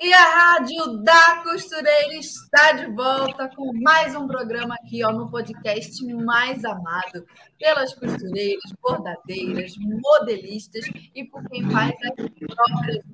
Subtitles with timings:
[0.00, 5.30] E a Rádio da Costureira está de volta com mais um programa aqui ó, no
[5.30, 7.24] podcast mais amado
[7.58, 10.84] pelas costureiras, bordadeiras, modelistas
[11.14, 13.04] e por quem faz as próprias.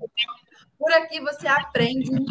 [0.79, 2.25] Por aqui você aprende um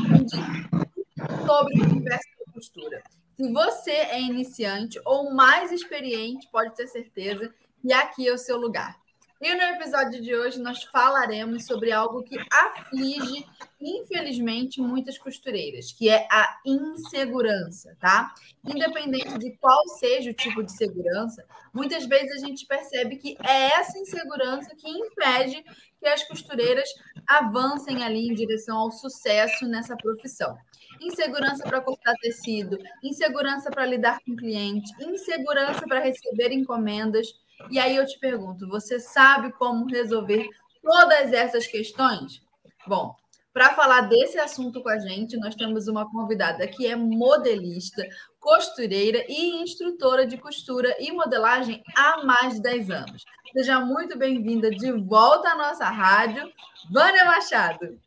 [1.45, 3.03] sobre o universo da costura.
[3.35, 8.57] Se você é iniciante ou mais experiente, pode ter certeza que aqui é o seu
[8.57, 8.98] lugar.
[9.41, 13.47] E no episódio de hoje nós falaremos sobre algo que aflige,
[13.79, 18.33] infelizmente, muitas costureiras, que é a insegurança, tá?
[18.65, 23.79] Independente de qual seja o tipo de segurança, muitas vezes a gente percebe que é
[23.79, 25.63] essa insegurança que impede
[25.97, 26.89] que as costureiras
[27.25, 30.57] avancem ali em direção ao sucesso nessa profissão.
[30.99, 37.27] Insegurança para cortar tecido, insegurança para lidar com cliente, insegurança para receber encomendas
[37.69, 40.47] e aí eu te pergunto, você sabe como resolver
[40.81, 42.41] todas essas questões?
[42.87, 43.15] Bom,
[43.51, 48.07] para falar desse assunto com a gente, nós temos uma convidada que é modelista,
[48.39, 53.25] costureira e instrutora de costura e modelagem há mais de 10 anos.
[53.51, 56.49] Seja muito bem-vinda de volta à nossa rádio,
[56.91, 57.99] Vânia Machado.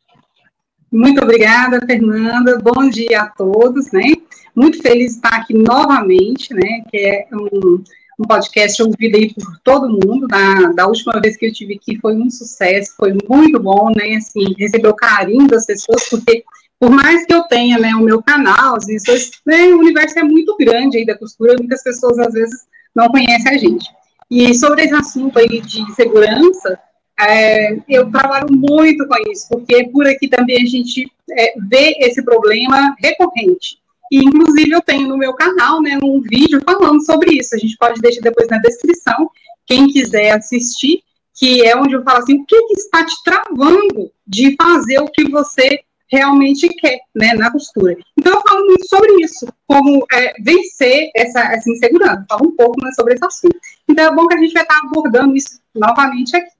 [0.91, 2.57] Muito obrigada, Fernanda.
[2.59, 4.13] Bom dia a todos, né?
[4.55, 6.83] Muito feliz de estar aqui novamente, né?
[6.89, 7.83] Que é um
[8.19, 10.27] um podcast ouvido aí por todo mundo.
[10.27, 14.15] Da, da última vez que eu tive aqui foi um sucesso, foi muito bom, né?
[14.15, 16.43] Assim, receber o carinho das pessoas, porque
[16.79, 20.23] por mais que eu tenha né, o meu canal, as pessoas, né, o universo é
[20.23, 23.89] muito grande aí da costura, muitas pessoas às vezes não conhecem a gente.
[24.29, 26.77] E sobre esse assunto aí de segurança,
[27.19, 32.21] é, eu trabalho muito com isso, porque por aqui também a gente é, vê esse
[32.23, 33.77] problema recorrente.
[34.13, 37.55] E, inclusive, eu tenho no meu canal né, um vídeo falando sobre isso.
[37.55, 39.27] A gente pode deixar depois na descrição,
[39.65, 41.01] quem quiser assistir,
[41.33, 45.09] que é onde eu falo assim, o que, que está te travando de fazer o
[45.09, 47.97] que você realmente quer, né, na costura.
[48.15, 52.23] Então, eu falo muito sobre isso, como é, vencer essa, essa insegurança.
[52.29, 53.57] Falo um pouco né, sobre esse assunto.
[53.89, 56.51] Então, é bom que a gente vai estar abordando isso novamente aqui.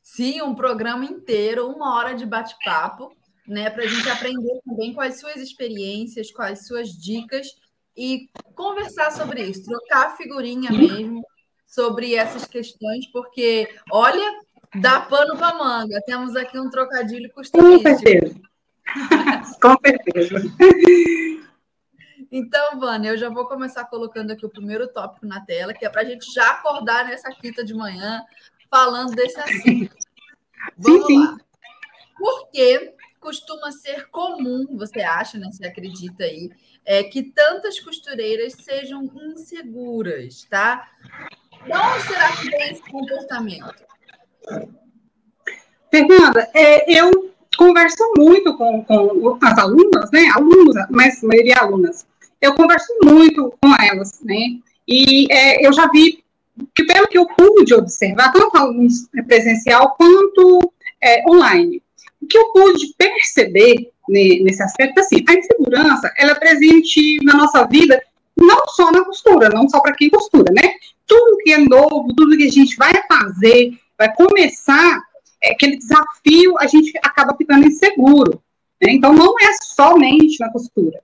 [0.00, 3.10] Sim, um programa inteiro, uma hora de bate-papo
[3.46, 3.70] né?
[3.70, 7.46] Para a gente aprender também quais suas experiências, quais suas dicas
[7.96, 11.22] e conversar sobre isso, trocar figurinha mesmo
[11.66, 14.40] sobre essas questões, porque olha,
[14.80, 16.00] dá pano para manga.
[16.04, 17.82] Temos aqui um trocadilho costurístico.
[17.82, 18.40] Com certeza.
[19.60, 20.34] Com certeza.
[22.30, 25.88] Então, Vânia, eu já vou começar colocando aqui o primeiro tópico na tela, que é
[25.88, 28.22] para a gente já acordar nessa quinta de manhã
[28.70, 29.94] falando desse assunto.
[30.78, 31.36] Vamos sim, lá.
[32.16, 35.48] Por que costuma ser comum, você acha, né?
[35.50, 36.50] Você acredita aí,
[36.84, 40.90] é, que tantas costureiras sejam inseguras, tá?
[41.64, 43.84] De será que vem esse comportamento?
[45.90, 50.26] Fernanda, é, eu converso muito com, com as alunas, né?
[50.34, 52.06] Alunos, mas a maioria alunas.
[52.40, 54.58] Eu converso muito com elas, né?
[54.86, 56.24] E é, eu já vi
[56.74, 61.81] que, pelo que eu pude observar, tanto alunos presencial quanto é, online,
[62.22, 67.64] o que eu pude perceber nesse aspecto, assim, a insegurança, ela é presente na nossa
[67.66, 68.02] vida,
[68.36, 70.74] não só na costura, não só para quem costura, né?
[71.06, 75.02] Tudo que é novo, tudo que a gente vai fazer, vai começar,
[75.42, 78.40] é, aquele desafio, a gente acaba ficando inseguro.
[78.80, 78.92] Né?
[78.92, 81.00] Então, não é somente na costura.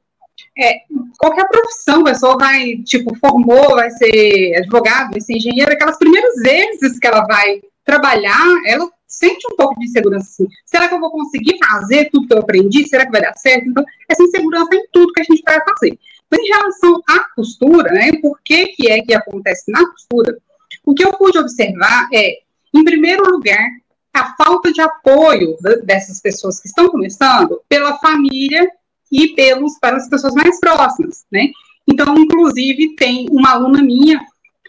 [0.57, 0.81] É,
[1.19, 6.35] qualquer profissão, a pessoa vai, tipo, formou, vai ser advogado, vai ser engenheiro, aquelas primeiras
[6.37, 10.47] vezes que ela vai trabalhar, ela sente um pouco de insegurança assim.
[10.67, 12.87] Será que eu vou conseguir fazer tudo que eu aprendi?
[12.87, 13.67] Será que vai dar certo?
[13.67, 15.99] Então, essa insegurança em tudo que a gente vai fazer.
[16.31, 20.37] Mas em relação à costura, né, por que, que é que acontece na costura?
[20.85, 22.41] O que eu pude observar é,
[22.75, 23.67] em primeiro lugar,
[24.13, 28.71] a falta de apoio dessas pessoas que estão começando pela família
[29.11, 31.49] e pelos, pelas pessoas mais próximas, né?
[31.87, 34.21] Então, inclusive, tem uma aluna minha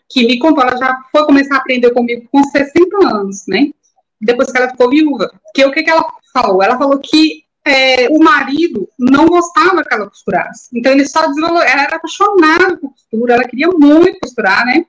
[0.09, 3.71] que me contou, ela já foi começar a aprender comigo com 60 anos, né?
[4.19, 5.31] depois que ela ficou viúva.
[5.53, 6.61] Que o que, que ela falou?
[6.61, 10.69] Ela falou que é, o marido não gostava que ela costurasse.
[10.73, 14.85] Então ele só desenvolveu, ela era apaixonada por costura, ela queria muito costurar, né?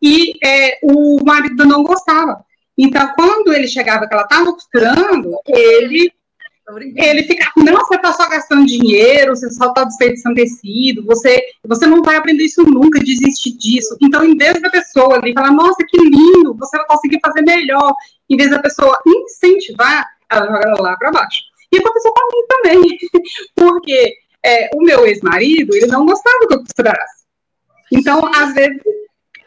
[0.00, 2.44] E é, o marido não gostava.
[2.76, 6.12] Então, quando ele chegava que ela estava costurando, ele
[6.76, 11.86] ele ficava, não, você está só gastando dinheiro, você só está desperdiçando tecido, você, você
[11.86, 13.96] não vai aprender isso nunca, desiste disso.
[14.02, 17.94] Então, em vez da pessoa ali falar, nossa, que lindo, você vai conseguir fazer melhor,
[18.28, 21.40] em vez da pessoa incentivar, ela joga lá para baixo.
[21.72, 22.98] E aconteceu mim também,
[23.56, 27.24] porque é, o meu ex-marido, ele não gostava que eu costurasse.
[27.90, 28.82] Então, às vezes,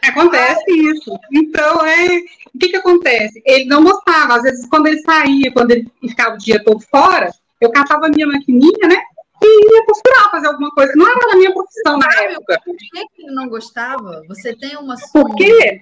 [0.10, 1.20] acontece isso.
[1.32, 2.20] Então, é,
[2.54, 3.42] o que que acontece?
[3.46, 7.32] Ele não gostava, às vezes, quando ele saía, quando ele ficava o dia todo fora,
[7.60, 8.98] eu catava a minha maquininha, né,
[9.44, 10.94] e ia costurar, fazer alguma coisa.
[10.96, 12.62] Não era a minha profissão na época.
[12.64, 14.22] Por que ele não gostava?
[14.28, 14.96] Você tem uma...
[15.12, 15.82] Por quê?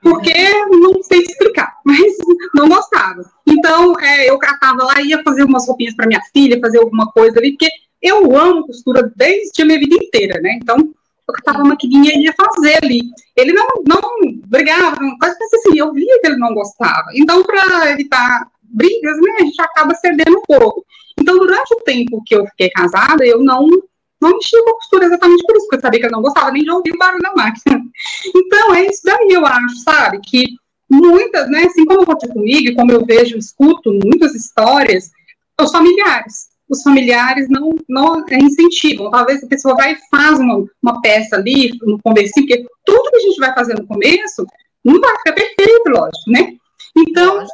[0.00, 0.34] Porque
[0.70, 2.00] não sei explicar, mas
[2.54, 3.22] não gostava.
[3.46, 7.38] Então, é, eu catava lá, ia fazer umas roupinhas para minha filha, fazer alguma coisa
[7.38, 7.70] ali, porque
[8.00, 10.58] eu amo costura desde a minha vida inteira, né?
[10.60, 10.94] Então,
[11.28, 13.02] eu catava a maquininha e ia fazer ali.
[13.36, 14.00] Ele não, não
[14.46, 17.10] brigava, quase assim, eu via que ele não gostava.
[17.14, 20.84] Então, para evitar brigas, né, a gente acaba cedendo um pouco.
[21.18, 23.68] Então, durante o tempo que eu fiquei casada, eu não
[24.18, 26.50] não mexia com a costura exatamente por isso, porque eu sabia que eu não gostava
[26.50, 27.82] nem de ouvir o barulho da máquina.
[28.34, 30.18] Então, é isso daí, eu acho, sabe?
[30.26, 30.46] Que
[30.90, 35.10] muitas, né, assim como aconteceu comigo, como eu vejo, escuto muitas histórias,
[35.60, 39.10] os familiares os familiares não, não incentivam.
[39.10, 43.16] Talvez a pessoa vai e faz uma, uma peça ali, no começo, porque tudo que
[43.16, 44.46] a gente vai fazer no começo
[44.84, 46.52] não vai ficar perfeito, lógico, né?
[46.96, 47.44] Então,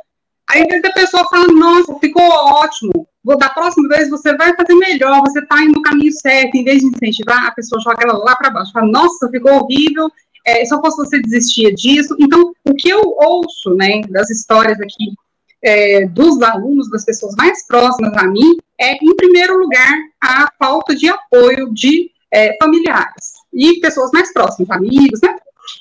[0.50, 3.06] aí a pessoa fala, nossa, ficou ótimo,
[3.38, 6.80] da próxima vez você vai fazer melhor, você está indo no caminho certo, em vez
[6.80, 10.10] de incentivar, a pessoa joga ela lá para baixo, fala, nossa, ficou horrível,
[10.46, 12.16] é, eu fosse você desistia disso.
[12.18, 15.14] Então, o que eu ouço, né, das histórias aqui
[15.62, 20.94] é, dos alunos, das pessoas mais próximas a mim, é, em primeiro lugar, a falta
[20.94, 25.36] de apoio de é, familiares e pessoas mais próximas, amigos, né?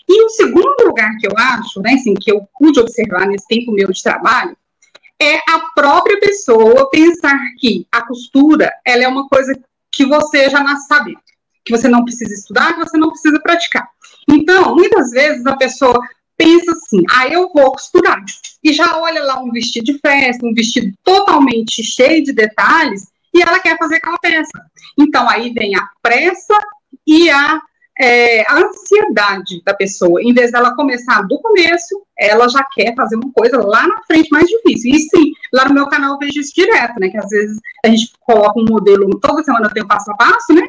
[0.08, 3.72] E o segundo lugar que eu acho, né, assim, que eu pude observar nesse tempo
[3.72, 4.56] meu de trabalho,
[5.20, 9.60] é a própria pessoa pensar que a costura, ela é uma coisa
[9.92, 11.20] que você já nasce sabendo,
[11.64, 13.88] que você não precisa estudar, que você não precisa praticar.
[14.28, 16.00] Então, muitas vezes a pessoa
[16.42, 18.20] pensa assim, ah, eu vou costurar.
[18.64, 23.42] E já olha lá um vestido de festa, um vestido totalmente cheio de detalhes, e
[23.42, 24.66] ela quer fazer aquela peça.
[25.00, 26.58] Então, aí vem a pressa
[27.08, 27.62] e a,
[28.00, 30.22] é, a ansiedade da pessoa.
[30.22, 34.30] Em vez dela começar do começo, ela já quer fazer uma coisa lá na frente
[34.32, 34.92] mais difícil.
[34.92, 37.10] E sim, lá no meu canal eu vejo isso direto, né?
[37.10, 40.54] Que às vezes a gente coloca um modelo, toda semana tem um passo a passo,
[40.54, 40.64] né?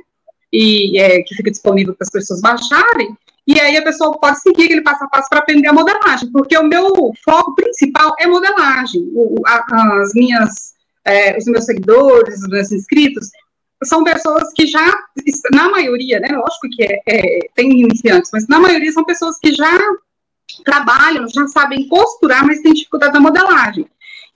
[0.53, 3.17] E é, que fica disponível para as pessoas baixarem.
[3.47, 6.57] E aí a pessoa pode seguir aquele passo a passo para aprender a modelagem, porque
[6.57, 9.11] o meu foco principal é modelagem.
[9.15, 9.65] O, a,
[10.01, 10.75] as minhas,
[11.05, 13.29] é, os meus seguidores, os meus inscritos,
[13.85, 14.95] são pessoas que já,
[15.53, 19.53] na maioria, né, lógico que é, é, tem iniciantes, mas na maioria são pessoas que
[19.53, 19.77] já
[20.65, 23.87] trabalham, já sabem costurar, mas têm dificuldade na modelagem.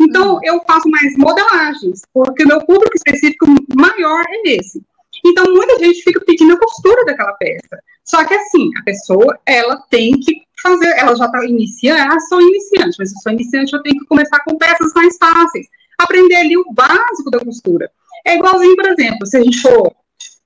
[0.00, 0.40] Então, uhum.
[0.42, 4.82] eu faço mais modelagens, porque o meu público específico maior é esse.
[5.26, 7.82] Então, muita gente fica pedindo a costura daquela peça.
[8.04, 12.40] Só que assim, a pessoa, ela tem que fazer, ela já está iniciando, ah, sou
[12.40, 15.66] iniciante, mas eu sou iniciante, eu tenho que começar com peças mais fáceis.
[15.98, 17.90] Aprender ali o básico da costura.
[18.24, 19.92] É igualzinho, por exemplo, se a gente for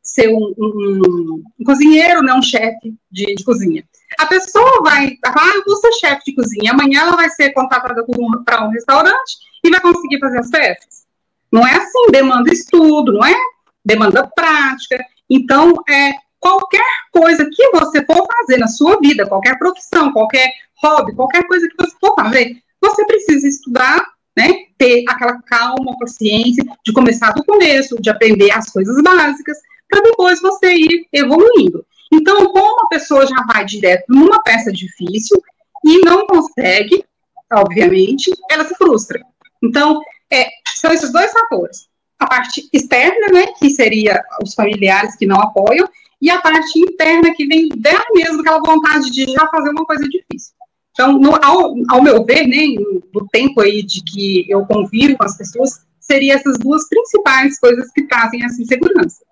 [0.03, 3.85] ser um, um, um cozinheiro, né, um chefe de, de, cozinha.
[4.19, 8.05] A pessoa vai, ah, vou ser chefe de cozinha, amanhã ela vai ser contratada
[8.45, 11.05] para um restaurante e vai conseguir fazer as peças.
[11.53, 13.35] Não é assim, demanda estudo, não é?
[13.85, 15.05] Demanda prática.
[15.29, 20.51] Então, é, qualquer coisa que você for fazer na sua vida, qualquer profissão, qualquer
[20.83, 24.05] hobby, qualquer coisa que você for fazer, você precisa estudar,
[24.37, 24.49] né?
[24.79, 29.59] Ter aquela calma, paciência de começar do começo, de aprender as coisas básicas,
[29.89, 31.85] para depois você ir evoluindo.
[32.13, 35.41] Então, como a pessoa já vai direto numa peça difícil
[35.85, 37.05] e não consegue,
[37.53, 39.21] obviamente, ela se frustra.
[39.63, 40.01] Então,
[40.33, 41.90] é, são esses dois fatores.
[42.21, 45.89] A parte externa, né, que seria os familiares que não apoiam,
[46.21, 50.07] e a parte interna que vem dela mesmo, aquela vontade de já fazer uma coisa
[50.07, 50.55] difícil.
[50.93, 52.77] Então, no, ao, ao, meu ver, né,
[53.13, 57.91] do tempo aí de que eu convivo com as pessoas, seriam essas duas principais coisas
[57.93, 59.25] que trazem essa insegurança.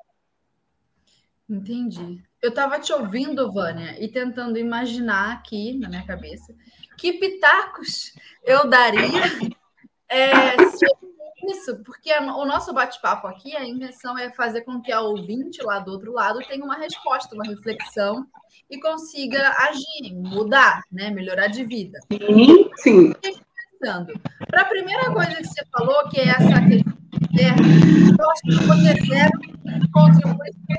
[1.49, 2.23] Entendi.
[2.41, 6.55] Eu estava te ouvindo, Vânia, e tentando imaginar aqui na minha cabeça
[6.97, 8.13] que pitacos
[8.45, 9.23] eu daria
[10.09, 10.87] é, se
[11.47, 15.79] isso, porque o nosso bate-papo aqui, a intenção é fazer com que a ouvinte lá
[15.79, 18.27] do outro lado tenha uma resposta, uma reflexão
[18.69, 21.11] e consiga agir, mudar, né?
[21.11, 22.01] melhorar de vida.
[22.11, 23.13] Sim, sim.
[23.81, 26.99] Para a primeira coisa que você falou, que é essa questão
[27.31, 27.63] interna,
[28.19, 29.31] eu acho que eu vou ter zero
[29.93, 30.77] contribuição,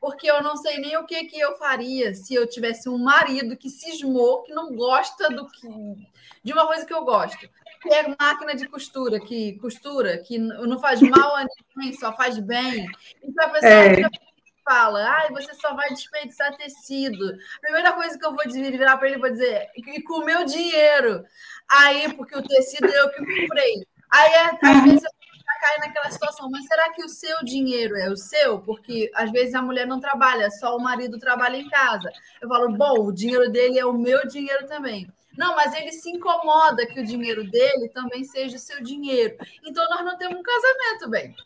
[0.00, 2.96] porque eu eu não sei nem o que, que eu faria se eu tivesse um
[2.96, 5.68] marido que cismou, que não gosta do que
[6.44, 7.48] de uma coisa que eu gosto,
[7.80, 11.44] que é máquina de costura, que costura, que não faz mal a
[11.76, 12.86] ninguém, só faz bem.
[13.22, 14.02] Então a pessoa é.
[14.64, 17.24] fala, ai, você só vai desperdiçar tecido.
[17.56, 20.44] A primeira coisa que eu vou virar para ele, vou dizer, e com o meu
[20.44, 21.24] dinheiro.
[21.70, 23.86] Aí, porque o tecido é eu que comprei.
[24.10, 25.10] Aí, às vezes, eu
[25.60, 28.60] cai naquela situação, mas será que o seu dinheiro é o seu?
[28.60, 32.10] Porque às vezes a mulher não trabalha, só o marido trabalha em casa.
[32.40, 35.08] Eu falo, bom, o dinheiro dele é o meu dinheiro também.
[35.38, 39.38] Não, mas ele se incomoda que o dinheiro dele também seja o seu dinheiro.
[39.64, 41.36] Então nós não temos um casamento, bem.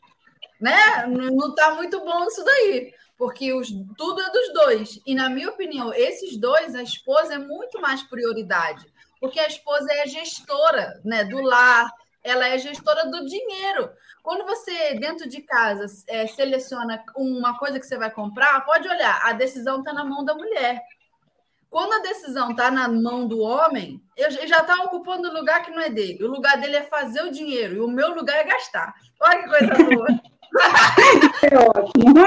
[0.59, 1.07] Né?
[1.09, 2.95] Não está muito bom isso daí.
[3.19, 3.69] Porque os,
[3.99, 5.01] tudo é dos dois.
[5.05, 8.91] E, na minha opinião, esses dois, a esposa é muito mais prioridade.
[9.21, 11.93] Porque a esposa é a gestora né, do lar,
[12.25, 13.91] ela é gestora do dinheiro.
[14.23, 19.21] Quando você, dentro de casa, é, seleciona uma coisa que você vai comprar, pode olhar,
[19.23, 20.83] a decisão está na mão da mulher.
[21.73, 25.71] Quando a decisão está na mão do homem, ele já está ocupando o lugar que
[25.71, 26.23] não é dele.
[26.23, 28.95] O lugar dele é fazer o dinheiro, e o meu lugar é gastar.
[29.19, 30.07] Olha que coisa boa.
[31.51, 32.19] É ótimo.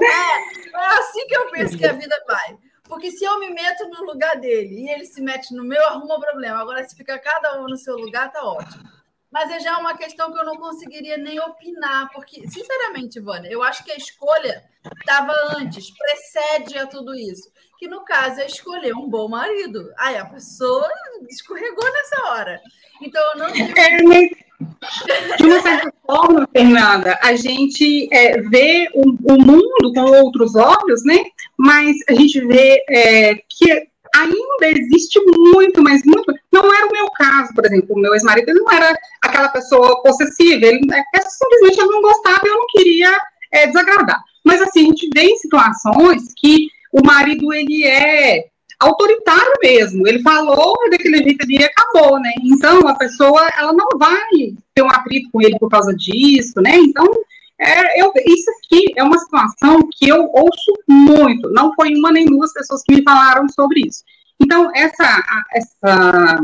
[0.00, 2.56] É, é assim que eu penso que a vida vai.
[2.84, 6.20] Porque se eu me meto no lugar dele e ele se mete no meu, arruma
[6.20, 6.60] problema.
[6.60, 8.84] Agora, se fica cada um no seu lugar, tá ótimo.
[9.32, 13.64] Mas é já uma questão que eu não conseguiria nem opinar, porque, sinceramente, Vânia, eu
[13.64, 14.62] acho que a escolha
[15.00, 17.50] estava antes, precede a tudo isso.
[17.84, 19.92] Que no caso é escolher um bom marido.
[19.98, 20.88] Aí a pessoa
[21.28, 22.58] escorregou nessa hora.
[23.02, 23.46] Então eu não.
[23.48, 30.54] É, de uma certa forma, Fernanda, a gente é, vê o, o, mundo com outros
[30.54, 31.26] olhos, né?
[31.58, 33.70] Mas a gente vê é, que
[34.16, 36.32] ainda existe muito, mas muito.
[36.50, 40.64] Não era o meu caso, por exemplo, o meu ex-marido não era aquela pessoa possessiva,
[40.64, 43.20] ele é, simplesmente ele não gostava e eu não queria
[43.52, 44.22] é, desagradar.
[44.42, 48.46] Mas assim, a gente vê em situações que o marido ele é
[48.78, 50.06] autoritário mesmo.
[50.06, 52.32] Ele falou daquele jeito ali e acabou, né?
[52.44, 56.76] Então a pessoa ela não vai ter um atrito com ele por causa disso, né?
[56.76, 57.04] Então
[57.60, 61.50] é, eu, isso aqui é uma situação que eu ouço muito.
[61.50, 64.04] Não foi uma nem duas pessoas que me falaram sobre isso.
[64.40, 65.22] Então essa
[65.52, 66.38] essa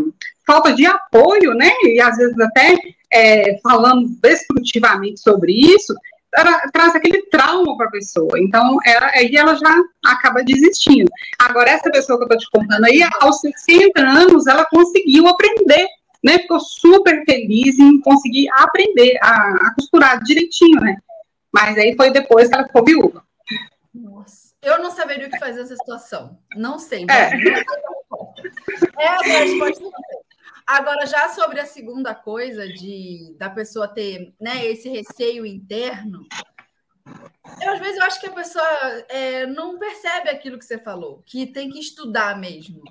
[0.45, 1.71] falta de apoio, né?
[1.85, 2.77] E às vezes até
[3.13, 5.95] é, falando destrutivamente sobre isso,
[6.37, 8.39] ela traz aquele trauma para a pessoa.
[8.39, 11.11] Então, ela, aí ela já acaba desistindo.
[11.39, 15.87] Agora, essa pessoa que eu estou te contando aí, aos 60 anos, ela conseguiu aprender,
[16.25, 16.39] né?
[16.39, 20.97] Ficou super feliz em conseguir aprender a, a costurar direitinho, né?
[21.53, 23.25] Mas aí foi depois que ela ficou viúva.
[23.93, 26.39] Nossa, eu não saberia o que fazer nessa situação.
[26.57, 27.07] Não sei.
[27.11, 27.31] É,
[28.99, 29.85] é a resposta
[30.71, 36.25] Agora, já sobre a segunda coisa de da pessoa ter né, esse receio interno,
[37.61, 38.65] eu, às vezes eu acho que a pessoa
[39.09, 42.83] é, não percebe aquilo que você falou, que tem que estudar mesmo.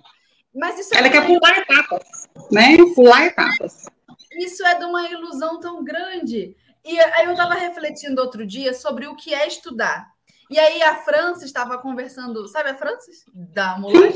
[0.53, 2.75] Mas isso é Ela quer pular etapas, né?
[2.93, 3.85] Pular etapas.
[4.33, 6.57] Isso é de uma ilusão tão grande.
[6.83, 10.05] E aí eu estava refletindo outro dia sobre o que é estudar.
[10.49, 13.23] E aí a França estava conversando, sabe a Francis?
[13.33, 14.11] Da Mulan?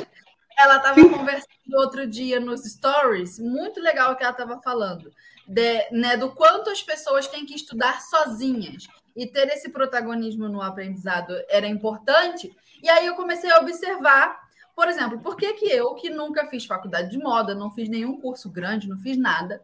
[0.58, 5.12] Ela estava conversando outro dia nos stories, muito legal o que ela estava falando,
[5.48, 10.62] de, né, do quanto as pessoas têm que estudar sozinhas e ter esse protagonismo no
[10.62, 12.56] aprendizado era importante.
[12.82, 14.40] E aí eu comecei a observar,
[14.76, 18.20] por exemplo, por que, que eu, que nunca fiz faculdade de moda, não fiz nenhum
[18.20, 19.62] curso grande, não fiz nada,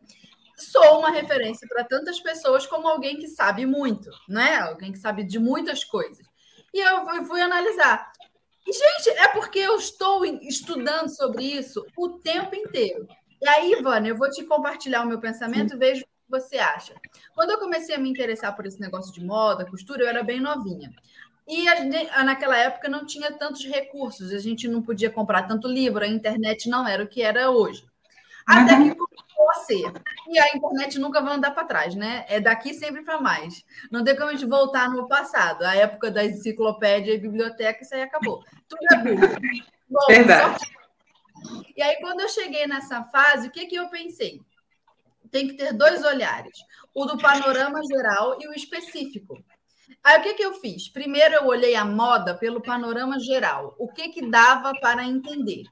[0.56, 4.58] sou uma referência para tantas pessoas como alguém que sabe muito, né?
[4.58, 6.28] Alguém que sabe de muitas coisas.
[6.74, 8.12] E eu fui, fui analisar
[8.66, 13.08] gente, é porque eu estou estudando sobre isso o tempo inteiro.
[13.42, 16.58] E aí, Ivana, eu vou te compartilhar o meu pensamento e vejo o que você
[16.58, 16.94] acha.
[17.34, 20.40] Quando eu comecei a me interessar por esse negócio de moda, costura, eu era bem
[20.40, 20.92] novinha.
[21.48, 26.04] E a, naquela época não tinha tantos recursos, a gente não podia comprar tanto livro,
[26.04, 27.84] a internet não era o que era hoje.
[28.46, 28.96] Até que
[29.66, 29.92] ser.
[30.28, 32.26] E a internet nunca vai andar para trás, né?
[32.28, 33.64] É daqui sempre para mais.
[33.92, 35.64] Não tem como a gente voltar no passado.
[35.64, 38.44] A época da enciclopédia e biblioteca, isso aí acabou.
[38.68, 39.60] Tudo é.
[39.90, 40.60] Bom, Verdade.
[40.60, 41.62] Só...
[41.76, 44.42] E aí, quando eu cheguei nessa fase, o que, que eu pensei?
[45.32, 46.58] Tem que ter dois olhares:
[46.94, 49.38] o do panorama geral e o específico.
[50.04, 50.88] Aí o que, que eu fiz?
[50.90, 55.64] Primeiro eu olhei a moda pelo panorama geral, o que, que dava para entender.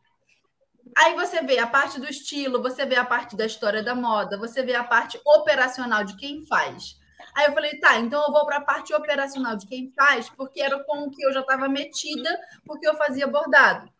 [0.96, 4.38] Aí você vê a parte do estilo, você vê a parte da história da moda,
[4.38, 6.98] você vê a parte operacional de quem faz.
[7.36, 10.62] Aí eu falei, tá, então eu vou para a parte operacional de quem faz, porque
[10.62, 12.30] era com o que eu já estava metida,
[12.66, 13.92] porque eu fazia bordado.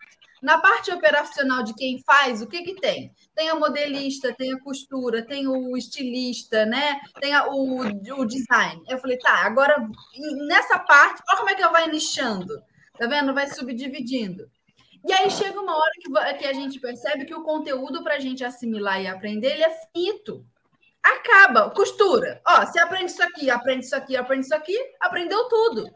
[0.42, 3.12] Na parte operacional de quem faz, o que que tem?
[3.36, 7.00] Tem a modelista, tem a costura, tem o estilista, né?
[7.20, 8.84] Tem a, o, o design.
[8.88, 9.76] Eu falei, tá, agora
[10.48, 12.54] nessa parte, olha como é que eu vai nichando.
[12.98, 13.34] Tá vendo?
[13.34, 14.50] Vai subdividindo.
[15.06, 18.44] E aí chega uma hora que, a gente percebe que o conteúdo para a gente
[18.44, 20.46] assimilar e aprender ele é finito.
[21.02, 22.42] Acaba, costura.
[22.46, 25.90] Ó, você aprende isso aqui, aprende isso aqui, aprende isso aqui, aprendeu tudo.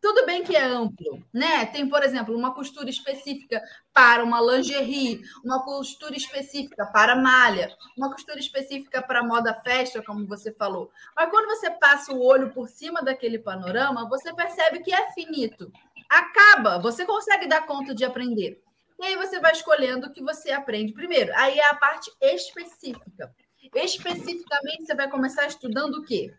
[0.00, 1.66] Tudo bem que é amplo, né?
[1.66, 3.60] Tem, por exemplo, uma costura específica
[3.92, 10.24] para uma lingerie, uma costura específica para malha, uma costura específica para moda festa, como
[10.26, 10.92] você falou.
[11.16, 15.72] Mas quando você passa o olho por cima daquele panorama, você percebe que é finito.
[16.08, 18.60] Acaba, você consegue dar conta de aprender.
[18.98, 21.32] E aí você vai escolhendo o que você aprende primeiro.
[21.36, 23.34] Aí é a parte específica.
[23.74, 26.32] Especificamente, você vai começar estudando o quê?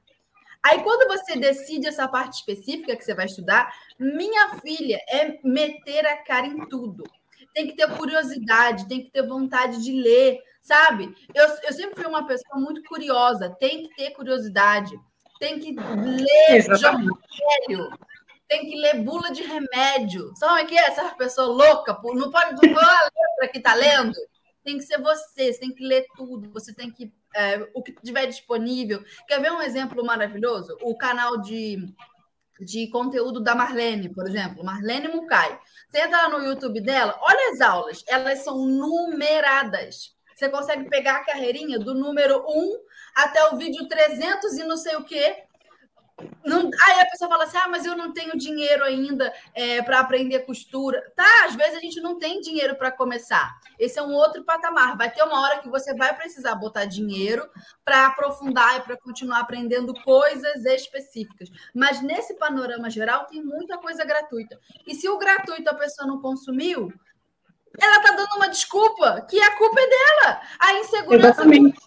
[0.63, 6.05] Aí, quando você decide essa parte específica que você vai estudar, minha filha, é meter
[6.05, 7.03] a cara em tudo.
[7.53, 11.13] Tem que ter curiosidade, tem que ter vontade de ler, sabe?
[11.33, 14.99] Eu, eu sempre fui uma pessoa muito curiosa, tem que ter curiosidade,
[15.39, 17.17] tem que ler jornal
[18.47, 20.31] tem que ler bula de remédio.
[20.35, 21.99] Sabe o que é essa pessoa louca?
[22.03, 24.13] Não pode não a letra que está lendo.
[24.63, 27.93] Tem que ser você, você tem que ler tudo, você tem que é, o que
[27.93, 29.03] tiver disponível.
[29.27, 30.77] Quer ver um exemplo maravilhoso?
[30.81, 31.77] O canal de,
[32.59, 35.59] de conteúdo da Marlene, por exemplo, Marlene Mukai.
[35.89, 40.15] Você entra lá no YouTube dela, olha as aulas, elas são numeradas.
[40.35, 42.79] Você consegue pegar a carreirinha do número 1
[43.15, 45.43] até o vídeo 300 e não sei o quê,
[46.43, 49.99] não, aí a pessoa fala assim: ah, mas eu não tenho dinheiro ainda é, para
[49.99, 51.11] aprender costura.
[51.15, 53.55] Tá, às vezes a gente não tem dinheiro para começar.
[53.77, 54.97] Esse é um outro patamar.
[54.97, 57.47] Vai ter uma hora que você vai precisar botar dinheiro
[57.85, 61.49] para aprofundar e para continuar aprendendo coisas específicas.
[61.73, 64.59] Mas nesse panorama geral, tem muita coisa gratuita.
[64.87, 66.91] E se o gratuito a pessoa não consumiu,
[67.79, 70.41] ela tá dando uma desculpa, que a culpa é dela.
[70.57, 71.79] A insegurança Exatamente.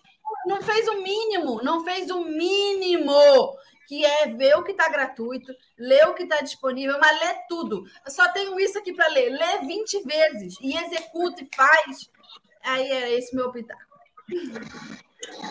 [0.47, 3.59] não fez o mínimo, não fez o mínimo
[3.91, 7.85] que é ver o que está gratuito, ler o que está disponível, mas ler tudo.
[8.07, 9.31] Eu só tenho isso aqui para ler.
[9.31, 12.09] Lê 20 vezes e executa e faz.
[12.63, 13.81] Aí é esse meu pitaco.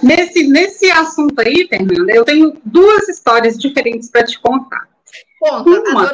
[0.01, 4.87] Nesse, nesse assunto aí, Fernanda, eu tenho duas histórias diferentes para te contar.
[5.37, 6.11] Conta, uma,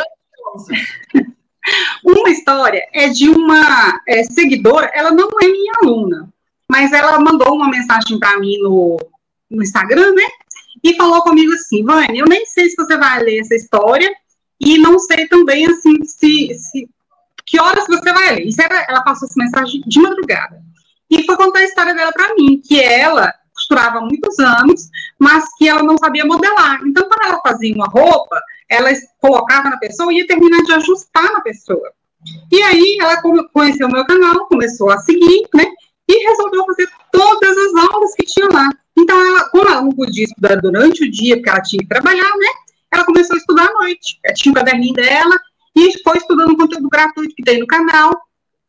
[2.04, 6.34] uma história é de uma é, seguidora, ela não é minha aluna,
[6.72, 8.98] mas ela mandou uma mensagem para mim no,
[9.48, 10.24] no Instagram, né?
[10.86, 14.08] E falou comigo assim, Vânia, eu nem sei se você vai ler essa história
[14.62, 16.88] e não sei também, assim, se, se
[17.44, 18.46] que horas você vai ler.
[18.46, 20.62] Isso era, ela passou essa mensagem de madrugada.
[21.10, 25.44] E foi contar a história dela para mim, que ela costurava há muitos anos, mas
[25.58, 26.80] que ela não sabia modelar.
[26.86, 31.34] Então, quando ela fazia uma roupa, ela colocava na pessoa e ia terminar de ajustar
[31.34, 31.92] na pessoa.
[32.52, 35.66] E aí, ela conheceu o meu canal, começou a seguir, né?
[36.08, 38.70] E resolveu fazer todas as aulas que tinha lá.
[38.98, 42.38] Então, ela, como ela não podia estudar durante o dia, porque ela tinha que trabalhar,
[42.38, 42.48] né?
[42.94, 44.20] Ela começou a estudar à noite.
[44.24, 45.40] Ela tinha o caderninho dela
[45.76, 48.12] e foi estudando conteúdo gratuito que tem no canal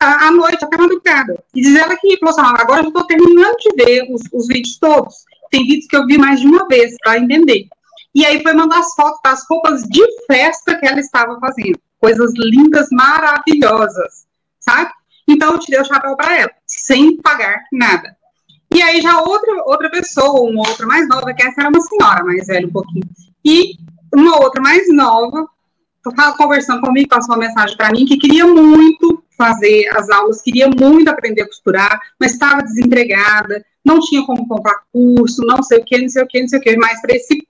[0.01, 1.43] à, à noite, até madrugada.
[1.55, 4.79] E diz ela que, falou assim, agora eu estou terminando de ver os, os vídeos
[4.79, 5.15] todos.
[5.51, 7.69] Tem vídeos que eu vi mais de uma vez para entender.
[8.15, 11.79] E aí foi mandar as fotos das roupas de festa que ela estava fazendo.
[12.01, 14.27] Coisas lindas, maravilhosas,
[14.59, 14.91] sabe?
[15.29, 18.17] Então eu tirei o chapéu para ela, sem pagar nada.
[18.75, 22.25] E aí já outra, outra pessoa, uma outra mais nova, que essa era uma senhora
[22.25, 23.05] mais velha um pouquinho,
[23.45, 23.75] e
[24.15, 25.47] uma outra mais nova,
[26.37, 31.09] conversando comigo, passou uma mensagem para mim que queria muito fazer as aulas, queria muito
[31.09, 35.99] aprender a costurar, mas estava desempregada, não tinha como comprar curso, não sei o que,
[35.99, 37.47] não sei o que, não sei o que, mais para esse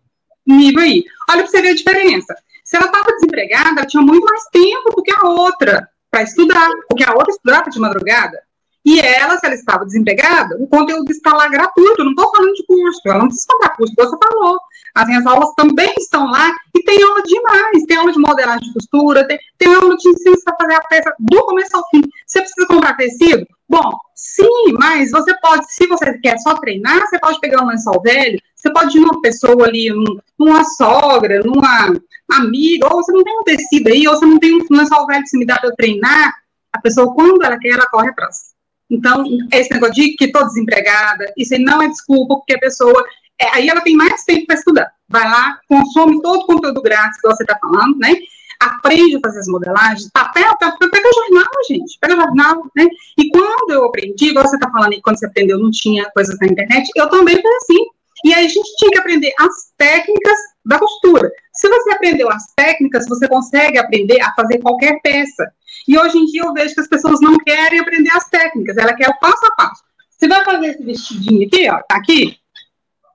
[0.46, 1.04] nível aí.
[1.30, 2.36] Olha para você ver a diferença.
[2.64, 6.68] Se ela estava desempregada, ela tinha muito mais tempo do que a outra para estudar,
[6.88, 8.38] porque a outra estudava de madrugada.
[8.86, 12.64] E ela, se ela estava desempregada, o conteúdo está lá gratuito, não estou falando de
[12.66, 14.60] curso, ela não precisa comprar curso, você falou.
[14.94, 18.72] As minhas aulas também estão lá e tem aula demais, tem aula de modelagem de
[18.74, 22.00] costura, tem, tem aula de ensino para fazer a peça do começo ao fim.
[22.24, 23.44] Você precisa comprar tecido?
[23.68, 28.00] Bom, sim, mas você pode, se você quer só treinar, você pode pegar um lençol
[28.00, 29.92] velho, você pode ir numa pessoa ali,
[30.38, 31.92] numa sogra, numa
[32.30, 35.22] amiga, ou você não tem um tecido aí, ou você não tem um lençol velho
[35.22, 36.32] que se me dá para treinar,
[36.72, 38.55] a pessoa, quando ela quer, ela corre atrás.
[38.90, 43.04] Então, esse negócio de que estou desempregada, isso aí não é desculpa, porque a pessoa.
[43.38, 44.90] É, aí ela tem mais tempo para estudar.
[45.08, 48.14] Vai lá, consome todo o conteúdo grátis que você está falando, né?
[48.58, 52.88] Aprende a fazer as modelagens, papel, papel, pega jornal, gente, pega jornal, né?
[53.18, 56.46] E quando eu aprendi, você está falando aí, quando você aprendeu, não tinha coisas na
[56.46, 57.86] internet, eu também fui assim.
[58.24, 61.30] E aí a gente tinha que aprender as técnicas da costura.
[61.56, 65.50] Se você aprendeu as técnicas, você consegue aprender a fazer qualquer peça.
[65.88, 68.94] E hoje em dia eu vejo que as pessoas não querem aprender as técnicas, ela
[68.94, 69.82] quer o passo a passo.
[70.10, 72.36] Você vai fazer esse vestidinho aqui, ó, tá aqui,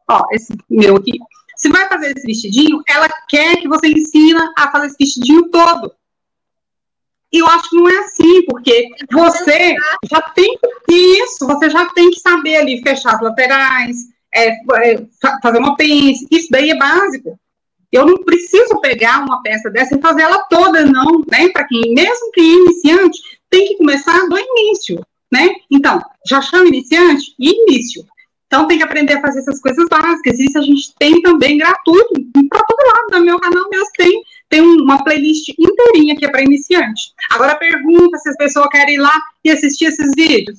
[0.10, 1.20] ó, esse meu aqui.
[1.56, 5.94] Você vai fazer esse vestidinho, ela quer que você ensina a fazer esse vestidinho todo.
[7.32, 9.76] eu acho que não é assim, porque você
[10.10, 10.58] já tem
[10.90, 13.98] isso, você já tem que saber ali fechar as laterais,
[14.34, 15.06] é, é,
[15.42, 17.40] fazer uma pence, isso daí é básico.
[17.92, 21.50] Eu não preciso pegar uma peça dessa e fazer ela toda, não, né?
[21.50, 25.50] Para quem, mesmo que iniciante, tem que começar do início, né?
[25.70, 28.06] Então, já chama iniciante início.
[28.48, 30.40] Então, tem que aprender a fazer essas coisas básicas.
[30.40, 32.14] Isso a gente tem também gratuito,
[32.50, 36.44] para todo lado, no meu canal mesmo tem, tem uma playlist inteirinha que é para
[36.44, 37.14] iniciante.
[37.32, 40.58] Agora, pergunta se as pessoas querem ir lá e assistir esses vídeos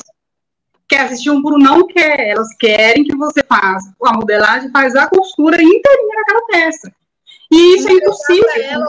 [0.88, 2.28] quer assistir um por um, não quer.
[2.28, 6.92] Elas querem que você faça a modelagem, faz a costura inteirinha naquela peça.
[7.52, 8.86] E isso é impossível.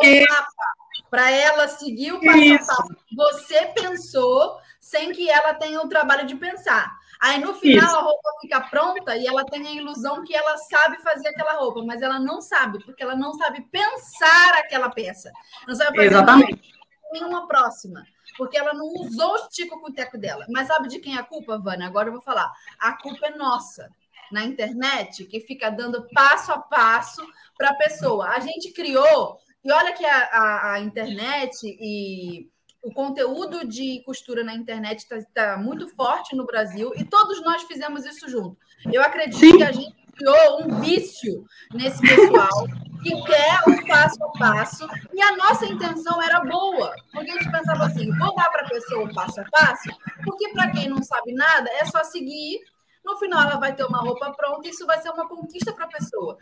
[1.10, 5.88] Para ela, seguir o passo a passo que você pensou, sem que ela tenha o
[5.88, 6.92] trabalho de pensar.
[7.22, 7.96] Aí no final isso.
[7.96, 11.84] a roupa fica pronta e ela tem a ilusão que ela sabe fazer aquela roupa,
[11.86, 15.32] mas ela não sabe, porque ela não sabe pensar aquela peça.
[15.68, 16.74] Não sabe fazer Exatamente.
[17.12, 18.04] nenhuma próxima
[18.38, 20.46] porque ela não usou o tico com o teco dela.
[20.50, 21.88] Mas sabe de quem é a culpa, Vânia?
[21.88, 22.52] Agora eu vou falar.
[22.80, 23.90] A culpa é nossa.
[24.32, 27.22] Na internet, que fica dando passo a passo
[27.58, 28.30] para a pessoa.
[28.30, 32.50] A gente criou, e olha que a, a, a internet e
[32.84, 37.64] o conteúdo de costura na internet está tá muito forte no Brasil e todos nós
[37.64, 38.58] fizemos isso junto.
[38.92, 39.58] Eu acredito Sim.
[39.58, 42.68] que a gente criou um vício nesse pessoal
[43.02, 47.52] que quer o passo a passo, e a nossa intenção era boa, porque a gente
[47.52, 49.90] pensava assim: vou dar para a pessoa o passo a passo,
[50.24, 52.60] porque para quem não sabe nada, é só seguir.
[53.04, 55.86] No final, ela vai ter uma roupa pronta e isso vai ser uma conquista para
[55.86, 56.38] a pessoa.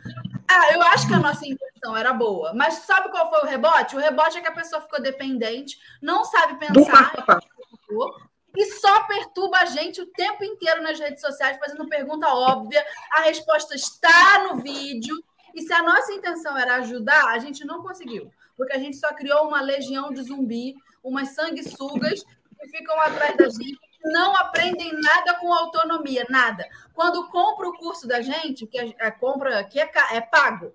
[0.47, 3.95] Ah, eu acho que a nossa intenção era boa, mas sabe qual foi o rebote?
[3.95, 7.13] O rebote é que a pessoa ficou dependente, não sabe pensar
[8.56, 12.86] e só perturba a gente o tempo inteiro nas redes sociais, fazendo pergunta óbvia.
[13.13, 15.15] A resposta está no vídeo.
[15.54, 18.32] E se a nossa intenção era ajudar, a gente não conseguiu.
[18.56, 22.24] Porque a gente só criou uma legião de zumbi, umas sanguessugas
[22.60, 26.68] que ficam atrás da gente, não aprendem nada com autonomia, nada.
[26.94, 30.74] Quando compra o curso da gente, que é, é compra que é, é pago,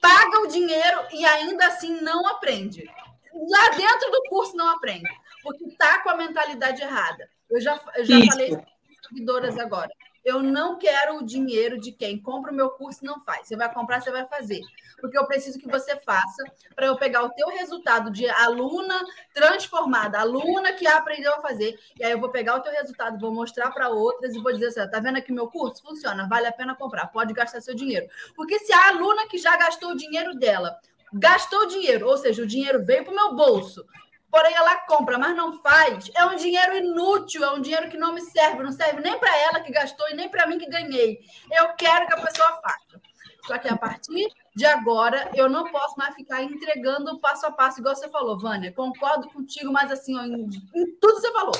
[0.00, 2.84] paga o dinheiro e ainda assim não aprende.
[3.32, 5.08] Lá dentro do curso não aprende
[5.42, 7.28] porque está com a mentalidade errada.
[7.48, 9.90] Eu já, eu já falei isso para seguidoras agora.
[10.24, 13.48] Eu não quero o dinheiro de quem compra o meu curso e não faz.
[13.48, 14.60] Você vai comprar, você vai fazer.
[15.00, 19.00] Porque eu preciso que você faça para eu pegar o teu resultado de aluna
[19.32, 21.78] transformada, aluna que aprendeu a fazer.
[21.98, 24.68] E aí eu vou pegar o teu resultado, vou mostrar para outras e vou dizer
[24.68, 25.82] assim: tá vendo aqui meu curso?
[25.82, 28.06] Funciona, vale a pena comprar, pode gastar seu dinheiro.
[28.34, 30.78] Porque se a aluna que já gastou o dinheiro dela
[31.12, 33.84] gastou dinheiro, ou seja, o dinheiro veio para o meu bolso,
[34.30, 38.12] porém ela compra, mas não faz, é um dinheiro inútil, é um dinheiro que não
[38.12, 41.20] me serve, não serve nem para ela que gastou e nem para mim que ganhei.
[41.50, 43.00] Eu quero que a pessoa faça.
[43.46, 44.28] Só que a partir
[44.58, 48.72] de agora, eu não posso mais ficar entregando passo a passo, igual você falou, Vânia.
[48.72, 51.54] Concordo contigo, mas assim, ó, em, em tudo você falou.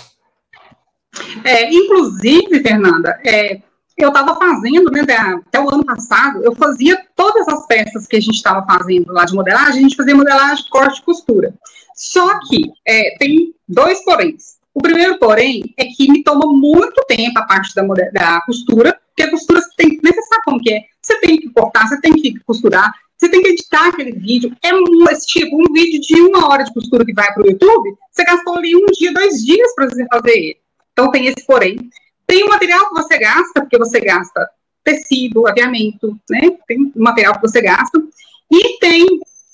[1.45, 3.63] É, inclusive, Fernanda, é,
[3.97, 8.21] eu estava fazendo, né, até o ano passado, eu fazia todas as peças que a
[8.21, 11.55] gente estava fazendo lá de modelagem, a gente fazia modelagem, corte e costura.
[11.95, 14.58] Só que é, tem dois poréns.
[14.79, 19.25] O primeiro, porém, é que me toma muito tempo a parte da, da costura, porque
[19.25, 20.85] a costura você tem, você sabe como que é.
[21.03, 24.57] Você tem que cortar, você tem que costurar, você tem que editar aquele vídeo.
[24.62, 24.85] É um,
[25.27, 28.55] tipo um vídeo de uma hora de costura que vai para o YouTube, você gastou
[28.55, 30.57] ali um dia, dois dias para você fazer ele.
[30.93, 31.77] Então tem esse porém.
[32.25, 34.49] Tem o material que você gasta, porque você gasta
[34.85, 36.57] tecido, aviamento, né?
[36.69, 38.01] Tem o material que você gasta.
[38.49, 39.05] E tem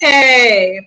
[0.02, 0.80] é,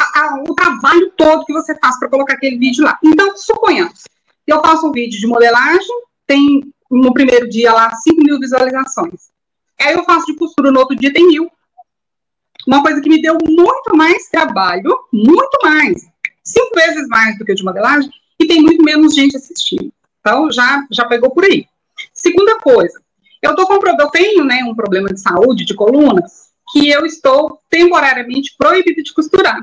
[0.00, 2.98] a, o trabalho todo que você faz para colocar aquele vídeo lá.
[3.02, 4.04] Então, suponhamos,
[4.46, 9.30] eu faço um vídeo de modelagem, tem no primeiro dia lá 5 mil visualizações.
[9.80, 11.50] Aí eu faço de costura, no outro dia tem mil.
[12.66, 16.06] Uma coisa que me deu muito mais trabalho, muito mais,
[16.44, 19.92] cinco vezes mais do que o de modelagem, e tem muito menos gente assistindo.
[20.20, 21.66] Então, já, já pegou por aí.
[22.12, 23.00] Segunda coisa,
[23.42, 26.22] eu, tô com, eu tenho né, um problema de saúde, de coluna,
[26.72, 29.60] que eu estou temporariamente proibida de costurar.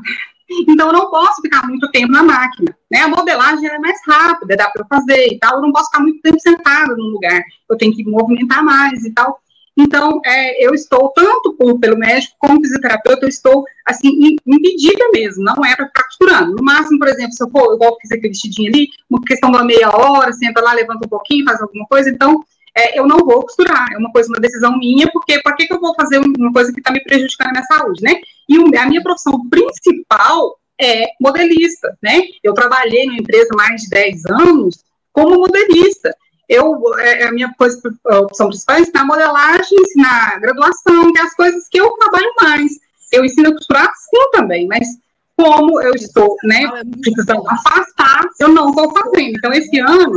[0.67, 2.75] Então, eu não posso ficar muito tempo na máquina.
[2.89, 3.01] Né?
[3.01, 5.57] A modelagem é mais rápida, dá para eu fazer e tal.
[5.57, 7.41] Eu não posso ficar muito tempo sentada num lugar.
[7.69, 9.41] Eu tenho que movimentar mais e tal.
[9.77, 14.09] Então, é, eu estou, tanto por, pelo médico como fisioterapeuta, eu estou, assim,
[14.43, 16.55] impedida mesmo, não é para ficar costurando.
[16.55, 19.63] No máximo, por exemplo, se eu for, igual fiz aquele vestidinho ali, uma questão de
[19.63, 22.43] meia hora, senta lá, levanta um pouquinho, faz alguma coisa, então,
[22.77, 23.87] é, eu não vou costurar.
[23.91, 26.71] É uma coisa, uma decisão minha, porque para que, que eu vou fazer uma coisa
[26.71, 28.21] que está me prejudicando a minha saúde, né?
[28.47, 32.21] E a minha profissão principal é modelista, né?
[32.43, 36.15] Eu trabalhei numa empresa mais de 10 anos como modelista.
[36.47, 41.23] Eu, é, a minha coisa, a opção principal é ensinar modelagem, ensinar graduação, que é
[41.23, 42.73] as coisas que eu trabalho mais.
[43.11, 44.87] Eu ensino a costurar sim também, mas
[45.35, 46.61] como eu estou, né,
[47.01, 49.35] precisando afastar, eu não estou fazendo.
[49.35, 50.15] Então, esse ano,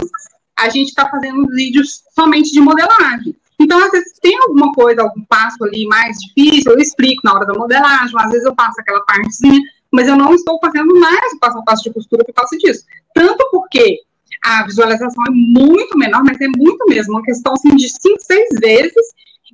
[0.61, 3.35] a gente está fazendo vídeos somente de modelagem.
[3.59, 7.47] Então, às vezes, tem alguma coisa, algum passo ali mais difícil, eu explico na hora
[7.47, 11.39] da modelagem, às vezes eu passo aquela partezinha, mas eu não estou fazendo mais o
[11.39, 12.85] passo a passo de costura por causa disso.
[13.15, 13.99] Tanto porque
[14.45, 18.49] a visualização é muito menor, mas é muito mesmo, uma questão assim, de 5, 6
[18.61, 19.07] vezes,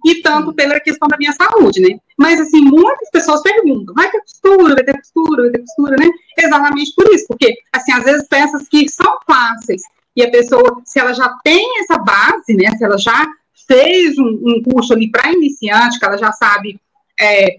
[0.05, 1.99] e tanto pela questão da minha saúde, né?
[2.17, 6.09] Mas, assim, muitas pessoas perguntam, vai ter costura, vai ter costura, vai ter costura, né?
[6.39, 9.83] Exatamente por isso, porque, assim, às vezes peças que são fáceis,
[10.17, 13.27] e a pessoa, se ela já tem essa base, né, se ela já
[13.67, 16.81] fez um, um curso ali para iniciante, que ela já sabe
[17.21, 17.59] é,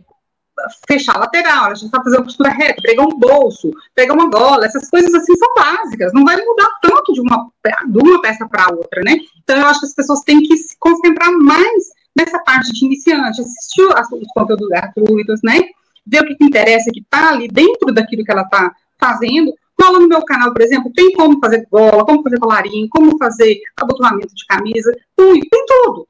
[0.87, 4.29] fechar a lateral, ela já sabe fazer uma costura reta, pegar um bolso, pegar uma
[4.29, 7.49] gola, essas coisas assim são básicas, não vai mudar tanto de uma,
[7.87, 9.17] de uma peça para outra, né?
[9.43, 13.41] Então eu acho que as pessoas têm que se concentrar mais nessa parte de iniciante,
[13.41, 15.61] assistir os conteúdos gratuitos, né?
[16.05, 19.53] Ver o que, que interessa, que está ali dentro daquilo que ela está fazendo.
[19.79, 23.61] Cola no meu canal, por exemplo, tem como fazer gola, como fazer colarinho, como fazer
[23.75, 26.07] abotoamento de camisa, tem, tem tudo,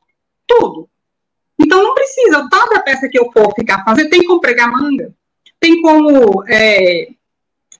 [0.47, 0.89] tudo.
[1.59, 5.13] Então não precisa, toda peça que eu for ficar fazendo, tem como pregar manga,
[5.59, 7.09] tem como, é,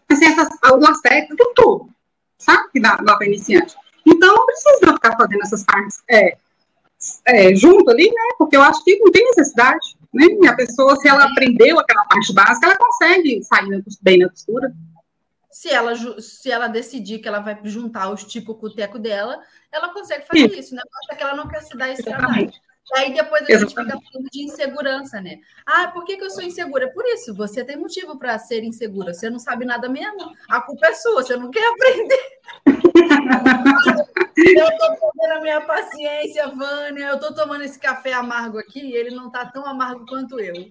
[0.10, 1.90] assim, essas, lacete, tem tudo,
[2.38, 2.70] sabe?
[2.72, 3.76] Que dá, para iniciante.
[4.06, 6.38] Então não precisa ficar fazendo essas partes é,
[7.26, 8.36] é, junto ali, né?
[8.38, 10.26] Porque eu acho que não tem necessidade, né?
[10.50, 14.74] A pessoa, se ela aprendeu aquela parte básica, ela consegue sair bem na costura.
[15.58, 19.42] Se ela, se ela decidir que ela vai juntar o estico com o teco dela,
[19.72, 20.84] ela consegue fazer isso, né?
[21.10, 22.52] Acho que ela não quer se dar esse trabalho.
[22.96, 23.60] Aí depois a Exatamente.
[23.62, 25.40] gente fica falando de insegurança, né?
[25.66, 26.94] Ah, por que, que eu sou insegura?
[26.94, 29.16] Por isso, você tem motivo para ser insegura.
[29.16, 30.32] Você não sabe nada mesmo.
[30.48, 32.22] A culpa é sua, você não quer aprender.
[34.38, 37.08] eu estou perdendo a minha paciência, Vânia.
[37.08, 40.68] Eu estou tomando esse café amargo aqui e ele não está tão amargo quanto eu.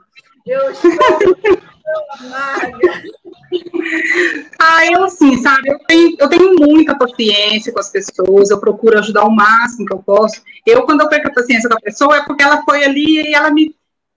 [0.46, 2.78] Eu estou tão amarga.
[4.58, 8.98] Ah, eu assim, sabe, eu tenho, eu tenho muita paciência com as pessoas, eu procuro
[8.98, 10.42] ajudar o máximo que eu posso.
[10.66, 13.50] Eu, quando eu perco a paciência da pessoa, é porque ela foi ali e ela
[13.50, 13.74] me,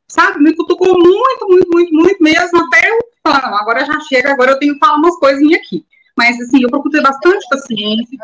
[0.08, 4.32] sabe, me cutucou muito, muito, muito, muito mesmo, até eu falar, não, agora já chega,
[4.32, 5.86] agora eu tenho que falar umas coisinhas aqui.
[6.18, 8.18] Mas, assim, eu procuro ter bastante paciência.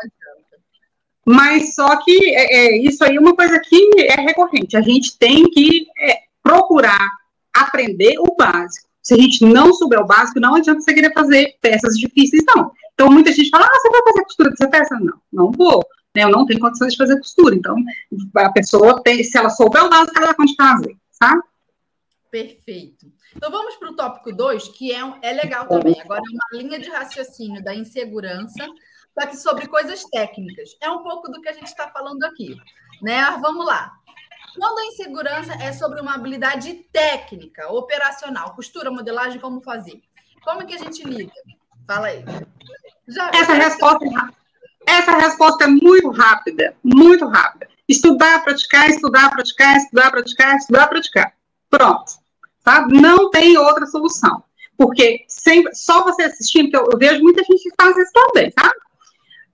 [1.24, 4.76] Mas só que é, é, isso aí é uma coisa que é recorrente.
[4.76, 7.10] A gente tem que é, procurar
[7.54, 8.86] aprender o básico.
[9.06, 12.72] Se a gente não souber o básico, não adianta você querer fazer peças difíceis, não.
[12.92, 14.98] Então, muita gente fala, ah, você vai fazer costura dessa peça?
[14.98, 15.80] Não, não vou.
[16.12, 16.24] Né?
[16.24, 17.54] Eu não tenho condições de fazer costura.
[17.54, 17.76] Então,
[18.34, 21.40] a pessoa, tem, se ela souber o básico, ela pode fazer, sabe?
[22.32, 23.06] Perfeito.
[23.36, 26.00] Então, vamos para o tópico 2, que é, é legal também.
[26.00, 28.66] Agora, é uma linha de raciocínio da insegurança,
[29.16, 30.70] só que sobre coisas técnicas.
[30.82, 32.56] É um pouco do que a gente está falando aqui.
[33.00, 33.22] Né?
[33.40, 33.92] Vamos lá.
[34.58, 40.00] Quando a insegurança é sobre uma habilidade técnica, operacional, costura, modelagem, como fazer?
[40.42, 41.32] Como é que a gente lida?
[41.86, 42.24] Fala aí.
[43.06, 44.06] Já, essa, resposta,
[44.86, 47.68] essa resposta é muito rápida, muito rápida.
[47.88, 51.34] Estudar, praticar, estudar, praticar, estudar, praticar, estudar, praticar.
[51.70, 52.12] Pronto.
[52.64, 52.86] Tá?
[52.88, 54.42] Não tem outra solução.
[54.76, 58.50] Porque sempre, só você assistindo, que eu, eu vejo muita gente que faz isso também,
[58.50, 58.70] tá?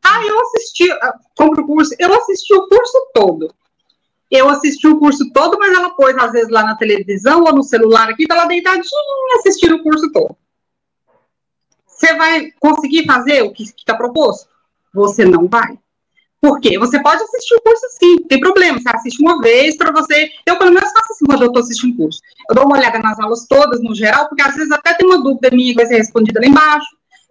[0.05, 3.55] Ah, eu assisti, ah, compro o curso, eu assisti o curso todo
[4.33, 7.62] eu assisti o curso todo, mas ela pôs, às vezes, lá na televisão ou no
[7.62, 8.83] celular aqui, para ela deitadinha
[9.38, 10.35] assistir o curso todo.
[11.87, 14.49] Você vai conseguir fazer o que está proposto?
[14.95, 15.79] Você não vai.
[16.40, 16.79] Por quê?
[16.79, 18.81] Você pode assistir o curso sim, tem problema.
[18.81, 20.31] Você assiste uma vez para você.
[20.47, 22.21] Eu, pelo menos, faço assim quando eu estou assistindo curso.
[22.49, 25.23] Eu dou uma olhada nas aulas todas, no geral, porque às vezes até tem uma
[25.23, 26.88] dúvida minha que vai ser respondida lá embaixo.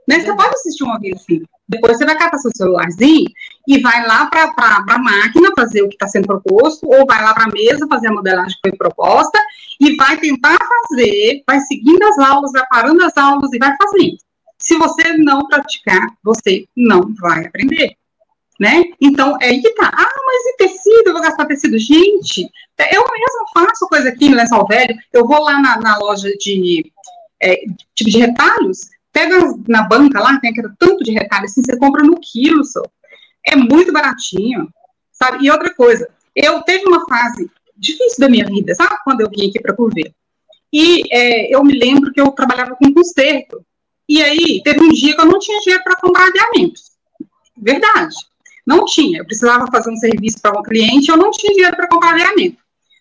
[0.08, 0.20] Né?
[0.20, 1.44] Você pode assistir uma vez assim.
[1.68, 3.30] Depois você vai catar seu celularzinho
[3.68, 4.52] e vai lá para
[4.88, 8.08] a máquina fazer o que está sendo proposto, ou vai lá para a mesa fazer
[8.08, 9.40] a modelagem que foi proposta,
[9.80, 14.18] e vai tentar fazer, vai seguindo as aulas, vai parando as aulas e vai fazendo.
[14.60, 17.96] Se você não praticar, você não vai aprender.
[18.60, 18.84] Né?
[19.02, 19.90] Então, é aí que tá.
[19.92, 21.08] Ah, mas e tecido?
[21.08, 21.80] Eu vou gastar tecido.
[21.80, 22.48] Gente,
[22.92, 24.96] eu mesma faço coisa aqui no Lençol Velho.
[25.12, 26.92] Eu vou lá na, na loja de,
[27.42, 27.56] é,
[27.96, 32.04] tipo de retalhos, Pega na banca lá, tem aquele tanto de retalho, assim, você compra
[32.04, 32.82] no quilo só.
[33.45, 34.69] É muito baratinho,
[35.12, 35.45] sabe?
[35.45, 38.95] E outra coisa, eu teve uma fase difícil da minha vida, sabe?
[39.04, 40.13] Quando eu vim aqui para Curver.
[40.71, 43.65] E é, eu me lembro que eu trabalhava com conserto.
[44.08, 46.91] E aí, teve um dia que eu não tinha dinheiro para comprar aviamentos.
[47.58, 48.15] Verdade.
[48.65, 49.19] Não tinha.
[49.19, 52.58] Eu precisava fazer um serviço para um cliente, eu não tinha dinheiro para comprar aviamento.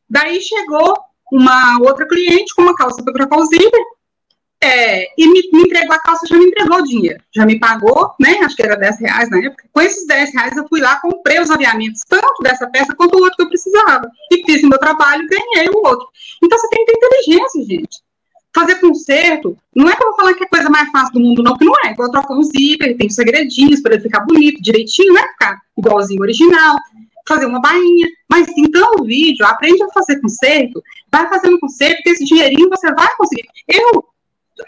[0.09, 0.99] Daí chegou
[1.33, 3.85] uma outra cliente com uma calça para zíper,
[4.63, 8.13] é, e me, me, entregou a calça, já me entregou o dinheiro, já me pagou,
[8.21, 8.41] né?
[8.43, 9.65] Acho que era 10 reais na época.
[9.73, 13.23] Com esses 10 reais eu fui lá, comprei os aviamentos, tanto dessa peça quanto o
[13.23, 14.11] outro que eu precisava.
[14.31, 16.07] E fiz o meu trabalho ganhei o outro.
[16.43, 18.03] Então você tem que ter inteligência, gente.
[18.55, 21.21] fazer conserto, não é que eu vou falar que é a coisa mais fácil do
[21.21, 21.93] mundo, não, que não é.
[21.93, 25.23] Igual trocar um zíper, tem segredinhos para ele ficar bonito, direitinho, né?
[25.29, 26.77] Ficar igualzinho original,
[27.27, 28.09] fazer uma bainha.
[28.29, 32.93] Mas então o vídeo, aprende a fazer conserto, vai fazendo conserto, que esse dinheirinho você
[32.93, 33.49] vai conseguir.
[33.67, 34.05] Eu,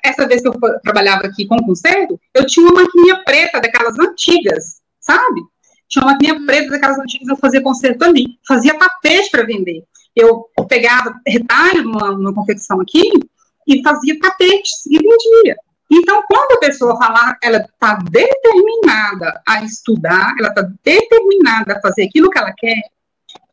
[0.05, 4.81] essa vez que eu trabalhava aqui com conserto, eu tinha uma maquininha preta daquelas antigas,
[5.01, 5.41] sabe?
[5.89, 9.85] Tinha uma maquininha preta daquelas antigas, eu fazia conserto ali, fazia tapete para vender.
[10.15, 13.11] Eu pegava retalho numa, numa confecção aqui,
[13.67, 15.57] e fazia tapetes e vendia.
[15.91, 22.05] Então, quando a pessoa falar, ela está determinada a estudar, ela está determinada a fazer
[22.05, 22.81] aquilo que ela quer,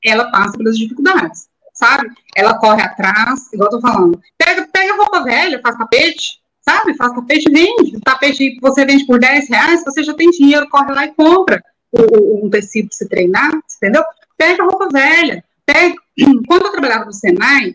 [0.04, 1.49] ela passa pelas dificuldades,
[1.80, 2.10] sabe?
[2.36, 4.22] Ela corre atrás, igual eu tô falando.
[4.38, 6.94] Pega, pega roupa velha, faz tapete, sabe?
[6.96, 7.96] Faz tapete vende.
[7.96, 11.64] O tapete você vende por 10 reais, você já tem dinheiro, corre lá e compra
[11.92, 14.04] o, o, um tecido para se treinar, entendeu?
[14.38, 15.44] Pega roupa velha.
[15.66, 15.96] Pega...
[16.48, 17.74] Quando eu trabalhava no Senai,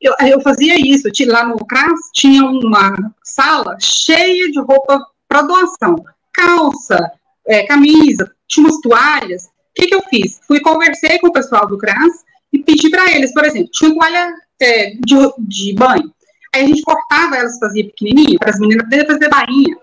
[0.00, 5.96] eu, eu fazia isso, lá no CRAS tinha uma sala cheia de roupa para doação,
[6.32, 7.10] calça,
[7.46, 9.44] é, camisa, tinha umas toalhas.
[9.44, 10.40] O que, que eu fiz?
[10.46, 14.32] Fui conversei com o pessoal do CRAS e pedi para eles, por exemplo, tinha toalha
[14.62, 16.12] é, de, de banho.
[16.54, 19.76] Aí a gente cortava elas, fazia pequenininho, para as meninas poderem fazer bainha.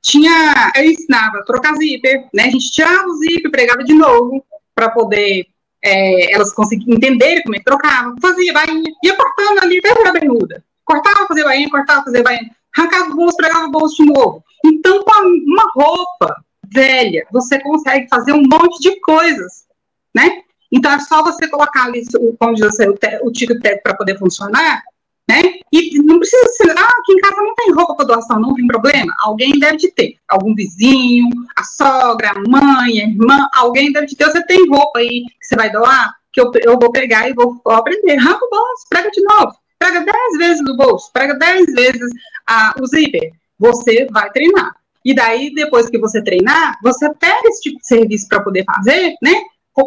[0.00, 2.44] Tinha, eu ensinava a trocar zíper, né?
[2.44, 4.42] A gente tirava o zíper, pregava de novo,
[4.74, 5.46] para poder
[5.84, 10.12] é, elas conseguiam entender como é que trocava, fazia bainha, ia cortando ali até virar
[10.12, 10.64] bermuda.
[10.84, 14.42] Cortava, fazia bainha, cortava, fazia bainha, arrancava o bolso, pregava o bolso de novo.
[14.64, 15.12] Então, com
[15.46, 16.42] uma roupa
[16.72, 19.66] velha, você consegue fazer um monte de coisas,
[20.14, 20.42] né?
[20.70, 22.02] Então, é só você colocar ali,
[22.38, 24.82] como diz você, o, o técnico para poder funcionar,
[25.28, 25.42] né?
[25.72, 28.66] E não precisa ser, ah, aqui em casa não tem roupa para doação, não tem
[28.66, 29.12] problema.
[29.20, 30.16] Alguém deve de ter.
[30.26, 34.24] Algum vizinho, a sogra, a mãe, a irmã, alguém deve de ter.
[34.24, 37.60] Você tem roupa aí que você vai doar, que eu, eu vou pegar e vou,
[37.62, 38.16] vou aprender.
[38.18, 39.52] Arranca o bolso, prega de novo.
[39.78, 42.10] Prega dez vezes no bolso, prega dez vezes
[42.46, 43.30] a, o zíper.
[43.58, 44.74] Você vai treinar.
[45.04, 49.14] E daí, depois que você treinar, você pega esse tipo de serviço para poder fazer,
[49.22, 49.40] né?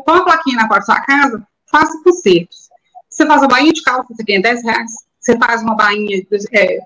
[0.04, 2.70] Põe uma plaquinha na porta da sua casa, faça concertos.
[3.10, 6.80] Você faz a bainha de calça, você ganha 10 reais você faz uma bainha, é,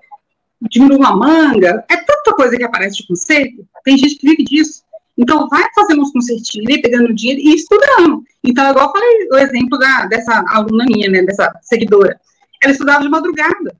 [0.70, 4.84] diminui uma manga, é tanta coisa que aparece de conceito, tem gente que vive disso.
[5.18, 8.22] Então, vai fazendo uns concertinhos ali, pegando dinheiro e estudando.
[8.44, 12.20] Então, igual eu falei o exemplo da, dessa aluna minha, né, dessa seguidora.
[12.62, 13.74] Ela estudava de madrugada,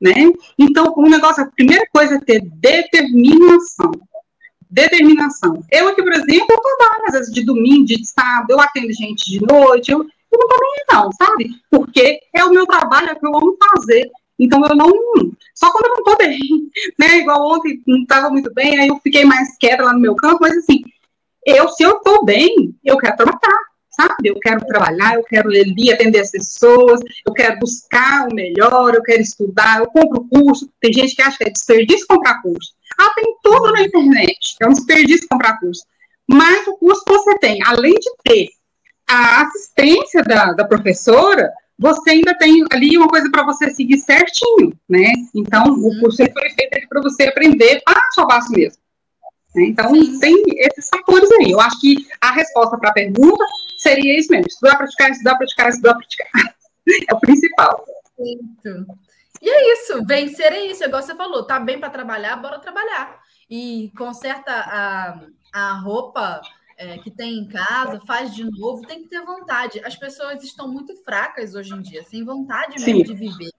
[0.00, 0.12] né?
[0.56, 3.90] Então, o negócio, a primeira coisa é ter determinação.
[4.70, 5.62] Determinação.
[5.70, 9.30] Eu aqui, por exemplo, eu trabalho, às vezes, de domingo, de sábado, eu atendo gente
[9.30, 10.56] de noite, eu, eu não tô
[10.92, 11.50] não, sabe?
[11.70, 14.10] Porque é o meu trabalho, é o que eu amo fazer.
[14.38, 14.92] Então eu não.
[15.54, 16.38] Só quando eu não tô bem,
[16.98, 17.18] né?
[17.18, 20.38] Igual ontem não estava muito bem, aí eu fiquei mais quieta lá no meu campo,
[20.40, 20.82] mas assim,
[21.44, 23.58] eu, se eu tô bem, eu quero trabalhar,
[23.90, 24.28] sabe?
[24.28, 29.02] Eu quero trabalhar, eu quero ler atender as pessoas, eu quero buscar o melhor, eu
[29.02, 30.70] quero estudar, eu compro curso.
[30.80, 32.74] Tem gente que acha que é desperdício comprar curso.
[32.98, 35.84] Ah, tem tudo na internet, é um desperdício comprar curso.
[36.26, 38.48] Mas o curso que você tem, além de ter
[39.08, 44.76] a assistência da, da professora, você ainda tem ali uma coisa para você seguir certinho,
[44.88, 45.12] né?
[45.34, 46.00] Então, o uhum.
[46.00, 48.82] curso foi feito para você aprender passo a passo mesmo.
[49.54, 49.66] Né?
[49.66, 51.52] Então, tem esses fatores aí.
[51.52, 53.44] Eu acho que a resposta para a pergunta
[53.78, 56.28] seria isso mesmo: estudar, praticar, estudar, praticar, estudar, praticar.
[57.08, 57.84] é o principal.
[58.18, 58.86] Muito.
[59.40, 63.20] E é isso, vencer é isso, igual você falou, tá bem para trabalhar, bora trabalhar.
[63.48, 65.20] E conserta a,
[65.52, 66.40] a roupa
[66.76, 69.80] é, que tem em casa, faz de novo, tem que ter vontade.
[69.84, 73.02] As pessoas estão muito fracas hoje em dia, sem vontade mesmo Sim.
[73.02, 73.50] de viver.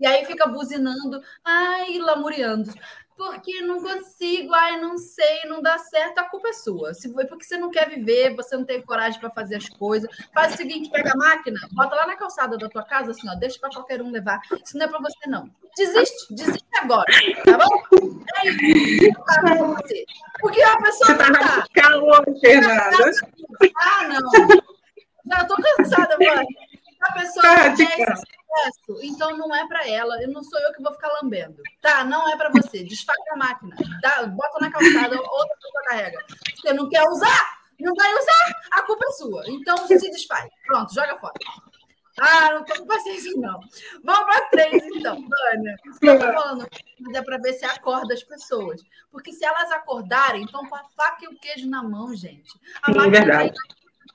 [0.00, 2.72] E aí fica buzinando, ai, lamuriando
[3.16, 6.94] porque não consigo, ai, não sei, não dá certo, a culpa é sua.
[6.94, 10.10] Se foi porque você não quer viver, você não tem coragem para fazer as coisas,
[10.32, 13.34] faz o seguinte, pega a máquina, bota lá na calçada da tua casa, assim, ó,
[13.36, 14.40] deixa para qualquer um levar.
[14.64, 15.48] Isso não é para você não.
[15.76, 17.04] Desiste, desiste agora,
[17.44, 18.20] tá bom?
[18.42, 19.12] É isso,
[19.66, 20.04] você.
[20.40, 21.66] Porque a pessoa você tá não tá.
[21.74, 23.10] Calor, Fernanda.
[23.76, 24.64] Ah, não.
[25.26, 26.46] Já tô cansada, mano.
[27.04, 30.22] A pessoa tá, sucesso, então não é para ela.
[30.22, 31.62] Eu não sou eu que vou ficar lambendo.
[31.80, 32.82] Tá, não é para você.
[32.82, 33.76] Desfaz a máquina.
[34.00, 36.24] Dá, bota na calçada, outra pessoa carrega.
[36.56, 37.64] Você não quer usar?
[37.78, 38.60] Não vai usar?
[38.72, 39.44] A culpa é sua.
[39.48, 40.48] Então se desfaz.
[40.66, 41.34] Pronto, joga fora.
[42.20, 43.58] Ah, não tô com paciência, não.
[44.04, 45.74] Vamos para três, então, Dani.
[46.00, 46.68] Eu tô falando,
[47.12, 48.82] é para ver se acorda as pessoas.
[49.10, 52.52] Porque se elas acordarem, estão com a faca e o queijo na mão, gente.
[52.82, 53.54] A é verdade.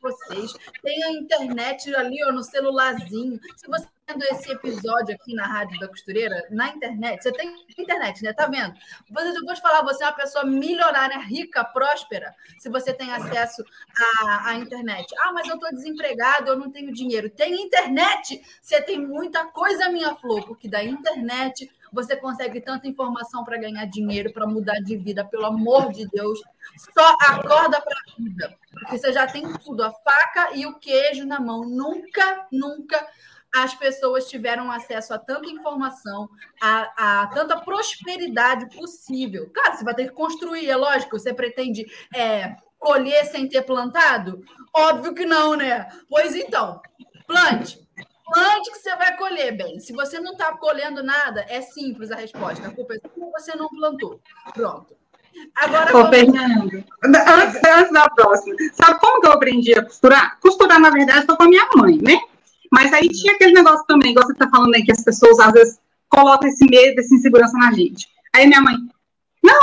[0.01, 0.53] Vocês.
[0.81, 3.39] Tem a internet ali ó, no celularzinho.
[3.55, 7.65] Se você tá vendo esse episódio aqui na Rádio da Costureira, na internet, você tem
[7.77, 8.33] internet, né?
[8.33, 8.73] Tá vendo?
[9.09, 13.63] Eu vou te falar, você é uma pessoa milionária, rica, próspera, se você tem acesso
[14.21, 15.07] à, à internet.
[15.19, 17.29] Ah, mas eu estou desempregado, eu não tenho dinheiro.
[17.29, 23.43] Tem internet, você tem muita coisa, minha flor, porque da internet você consegue tanta informação
[23.43, 26.41] para ganhar dinheiro, para mudar de vida, pelo amor de Deus.
[26.93, 31.25] Só acorda para a vida, porque você já tem tudo, a faca e o queijo
[31.25, 31.61] na mão.
[31.61, 33.07] Nunca, nunca
[33.53, 36.29] as pessoas tiveram acesso a tanta informação,
[36.61, 39.49] a, a, tanta prosperidade possível.
[39.53, 44.43] Claro, você vai ter que construir, é lógico, você pretende é, colher sem ter plantado?
[44.73, 45.89] Óbvio que não, né?
[46.07, 46.79] Pois então,
[47.25, 47.79] plante.
[48.31, 49.79] Plante que você vai colher, bem.
[49.79, 52.67] Se você não está colhendo nada, é simples a resposta.
[52.67, 54.19] A culpa é sua, você não plantou.
[54.53, 54.95] Pronto.
[55.55, 60.39] Agora, Ô, Fernando, antes, antes da próxima, sabe como que eu aprendi a costurar?
[60.39, 62.19] Costurar, na verdade, foi com a minha mãe, né?
[62.71, 65.53] Mas aí tinha aquele negócio também, igual você está falando aí, que as pessoas às
[65.53, 68.07] vezes colocam esse medo, essa insegurança na gente.
[68.33, 68.75] Aí minha mãe,
[69.43, 69.59] não,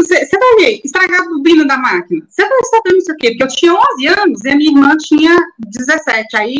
[0.00, 2.24] você, você vai ver, estragar a bobina da máquina.
[2.28, 5.36] Você vai saber isso aqui, porque eu tinha 11 anos e a minha irmã tinha
[5.58, 6.36] 17.
[6.36, 6.54] Aí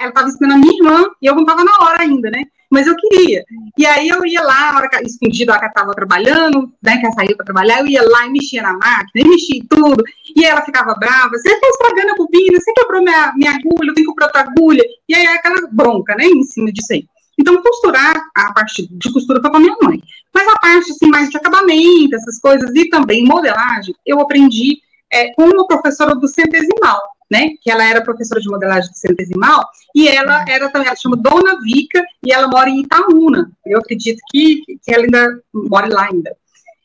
[0.00, 2.44] ela estava ensinando a minha irmã e eu estava na hora ainda, né?
[2.70, 3.44] Mas eu queria.
[3.76, 7.04] E aí eu ia lá, a hora que, escondido, a que estava trabalhando, né, que
[7.04, 10.02] ela saiu para trabalhar, eu ia lá e mexia na máquina, e mexia em tudo.
[10.34, 13.94] E ela ficava brava, você está estragando a bobina, você quebrou minha, minha agulha, eu
[13.94, 14.82] tenho que comprar outra agulha.
[15.06, 17.04] E aí aquela bronca, né, em cima disso aí.
[17.38, 20.00] Então, costurar, a parte de costura foi com a minha mãe.
[20.34, 24.78] Mas a parte, assim, mais de acabamento, essas coisas, e também modelagem, eu aprendi
[25.12, 27.02] é, com uma professora do centesimal,
[27.32, 27.48] né?
[27.62, 31.58] Que ela era professora de modelagem do centesimal, e ela era também, ela chama Dona
[31.62, 33.50] Vica, e ela mora em Itaúna.
[33.64, 36.36] Eu acredito que, que ela ainda mora lá ainda.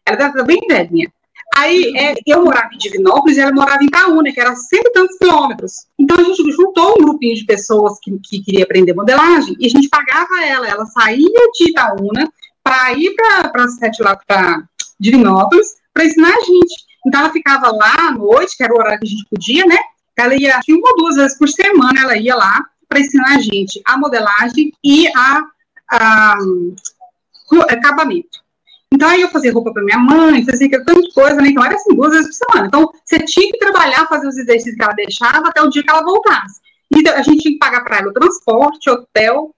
[0.06, 1.12] Ela está bem velhinha.
[1.56, 4.92] Aí é, eu morava em Divinópolis e ela morava em Itaúna, que era cento e
[4.94, 5.74] tantos quilômetros.
[6.00, 9.70] Então a gente juntou um grupinho de pessoas que, que queria aprender modelagem e a
[9.70, 10.68] gente pagava ela.
[10.68, 12.32] Ela saía de Itaúna
[12.64, 14.64] para ir para Sete lá para
[15.00, 16.76] Divinópolis para ensinar a gente.
[17.06, 19.78] Então ela ficava lá à noite, que era o horário que a gente podia, né?
[20.18, 23.82] Ela ia uma ou duas vezes por semana, ela ia lá para ensinar a gente
[23.86, 25.44] a modelagem e a,
[25.92, 28.48] a, a acabamento.
[28.92, 31.50] Então, aí eu fazia roupa para minha mãe, fazia tanta coisa, né?
[31.50, 32.68] Então, era assim, duas vezes por semana.
[32.68, 35.92] Então, você tinha que trabalhar, fazer os exercícios que ela deixava até o dia que
[35.92, 36.62] ela voltasse.
[36.90, 39.54] E a gente tinha que pagar para ela o transporte, hotel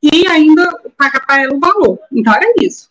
[0.00, 1.98] e ainda pagar para ela o valor.
[2.12, 2.88] Então, era isso.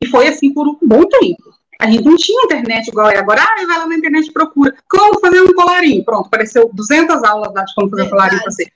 [0.00, 1.55] E foi assim por um bom tempo.
[1.78, 3.42] A gente não tinha internet igual é agora.
[3.42, 4.74] Ah, vai lá na internet e procura.
[4.88, 6.04] Como fazer um colarinho?
[6.04, 8.66] Pronto, apareceu 200 aulas lá de como fazer um colarinho para você.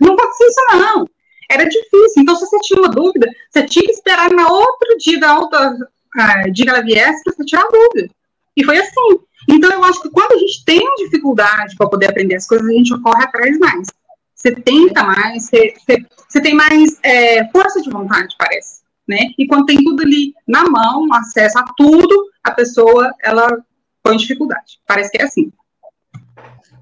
[0.00, 1.08] Não pode ser isso, não.
[1.50, 2.22] Era difícil.
[2.22, 5.72] Então, se você tinha uma dúvida, você tinha que esperar na outro dia da outra
[5.72, 8.12] uh, de ela viesse para você tirar dúvida.
[8.56, 9.20] E foi assim.
[9.50, 12.72] Então, eu acho que quando a gente tem dificuldade para poder aprender as coisas, a
[12.72, 13.88] gente corre atrás mais.
[14.34, 18.82] Você tenta mais, você, você, você tem mais é, força de vontade, parece.
[19.06, 19.18] Né?
[19.38, 23.48] E quando tem tudo ali na mão, acesso a tudo, a pessoa, ela
[24.02, 24.78] põe dificuldade.
[24.86, 25.50] Parece que é assim.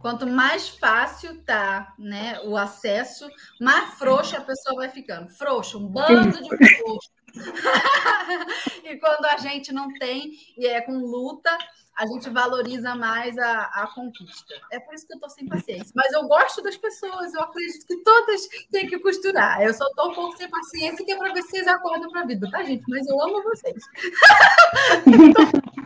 [0.01, 5.31] Quanto mais fácil tá, né, o acesso, mais frouxa a pessoa vai ficando.
[5.31, 7.11] Frouxa, um bando de frouxo.
[8.85, 11.57] e quando a gente não tem e é com luta,
[11.97, 14.55] a gente valoriza mais a, a conquista.
[14.71, 15.93] É por isso que eu estou sem paciência.
[15.95, 19.61] Mas eu gosto das pessoas, eu acredito que todas têm que costurar.
[19.63, 22.23] Eu só estou um pouco sem paciência, que é para ver se vocês acordam para
[22.23, 22.83] a vida, tá, gente?
[22.89, 23.83] Mas eu amo vocês.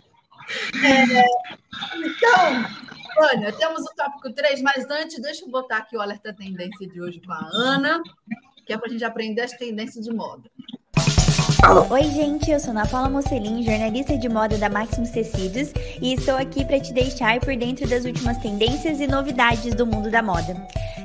[0.85, 1.25] é,
[1.97, 2.65] então,
[3.33, 7.01] Ana, temos o tópico 3, mas antes, deixa eu botar aqui o alerta tendência de
[7.01, 8.01] hoje com a Ana,
[8.65, 10.49] que é para a gente aprender as tendências de moda.
[11.69, 16.37] Oi, gente, eu sou Ana Paula Mocelin, jornalista de moda da Maximus Tecidos, e estou
[16.37, 20.57] aqui para te deixar por dentro das últimas tendências e novidades do mundo da moda.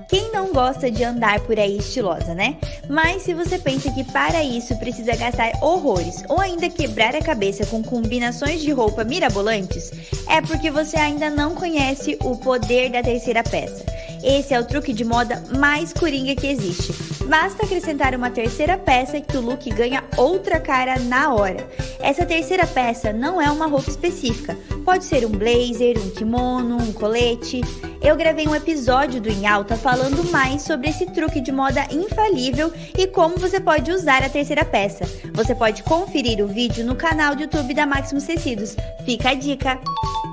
[0.07, 2.57] Quem não gosta de andar por aí estilosa, né?
[2.88, 7.66] Mas se você pensa que para isso precisa gastar horrores ou ainda quebrar a cabeça
[7.66, 9.91] com combinações de roupa mirabolantes,
[10.30, 13.84] é porque você ainda não conhece o poder da terceira peça.
[14.24, 16.93] Esse é o truque de moda mais coringa que existe.
[17.26, 21.67] Basta acrescentar uma terceira peça que o look ganha outra cara na hora.
[21.99, 24.57] Essa terceira peça não é uma roupa específica.
[24.86, 27.61] Pode ser um blazer, um kimono, um colete.
[28.01, 32.72] Eu gravei um episódio do Em Alta falando mais sobre esse truque de moda infalível
[32.97, 35.05] e como você pode usar a terceira peça.
[35.34, 38.76] Você pode conferir o vídeo no canal do YouTube da Maximus Tecidos.
[39.05, 39.80] Fica a dica.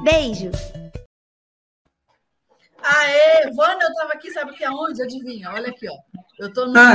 [0.02, 0.50] Beijo!
[2.88, 5.02] Aê, Vânia, eu estava aqui, sabe que aonde?
[5.02, 5.50] Adivinha?
[5.50, 5.96] Olha aqui, ó.
[6.38, 6.94] Eu estou no, ah.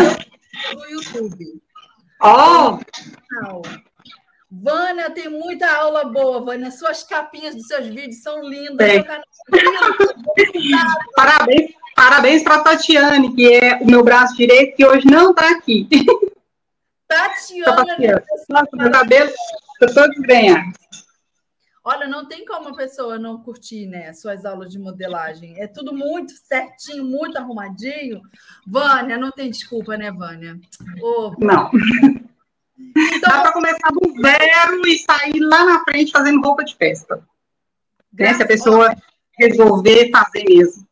[0.73, 1.61] no YouTube.
[2.19, 2.79] Ó!
[3.45, 3.61] Oh.
[4.49, 6.71] Vânia, tem muita aula boa, Vânia.
[6.71, 8.87] Suas capinhas dos seus vídeos são lindas.
[8.87, 9.03] É
[11.15, 15.49] parabéns, parabéns para a Tatiane, que é o meu braço direito, que hoje não está
[15.49, 15.87] aqui.
[17.07, 18.23] Tatiana, Tatiana.
[18.49, 19.31] Nossa, meu cabelo,
[19.81, 20.82] eu estou desgrenhado.
[21.85, 25.59] Olha, não tem como a pessoa não curtir, né, suas aulas de modelagem.
[25.61, 28.21] É tudo muito certinho, muito arrumadinho.
[28.65, 30.57] Vânia, não tem desculpa, né, Vânia?
[31.01, 31.69] Oh, não.
[32.95, 37.25] Então, Dá para começar do zero e sair lá na frente fazendo roupa de festa.
[38.13, 38.33] Né?
[38.33, 38.95] Se a pessoa
[39.37, 40.87] resolver fazer mesmo.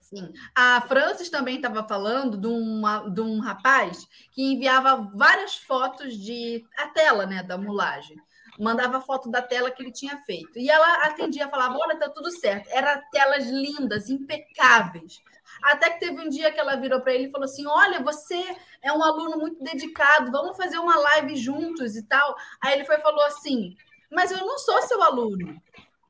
[0.00, 0.32] Sim.
[0.54, 6.64] A Francis também estava falando de, uma, de um rapaz que enviava várias fotos de
[6.76, 8.16] a tela né, da mulagem.
[8.60, 10.58] Mandava foto da tela que ele tinha feito.
[10.58, 12.68] E ela atendia, falava: Olha, tá tudo certo.
[12.70, 15.22] Eram telas lindas, impecáveis.
[15.62, 18.56] Até que teve um dia que ela virou para ele e falou assim: Olha, você
[18.82, 22.36] é um aluno muito dedicado, vamos fazer uma live juntos e tal.
[22.60, 23.74] Aí ele foi falou assim:
[24.10, 25.60] Mas eu não sou seu aluno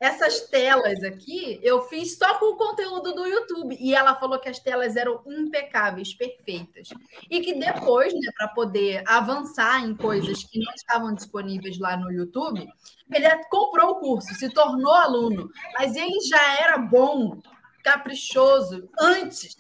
[0.01, 3.77] essas telas aqui eu fiz só com o conteúdo do YouTube.
[3.79, 6.89] E ela falou que as telas eram impecáveis, perfeitas.
[7.31, 12.11] E que depois, né, para poder avançar em coisas que não estavam disponíveis lá no
[12.11, 12.67] YouTube,
[13.13, 15.51] ele comprou o curso, se tornou aluno.
[15.79, 17.39] Mas ele já era bom,
[17.85, 19.55] caprichoso, antes.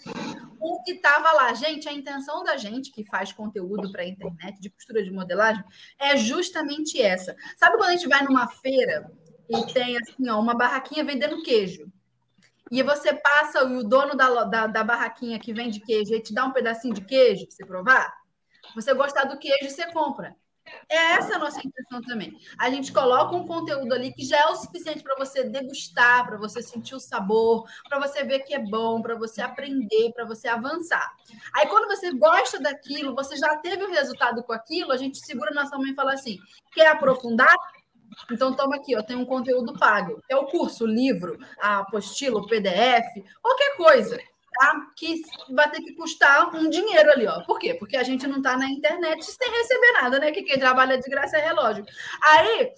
[0.58, 1.52] O que estava lá.
[1.52, 5.62] Gente, a intenção da gente que faz conteúdo para a internet, de costura de modelagem,
[5.98, 7.36] é justamente essa.
[7.58, 9.10] Sabe quando a gente vai numa feira
[9.50, 11.90] e tem assim, ó, uma barraquinha vendendo queijo.
[12.70, 16.32] E você passa, e o dono da, da, da barraquinha que vende queijo, ele te
[16.32, 18.14] dá um pedacinho de queijo para você provar.
[18.76, 20.36] Você gostar do queijo, você compra.
[20.88, 22.38] É essa a nossa intenção também.
[22.56, 26.36] A gente coloca um conteúdo ali que já é o suficiente para você degustar, para
[26.36, 30.46] você sentir o sabor, para você ver que é bom, para você aprender, para você
[30.46, 31.12] avançar.
[31.54, 35.52] Aí, quando você gosta daquilo, você já teve o resultado com aquilo, a gente segura
[35.52, 36.38] nossa mão e fala assim:
[36.72, 37.54] quer aprofundar?
[38.30, 40.22] Então, toma aqui, ó, tem um conteúdo pago.
[40.28, 43.06] É o curso, o livro, a apostila, o PDF,
[43.42, 44.18] qualquer coisa,
[44.52, 44.86] tá?
[44.96, 47.42] Que vai ter que custar um dinheiro ali, ó.
[47.42, 47.74] Por quê?
[47.74, 50.32] Porque a gente não está na internet sem receber nada, né?
[50.32, 51.84] Que quem trabalha de graça é relógio.
[52.22, 52.72] Aí,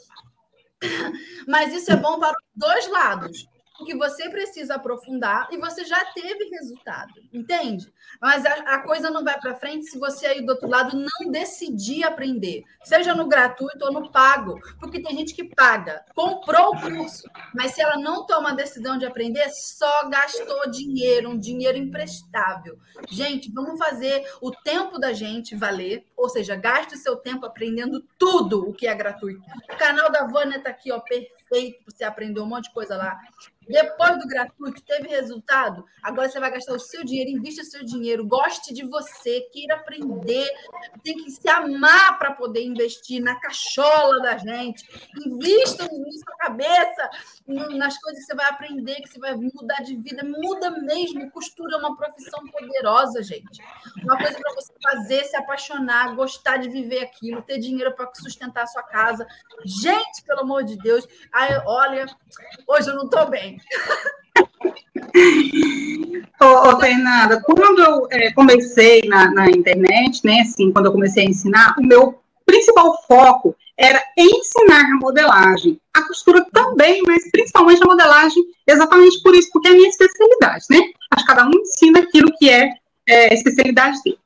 [1.47, 3.51] mas isso é bom para os dois lados
[3.85, 7.93] que você precisa aprofundar e você já teve resultado, entende?
[8.20, 11.30] Mas a, a coisa não vai para frente se você aí do outro lado não
[11.30, 16.80] decidir aprender, seja no gratuito ou no pago, porque tem gente que paga, comprou o
[16.80, 21.78] curso, mas se ela não toma a decisão de aprender, só gastou dinheiro, um dinheiro
[21.78, 22.78] imprestável.
[23.11, 28.05] Gente, vamos fazer o tempo da gente valer, ou seja, gaste o seu tempo aprendendo
[28.18, 29.43] tudo o que é gratuito.
[29.72, 31.41] O canal da Vânia está aqui, ó, perfeito,
[31.86, 33.18] você aprendeu um monte de coisa lá.
[33.68, 35.84] Depois do gratuito, teve resultado?
[36.03, 39.76] Agora você vai gastar o seu dinheiro, invista o seu dinheiro, goste de você, queira
[39.76, 40.48] aprender,
[41.03, 44.84] tem que se amar para poder investir na cachola da gente.
[45.24, 47.11] Invista na sua cabeça,
[47.46, 50.24] nas coisas que você vai aprender, que você vai mudar de vida.
[50.24, 51.30] Muda mesmo.
[51.30, 53.62] Costura é uma profissão poderosa, gente.
[54.03, 58.64] Uma coisa para você fazer, se apaixonar, gostar de viver aquilo, ter dinheiro para sustentar
[58.64, 59.26] a sua casa.
[59.64, 61.07] Gente, pelo amor de Deus.
[61.66, 62.07] Olha,
[62.68, 63.59] hoje eu não estou bem.
[66.40, 71.26] Ô, ô, Fernanda, quando eu é, comecei na, na, internet, né, assim, quando eu comecei
[71.26, 75.80] a ensinar, o meu principal foco era ensinar a modelagem.
[75.95, 80.64] A costura também, mas principalmente a modelagem, exatamente por isso, porque é a minha especialidade,
[80.70, 80.80] né?
[81.11, 82.70] Acho que cada um ensina aquilo que é,
[83.09, 84.22] é especialidade dele.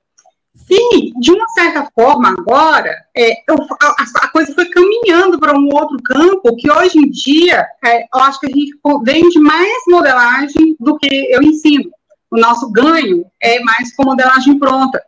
[0.68, 5.68] E, de uma certa forma, agora, é, eu, a, a, coisa foi caminhando para um
[5.72, 8.72] outro campo que hoje em dia é, eu acho que a gente
[9.04, 11.88] vende mais modelagem do que eu ensino.
[12.30, 15.00] O nosso ganho é mais com modelagem pronta.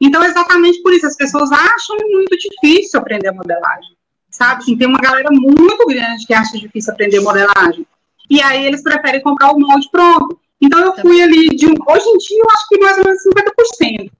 [0.00, 3.94] Então, exatamente por isso, as pessoas acham muito difícil aprender modelagem.
[4.30, 4.62] Sabe?
[4.62, 7.86] Assim, tem uma galera muito grande que acha difícil aprender modelagem.
[8.28, 10.38] E aí eles preferem comprar o molde pronto.
[10.60, 11.74] Então, eu fui ali de um.
[11.86, 14.10] Hoje em dia, eu acho que mais ou menos 50%.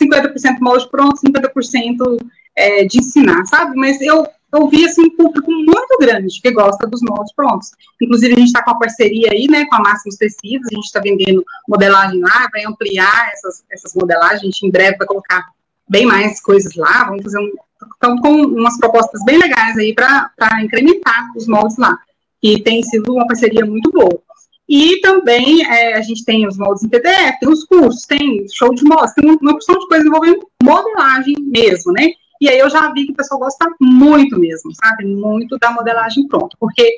[0.00, 2.18] 50% molde pronto, 50%
[2.56, 3.76] é, de ensinar, sabe?
[3.76, 7.70] Mas eu, eu vi, assim, um público muito grande que gosta dos moldes prontos.
[8.00, 10.84] Inclusive, a gente está com uma parceria aí, né, com a Máximos Tecidos, a gente
[10.84, 15.46] está vendendo modelagem lá, vai ampliar essas, essas modelagens, a gente em breve vai colocar
[15.88, 17.50] bem mais coisas lá, vamos fazer um...
[17.92, 20.30] Estão com umas propostas bem legais aí para
[20.62, 21.98] incrementar os moldes lá,
[22.42, 24.20] e tem sido uma parceria muito boa.
[24.68, 28.74] E também é, a gente tem os moldes em PDF, tem os cursos, tem show
[28.74, 32.08] de moda, tem uma opção de coisas envolvendo modelagem mesmo, né?
[32.40, 35.04] E aí eu já vi que o pessoal gosta muito mesmo, sabe?
[35.04, 36.56] Muito da modelagem pronta.
[36.58, 36.94] Porque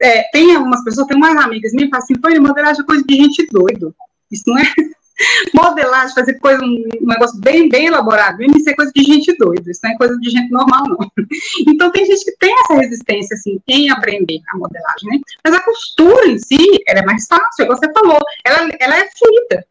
[0.00, 3.04] é, tem algumas pessoas, tem umas amigas minhas que falam assim, foi modelagem é coisa
[3.04, 3.94] de gente doido.
[4.30, 4.64] Isso não é
[5.54, 9.80] modelagem, fazer coisa, um, negócio bem, bem elaborado, isso é coisa de gente doida, isso
[9.84, 10.98] não é coisa de gente normal, não.
[11.66, 15.20] Então, tem gente que tem essa resistência, assim, em aprender a modelagem, né?
[15.44, 19.08] Mas a costura em si, ela é mais fácil, como você falou, ela, ela é
[19.16, 19.66] fluida.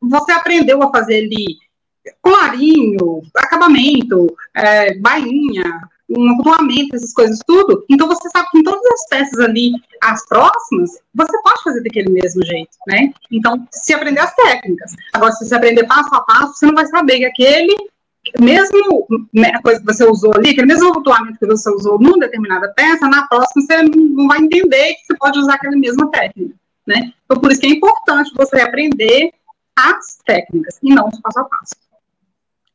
[0.00, 1.46] Você aprendeu a fazer ali
[2.22, 5.64] colarinho, acabamento, é, bainha,
[6.08, 7.84] um acoplamento, essas coisas tudo.
[7.88, 12.10] Então você sabe que em todas as peças ali, as próximas, você pode fazer daquele
[12.10, 13.12] mesmo jeito, né?
[13.30, 14.92] Então, se aprender as técnicas.
[15.12, 17.76] Agora, se você aprender passo a passo, você não vai saber que aquele
[18.40, 22.18] mesmo né, a coisa que você usou ali, aquele mesmo rotulamento que você usou numa
[22.18, 26.54] determinada peça, na próxima você não vai entender que você pode usar aquela mesma técnica,
[26.86, 27.12] né?
[27.24, 29.32] Então, por isso que é importante você aprender
[29.76, 31.74] as técnicas e não o passo a passo.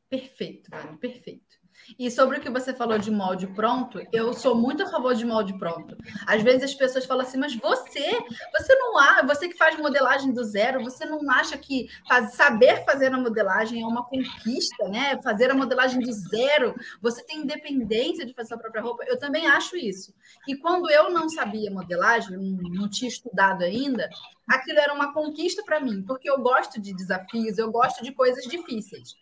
[0.10, 0.70] Perfeito,
[1.00, 1.51] perfeito.
[1.98, 5.26] E sobre o que você falou de molde pronto, eu sou muito a favor de
[5.26, 5.96] molde pronto.
[6.28, 8.12] Às vezes as pessoas falam assim, mas você,
[8.58, 12.84] você não há, você que faz modelagem do zero, você não acha que faz, saber
[12.86, 15.20] fazer a modelagem é uma conquista, né?
[15.24, 19.04] Fazer a modelagem do zero, você tem independência de fazer sua própria roupa.
[19.08, 20.14] Eu também acho isso.
[20.48, 24.10] E quando eu não sabia modelagem, não tinha estudado ainda,
[24.48, 28.46] aquilo era uma conquista para mim, porque eu gosto de desafios, eu gosto de coisas
[28.46, 29.16] difíceis.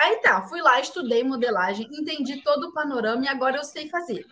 [0.00, 4.24] Aí tá, fui lá, estudei modelagem, entendi todo o panorama e agora eu sei fazer.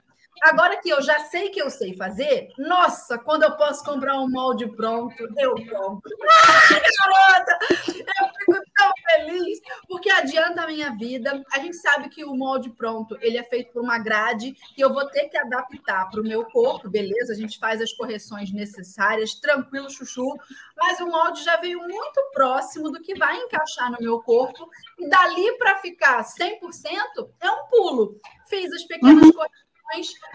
[0.43, 4.31] Agora que eu já sei que eu sei fazer, nossa, quando eu posso comprar um
[4.31, 6.11] molde pronto, eu compro.
[6.31, 7.59] Ah, garota!
[7.89, 8.68] Eu fico
[9.09, 11.43] feliz, porque adianta a minha vida.
[11.53, 14.93] A gente sabe que o molde pronto, ele é feito por uma grade que eu
[14.93, 17.33] vou ter que adaptar para o meu corpo, beleza?
[17.33, 20.37] A gente faz as correções necessárias, tranquilo, chuchu,
[20.77, 25.09] mas o molde já veio muito próximo do que vai encaixar no meu corpo e
[25.09, 28.21] dali para ficar 100% é um pulo.
[28.49, 29.33] Fiz as pequenas uhum.
[29.33, 29.69] correções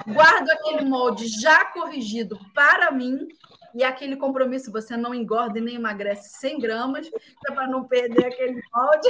[0.08, 3.28] guardo aquele molde já corrigido para mim
[3.74, 7.10] e aquele compromisso, você não engorda e nem emagrece 100 gramas,
[7.48, 9.10] é para não perder aquele molde.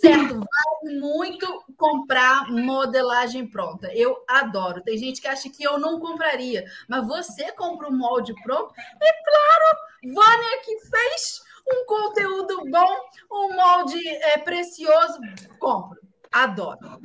[0.00, 3.92] certo, vale muito comprar modelagem pronta.
[3.94, 4.82] Eu adoro.
[4.82, 8.74] Tem gente que acha que eu não compraria, mas você compra o molde pronto?
[8.76, 12.96] E claro, Vânia que fez um conteúdo bom,
[13.30, 15.20] um molde é, precioso,
[15.58, 16.00] compro.
[16.30, 17.00] Adoro.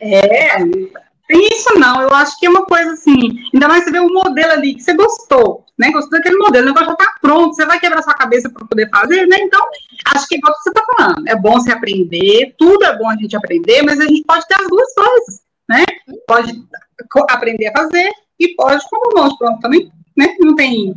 [0.00, 0.58] É,
[1.26, 4.12] tem isso não, eu acho que é uma coisa assim, ainda mais você ver o
[4.12, 5.90] modelo ali que você gostou, né?
[5.90, 8.88] Gostou daquele modelo, o negócio já tá pronto, você vai quebrar sua cabeça para poder
[8.88, 9.36] fazer, né?
[9.40, 9.60] Então,
[10.14, 13.08] acho que é igual que você tá falando, é bom você aprender, tudo é bom
[13.08, 15.84] a gente aprender, mas a gente pode ter as duas coisas, né?
[16.28, 16.64] Pode
[17.30, 20.36] aprender a fazer e pode um monte pronto também, né?
[20.38, 20.94] Não tem,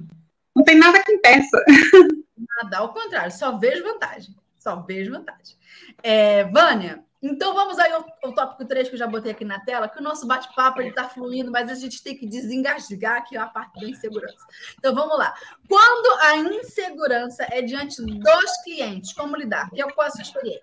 [0.55, 1.63] não tem nada que impeça.
[2.63, 5.55] Nada, ao contrário, só vejo vantagem, só vejo vantagem.
[6.03, 9.59] É, Vânia, então vamos aí ao, ao tópico 3 que eu já botei aqui na
[9.59, 13.45] tela, que o nosso bate-papo está fluindo, mas a gente tem que desengasgar aqui a
[13.45, 14.45] parte da insegurança.
[14.77, 15.33] Então vamos lá.
[15.67, 19.69] Quando a insegurança é diante dos clientes, como lidar?
[19.69, 20.61] Que é qual é a sua experiência?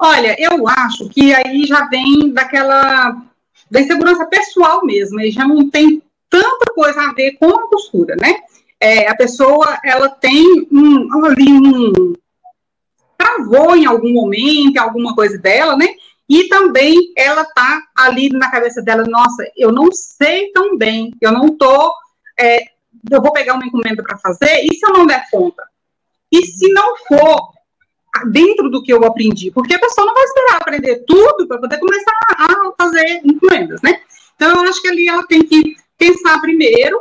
[0.00, 3.20] Olha, eu acho que aí já vem daquela
[3.70, 8.16] da insegurança pessoal mesmo, e já não tem tanta coisa a ver com a postura,
[8.16, 8.40] né?
[8.80, 12.12] É, a pessoa ela tem um, ali um
[13.16, 15.88] travou em algum momento, alguma coisa dela, né?
[16.28, 21.32] E também ela tá ali na cabeça dela, nossa, eu não sei tão bem, eu
[21.32, 21.92] não tô,
[22.38, 22.64] é,
[23.10, 25.62] eu vou pegar uma encomenda para fazer, e se eu não der conta?
[26.30, 27.50] E se não for
[28.30, 29.50] dentro do que eu aprendi?
[29.50, 34.00] Porque a pessoa não vai esperar aprender tudo para poder começar a fazer encomendas, né?
[34.36, 37.00] Então, eu acho que ali ela tem que pensar primeiro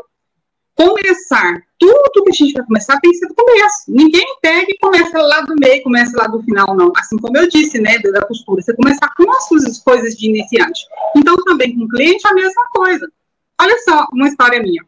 [0.78, 1.64] começar.
[1.80, 3.84] Tudo que a gente vai começar tem que ser do começo.
[3.88, 6.92] Ninguém pega e começa lá do meio, começa lá do final, não.
[6.96, 8.62] Assim como eu disse, né, da costura.
[8.62, 10.86] Você começar com as suas coisas de iniciante.
[11.16, 13.12] Então, também com o cliente, a mesma coisa.
[13.60, 14.86] Olha só, uma história minha.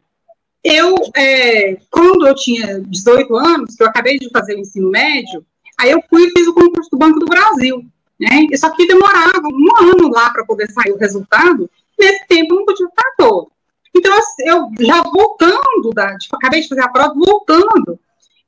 [0.62, 5.44] Eu, é, quando eu tinha 18 anos, que eu acabei de fazer o ensino médio,
[5.78, 7.84] aí eu fui e fiz o concurso do Banco do Brasil.
[8.18, 8.46] Né?
[8.56, 11.68] Só que demorava um ano lá para poder sair o resultado.
[11.98, 13.50] Nesse tempo, eu não podia estar todo.
[13.94, 17.98] Então, assim, eu já voltando, da, tipo, acabei de fazer a prova, voltando,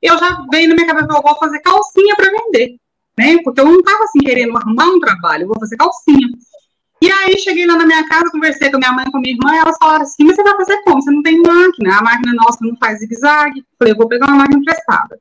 [0.01, 2.75] eu já veio na minha cabeça, eu vou fazer calcinha para vender,
[3.17, 3.37] né?
[3.43, 6.27] Porque eu não estava assim querendo arrumar um trabalho, eu vou fazer calcinha.
[7.01, 9.75] E aí cheguei lá na minha casa, conversei com minha mãe, com minha irmã, elas
[9.77, 11.01] falaram assim, mas você vai fazer como?
[11.01, 13.65] Você não tem máquina, a máquina nossa não faz zigue-zague.
[13.77, 15.19] Falei, eu vou pegar uma máquina emprestada.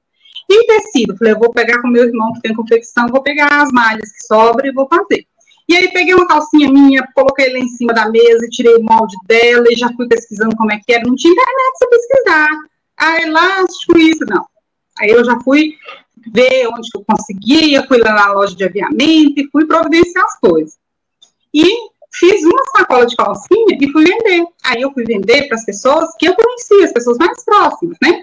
[0.49, 1.17] E tecido?
[1.17, 4.27] Falei, eu vou pegar com meu irmão que tem confecção, vou pegar as malhas que
[4.27, 5.27] sobram e vou fazer.
[5.73, 9.17] E aí peguei uma calcinha minha, coloquei ela em cima da mesa, tirei o molde
[9.27, 11.03] dela e já fui pesquisando como é que era.
[11.03, 12.49] Não tinha internet para pesquisar.
[12.99, 14.45] Ah, elástico, isso, não.
[14.99, 15.73] Aí eu já fui
[16.31, 20.77] ver onde eu conseguia, fui lá na loja de aviamento e fui providenciar as coisas.
[21.55, 21.65] E
[22.13, 24.45] fiz uma sacola de calcinha e fui vender.
[24.65, 28.23] Aí eu fui vender para as pessoas que eu conhecia, as pessoas mais próximas, né?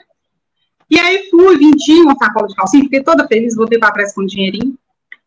[0.88, 4.22] E aí fui, vendi uma sacola de calcinha, fiquei toda feliz, voltei para trás com
[4.22, 4.78] o dinheirinho.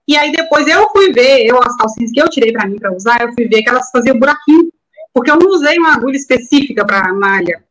[0.07, 2.95] E aí depois eu fui ver, eu as calcinhas que eu tirei para mim para
[2.95, 4.73] usar, eu fui ver que elas faziam buraquinho,
[5.15, 7.63] porque eu não usei uma agulha específica para malha.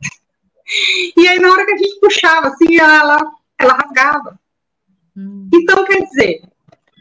[1.17, 3.19] E aí na hora que a gente puxava assim, ela,
[3.59, 4.39] ela rasgava.
[5.15, 5.49] Hum.
[5.53, 6.41] Então quer dizer,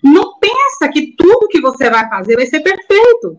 [0.02, 3.36] não pensa que tudo que você vai fazer vai ser perfeito.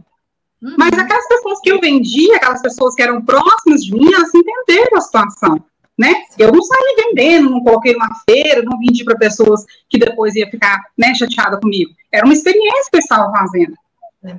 [0.64, 0.76] Hum.
[0.78, 4.98] Mas aquelas pessoas que eu vendia, aquelas pessoas que eram próximas de mim, elas entenderam
[4.98, 5.64] a situação
[6.02, 6.16] né?
[6.40, 10.50] Eu não saí vendendo, não coloquei numa feira, não vendi para pessoas que depois ia
[10.50, 11.92] ficar né, chateada comigo.
[12.12, 13.76] Era uma experiência que eu estava fazendo.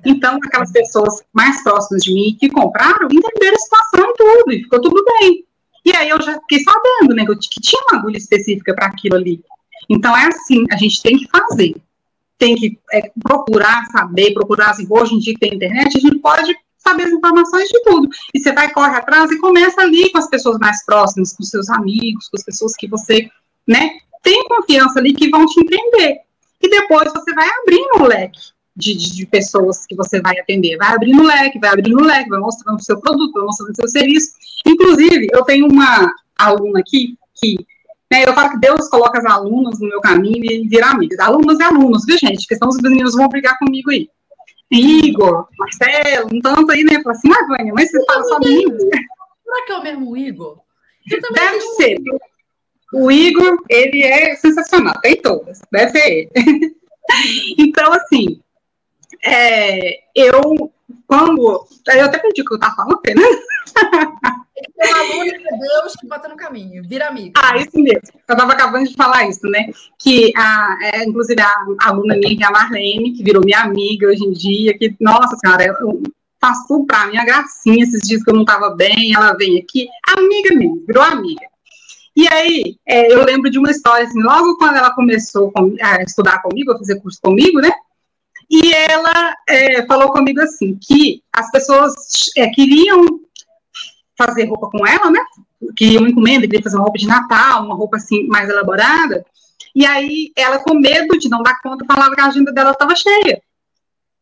[0.04, 4.62] Então, aquelas pessoas mais próximas de mim que compraram entenderam a situação e tudo, e
[4.64, 5.44] ficou tudo bem.
[5.84, 9.40] E aí eu já fiquei sabendo, né, que tinha uma agulha específica para aquilo ali.
[9.88, 11.76] Então, é assim, a gente tem que fazer.
[12.38, 16.18] Tem que é, procurar saber, procurar, assim, hoje em dia que tem internet, a gente
[16.18, 16.52] pode
[16.82, 18.08] saber as informações de tudo.
[18.34, 21.70] E você vai, corre atrás e começa ali com as pessoas mais próximas, com seus
[21.70, 23.28] amigos, com as pessoas que você,
[23.66, 23.90] né,
[24.22, 26.20] tem confiança ali que vão te entender.
[26.60, 28.40] E depois você vai abrindo o leque
[28.76, 30.76] de, de, de, pessoas que você vai atender.
[30.76, 33.72] Vai abrindo o leque, vai abrindo o leque, vai mostrando o seu produto, vai mostrando
[33.72, 34.32] o seu serviço.
[34.66, 37.56] Inclusive, eu tenho uma aluna aqui que
[38.10, 41.18] né, eu falo que Deus coloca as alunas no meu caminho e vira amigos.
[41.18, 42.42] Alunos e alunos, viu, gente?
[42.42, 44.08] Porque senão os meninos vão brigar comigo aí.
[44.72, 47.02] Igor, Marcelo, um tanto aí, né?
[47.02, 48.82] Fala assim, ah, Vânia, mas você fala só meninos.
[48.82, 50.60] Será que é o mesmo Igor?
[51.34, 51.98] Deve ser.
[52.94, 56.76] O Igor, ele é sensacional, tem todas, deve ser ele.
[57.58, 58.40] então, assim,
[59.24, 60.72] é, eu,
[61.06, 61.66] quando.
[61.88, 63.22] Eu até perdi o que eu estava falando, né?
[64.90, 67.32] Aluna que é Deus que bota no caminho, vira amigo.
[67.36, 68.00] Ah, isso mesmo.
[68.28, 69.70] Eu estava acabando de falar isso, né?
[69.98, 71.52] Que, a, é, inclusive, a,
[71.82, 75.36] aluna minha, que é a Marlene, que virou minha amiga hoje em dia, que, nossa
[75.36, 76.02] senhora, eu
[76.66, 79.86] tudo para mim, a gracinha, esses dias que eu não estava bem, ela vem aqui,
[80.16, 81.46] amiga mesmo, virou amiga.
[82.14, 86.42] E aí, é, eu lembro de uma história, assim, logo quando ela começou a estudar
[86.42, 87.70] comigo, a fazer curso comigo, né?
[88.50, 91.94] E ela é, falou comigo assim, que as pessoas
[92.36, 93.11] é, queriam
[94.26, 95.20] fazer roupa com ela, né?
[95.76, 99.24] Queriam encomenda, queria fazer uma roupa de Natal, uma roupa assim mais elaborada.
[99.74, 102.94] E aí ela, com medo de não dar conta, falava que a agenda dela estava
[102.94, 103.42] cheia.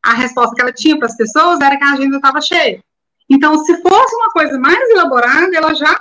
[0.02, 2.82] A resposta que ela tinha para as pessoas era que a agenda estava cheia.
[3.28, 6.00] Então, se fosse uma coisa mais elaborada, ela já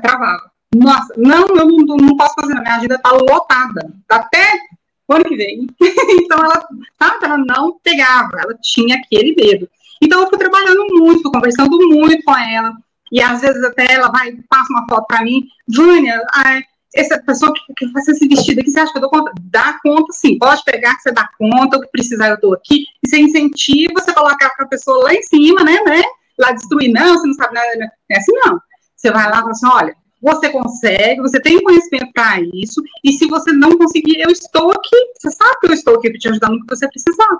[0.00, 0.50] travava.
[0.74, 3.92] Nossa, não, eu não, não posso fazer, minha agenda está lotada.
[4.08, 4.60] Até
[5.08, 5.66] o ano que vem.
[5.80, 6.66] então, ela,
[7.00, 9.68] sabe, ela não pegava, ela tinha aquele medo.
[10.00, 12.76] Então, eu fui trabalhando muito, conversando muito com ela.
[13.12, 16.62] E às vezes até ela vai, passa uma foto para mim, Vânia, ai,
[16.94, 19.32] essa pessoa que, que faz esse vestido aqui, você acha que eu dou conta?
[19.42, 22.84] Dá conta sim, pode pegar que você dá conta, o que precisar eu dou aqui.
[23.02, 26.02] E você incentiva, você colocar para a pessoa lá em cima, né, né?
[26.38, 27.88] Lá destruir, não, você não sabe nada, né?
[28.10, 28.60] é assim não.
[28.96, 33.12] Você vai lá e fala assim, olha, você consegue, você tem conhecimento para isso, e
[33.12, 34.96] se você não conseguir, eu estou aqui.
[35.16, 37.38] Você sabe que eu estou aqui para te ajudar no que você precisar.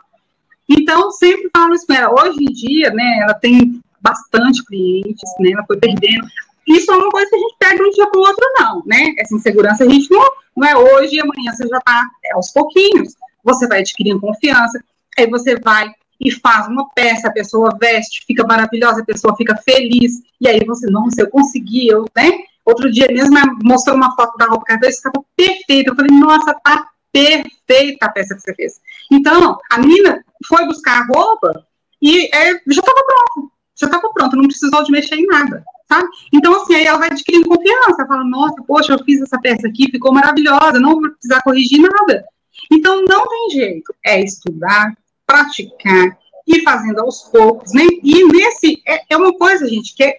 [0.68, 2.12] Então, sempre falo isso com ela.
[2.12, 6.26] Hoje em dia, né, ela tem bastante clientes, né, ela foi perdendo.
[6.66, 9.14] Isso é uma coisa que a gente perde um dia para o outro, não, né?
[9.16, 12.50] Essa insegurança a gente não, não é hoje e amanhã você já está é, aos
[12.50, 13.14] pouquinhos.
[13.42, 14.78] Você vai adquirindo confiança,
[15.16, 15.90] aí você vai
[16.20, 20.60] e faz uma peça, a pessoa veste, fica maravilhosa, a pessoa fica feliz, e aí
[20.66, 22.40] você, nossa, eu consegui, eu, né?
[22.64, 25.90] Outro dia mesmo mostrou uma foto da roupa que ela fez, estava perfeita.
[25.90, 28.80] Eu falei, nossa, tá perfeita a peça que você fez.
[29.10, 31.64] Então, a menina foi buscar a roupa
[32.02, 33.57] e é, já estava pronta.
[33.78, 35.64] Já estava pronta, não precisou de mexer em nada.
[35.88, 36.06] Sabe?
[36.34, 39.90] Então, assim, aí ela vai adquirindo confiança, fala, nossa, poxa, eu fiz essa peça aqui,
[39.90, 42.24] ficou maravilhosa, não vou precisar corrigir nada.
[42.70, 44.92] Então, não tem jeito, é estudar,
[45.26, 47.84] praticar, ir fazendo aos poucos, né?
[48.02, 50.18] E nesse, é, é uma coisa, gente, que é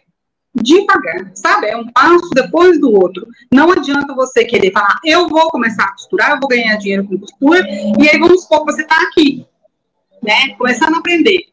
[0.56, 1.68] devagar, sabe?
[1.68, 3.28] É um passo depois do outro.
[3.52, 7.20] Não adianta você querer falar, eu vou começar a costurar, eu vou ganhar dinheiro com
[7.20, 7.64] costura,
[8.00, 9.46] e aí vamos supor que você está aqui,
[10.24, 10.56] né?
[10.58, 11.46] Começando a aprender.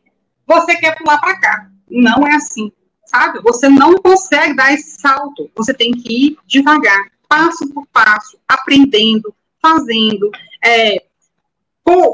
[0.47, 1.76] Você quer pular para cá.
[1.89, 2.73] Não é assim,
[3.05, 3.41] sabe?
[3.43, 5.51] Você não consegue dar esse salto.
[5.55, 10.31] Você tem que ir devagar, passo por passo, aprendendo, fazendo,
[10.65, 11.03] é,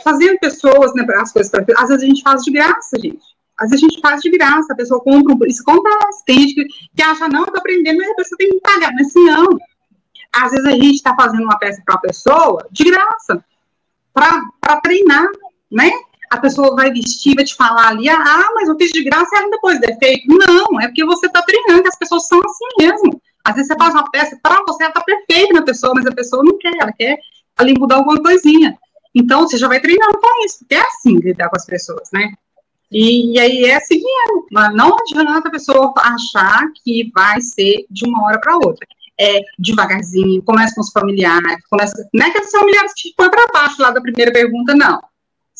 [0.02, 3.32] fazendo pessoas, né, as coisas para Às vezes a gente faz de graça, gente.
[3.58, 5.38] Às vezes a gente faz de graça, a pessoa compra um.
[5.46, 6.24] Isso acontece.
[6.26, 6.66] Tem gente que,
[6.96, 8.92] que acha, não, eu tô aprendendo, mas a pessoa tem que pagar.
[8.92, 9.58] Mas assim, não.
[10.34, 13.44] Às vezes a gente está fazendo uma peça para a pessoa de graça,
[14.12, 15.28] para treinar,
[15.70, 15.90] né?
[16.33, 19.39] A pessoa vai vestir, vai te falar ali, ah, mas eu fiz de graça e
[19.39, 20.26] ainda depois defeito.
[20.28, 23.20] Não, é porque você está treinando, as pessoas são assim mesmo.
[23.45, 26.11] Às vezes você faz uma peça para você, ela está perfeita na pessoa, mas a
[26.12, 27.18] pessoa não quer, ela quer
[27.59, 28.74] ali mudar alguma coisinha.
[29.14, 32.33] Então, você já vai treinando com isso, porque é assim lidar com as pessoas, né?
[32.91, 34.47] E, e aí é seguindo.
[34.51, 38.87] Não adianta a pessoa achar que vai ser de uma hora para outra.
[39.20, 42.09] É devagarzinho, começa com os familiares, começa.
[42.14, 44.99] Não é que os familiares te põem para baixo lá da primeira pergunta, não.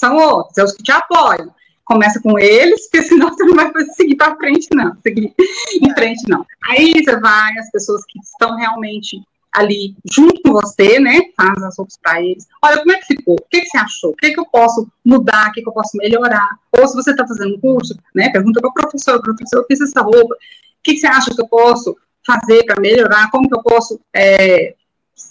[0.03, 1.55] São outros, é os que te apoiam.
[1.85, 4.97] Começa com eles, porque senão você não vai seguir para frente, não.
[5.01, 5.33] Seguir
[5.81, 6.45] em frente, não.
[6.65, 9.23] Aí você vai, as pessoas que estão realmente
[9.53, 11.21] ali junto com você, né?
[11.37, 12.49] Faz as roupas para eles.
[12.65, 13.37] Olha, como é que ficou?
[13.37, 14.11] O que, que você achou?
[14.11, 15.51] O que, que eu posso mudar?
[15.51, 16.49] O que, que eu posso melhorar?
[16.73, 18.29] Ou se você está fazendo um curso, né?
[18.31, 20.35] Pergunta para o professor, professor, eu fiz essa roupa.
[20.35, 20.39] O
[20.83, 21.97] que, que você acha que eu posso
[22.27, 24.75] fazer para melhorar, como que eu posso é,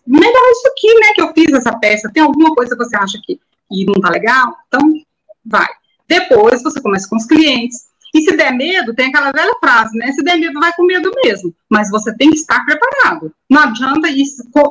[0.05, 3.19] melhorar isso aqui, né, que eu fiz essa peça, tem alguma coisa que você acha
[3.23, 3.39] que,
[3.79, 4.55] que não tá legal?
[4.67, 4.93] Então,
[5.45, 5.67] vai.
[6.07, 10.11] Depois você começa com os clientes, e se der medo, tem aquela velha frase, né?
[10.11, 11.53] Se der medo, vai com medo mesmo.
[11.69, 13.33] Mas você tem que estar preparado.
[13.49, 14.69] Não adianta ir com,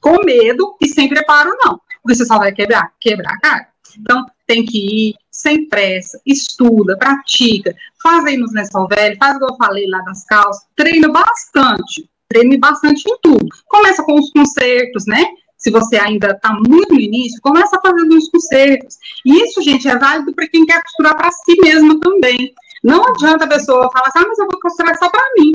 [0.00, 1.80] com medo e sem preparo, não.
[2.02, 3.68] Porque você só vai quebrar, quebrar a cara.
[3.98, 9.38] Então, tem que ir sem pressa, estuda, pratica, faz aí nos lençol velho, faz o
[9.38, 13.46] que eu falei lá das calças, treina bastante, treine bastante em tudo.
[13.66, 15.24] Começa com os concertos, né?
[15.60, 18.96] Se você ainda está muito no início, começa fazendo os concertos.
[19.24, 22.52] E isso, gente, é válido para quem quer costurar para si mesmo também.
[22.82, 25.52] Não adianta a pessoa falar assim, ah, mas eu vou costurar só para mim.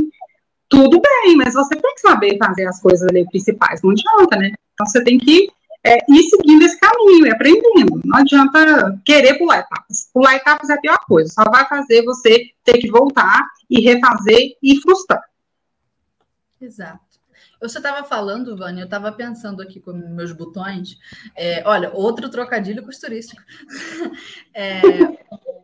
[0.69, 3.81] Tudo bem, mas você tem que saber fazer as coisas ali principais.
[3.81, 4.51] Não adianta, né?
[4.73, 5.49] Então você tem que
[5.83, 8.01] é, ir seguindo esse caminho e aprendendo.
[8.05, 10.09] Não adianta querer pular etapas.
[10.13, 11.33] Pular etapas é a pior coisa.
[11.33, 15.23] Só vai fazer você ter que voltar e refazer e frustrar.
[16.61, 16.99] Exato.
[17.61, 20.97] Você estava falando, Vânia, eu estava pensando aqui com meus botões.
[21.35, 23.41] É, olha, outro trocadilho costurístico.
[24.57, 24.79] É,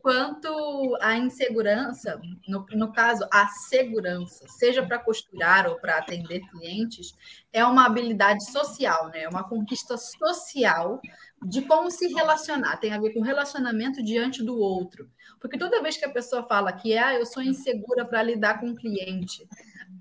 [0.02, 7.16] quanto a insegurança, no, no caso, a segurança, seja para costurar ou para atender clientes,
[7.54, 9.24] é uma habilidade social, né?
[9.24, 11.00] É uma conquista social
[11.44, 12.78] de como se relacionar.
[12.78, 15.10] Tem a ver com relacionamento diante do outro.
[15.40, 18.72] Porque toda vez que a pessoa fala que ah, eu sou insegura para lidar com
[18.72, 19.48] o cliente,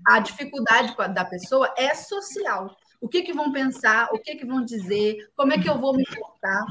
[0.07, 2.75] a dificuldade da pessoa é social.
[2.99, 5.95] O que, que vão pensar, o que, que vão dizer, como é que eu vou
[5.95, 6.65] me portar.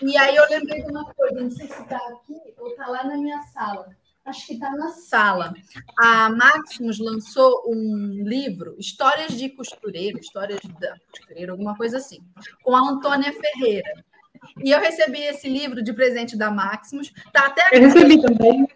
[0.00, 3.04] E aí eu lembrei de uma coisa, não sei se está aqui ou está lá
[3.04, 3.86] na minha sala.
[4.24, 5.54] Acho que está na sala.
[5.98, 12.18] A Maximus lançou um livro, Histórias de Costureiro, Histórias da Costureira, alguma coisa assim,
[12.62, 14.04] com a Antônia Ferreira.
[14.62, 17.12] E eu recebi esse livro de presente da Maximus.
[17.32, 17.76] Tá até aqui.
[17.76, 18.68] Eu recebi também.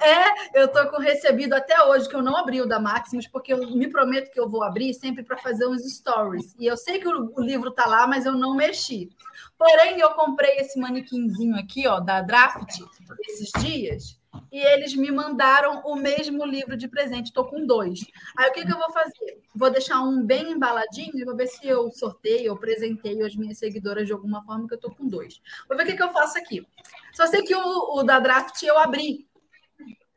[0.00, 3.52] É, eu estou com recebido até hoje, que eu não abri o da Maximus, porque
[3.52, 6.54] eu me prometo que eu vou abrir sempre para fazer uns stories.
[6.58, 9.10] E eu sei que o, livro está lá, mas eu não mexi.
[9.56, 12.80] Porém, eu comprei esse manequinzinho aqui, ó, da Draft,
[13.28, 14.18] esses dias,
[14.50, 17.26] e eles me mandaram o mesmo livro de presente.
[17.26, 18.00] Estou com dois.
[18.36, 19.40] Aí o que, que eu vou fazer?
[19.54, 23.58] Vou deixar um bem embaladinho e vou ver se eu sorteio ou presenteio as minhas
[23.58, 25.40] seguidoras de alguma forma, que eu estou com dois.
[25.68, 26.66] Vou ver o que, que eu faço aqui.
[27.12, 29.27] Só sei que o, o da Draft eu abri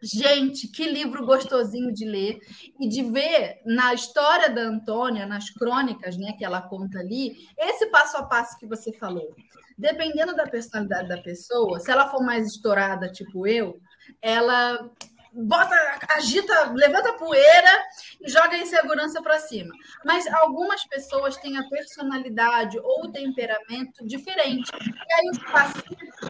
[0.01, 2.39] Gente, que livro gostosinho de ler
[2.79, 7.85] e de ver na história da Antônia, nas crônicas, né, que ela conta ali, esse
[7.87, 9.35] passo a passo que você falou.
[9.77, 13.79] Dependendo da personalidade da pessoa, se ela for mais estourada, tipo eu,
[14.21, 14.89] ela
[15.33, 15.75] bota,
[16.15, 17.83] agita, levanta a poeira
[18.21, 19.73] e joga a insegurança para cima.
[20.03, 24.71] Mas algumas pessoas têm a personalidade ou o temperamento diferente.
[24.73, 25.83] E aí os passos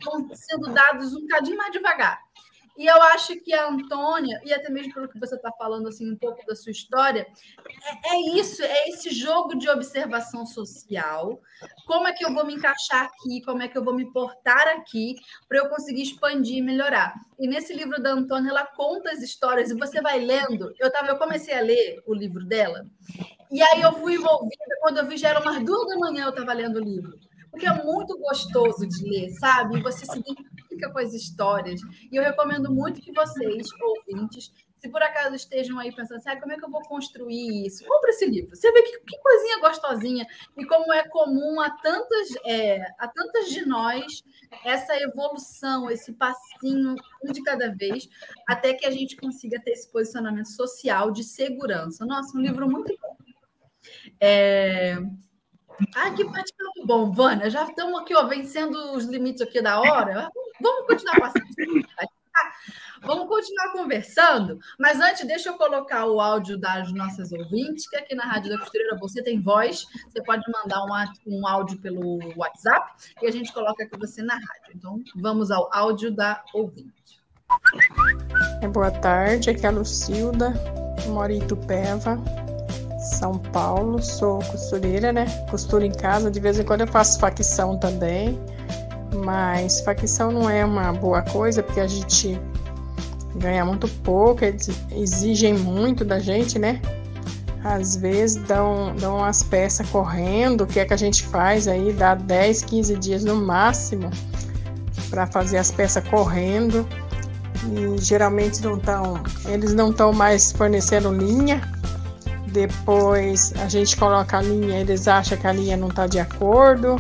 [0.03, 2.19] vão sendo dados um cadinho mais devagar.
[2.81, 6.11] E eu acho que a Antônia, e até mesmo pelo que você está falando assim
[6.11, 7.27] um pouco da sua história,
[8.03, 11.39] é, é, isso, é esse jogo de observação social.
[11.85, 13.39] Como é que eu vou me encaixar aqui?
[13.45, 15.15] Como é que eu vou me portar aqui
[15.47, 17.13] para eu conseguir expandir e melhorar?
[17.37, 20.73] E nesse livro da Antônia, ela conta as histórias e você vai lendo.
[20.79, 22.87] Eu tava, eu comecei a ler o livro dela,
[23.51, 24.77] e aí eu fui envolvida.
[24.79, 27.19] Quando eu vi, já era umas duas da manhã, eu estava lendo o livro
[27.51, 29.81] porque é muito gostoso de ler, sabe?
[29.81, 31.81] Você se identifica com as histórias.
[32.11, 36.39] E eu recomendo muito que vocês, ouvintes, se por acaso estejam aí pensando assim, ah,
[36.39, 37.85] como é que eu vou construir isso?
[37.85, 38.55] Compre esse livro.
[38.55, 40.25] Você vê que, que coisinha gostosinha
[40.57, 44.23] e como é comum a tantas, é, a tantas de nós
[44.65, 48.09] essa evolução, esse passinho um de cada vez,
[48.47, 52.03] até que a gente consiga ter esse posicionamento social de segurança.
[52.03, 53.15] Nossa, um livro muito bom.
[54.19, 54.97] É...
[55.95, 57.49] Ah, que bate-papo bom, Vânia.
[57.49, 60.29] Já estamos aqui, ó, vencendo os limites aqui da hora.
[60.61, 61.45] Vamos continuar passando.
[63.03, 68.13] Vamos continuar conversando, mas antes, deixa eu colocar o áudio das nossas ouvintes, que aqui
[68.13, 72.91] na Rádio da Costureira você tem voz, você pode mandar um, um áudio pelo WhatsApp
[73.21, 74.75] e a gente coloca aqui você na rádio.
[74.75, 77.19] Então, vamos ao áudio da ouvinte.
[78.61, 80.53] É, boa tarde, aqui é a Lucilda,
[81.07, 82.17] moro em Itupeva.
[83.01, 85.25] São Paulo, sou costureira, né?
[85.49, 88.39] Costuro em casa, de vez em quando eu faço facção também,
[89.25, 92.39] mas facção não é uma boa coisa porque a gente
[93.35, 96.79] ganha muito pouco, eles exigem muito da gente, né?
[97.63, 101.93] Às vezes dão, dão as peças correndo, o que é que a gente faz aí?
[101.93, 104.11] Dá 10, 15 dias no máximo
[105.09, 106.87] para fazer as peças correndo.
[107.63, 111.61] E geralmente não estão, eles não estão mais fornecendo linha,
[112.51, 116.97] depois a gente coloca a linha, eles acham que a linha não está de acordo.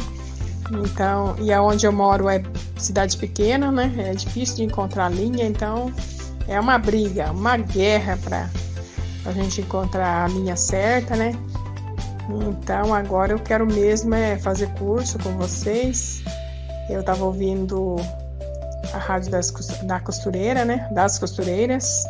[0.71, 2.41] Então, e aonde eu moro é
[2.77, 3.93] cidade pequena, né?
[3.97, 5.91] É difícil de encontrar linha, então
[6.47, 8.49] é uma briga, uma guerra para
[9.25, 11.33] a gente encontrar a linha certa, né?
[12.29, 16.23] Então agora eu quero mesmo é fazer curso com vocês.
[16.89, 17.97] Eu estava ouvindo
[18.93, 19.51] a rádio das,
[19.83, 20.87] da costureira, né?
[20.93, 22.05] Das costureiras.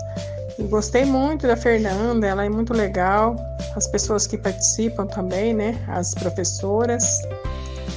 [0.70, 3.36] Gostei muito da Fernanda, ela é muito legal.
[3.76, 5.84] As pessoas que participam também, né?
[5.88, 7.22] As professoras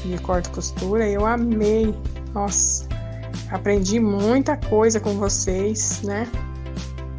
[0.05, 1.95] de corte e costura, eu amei.
[2.33, 2.87] Nossa,
[3.51, 6.29] aprendi muita coisa com vocês, né?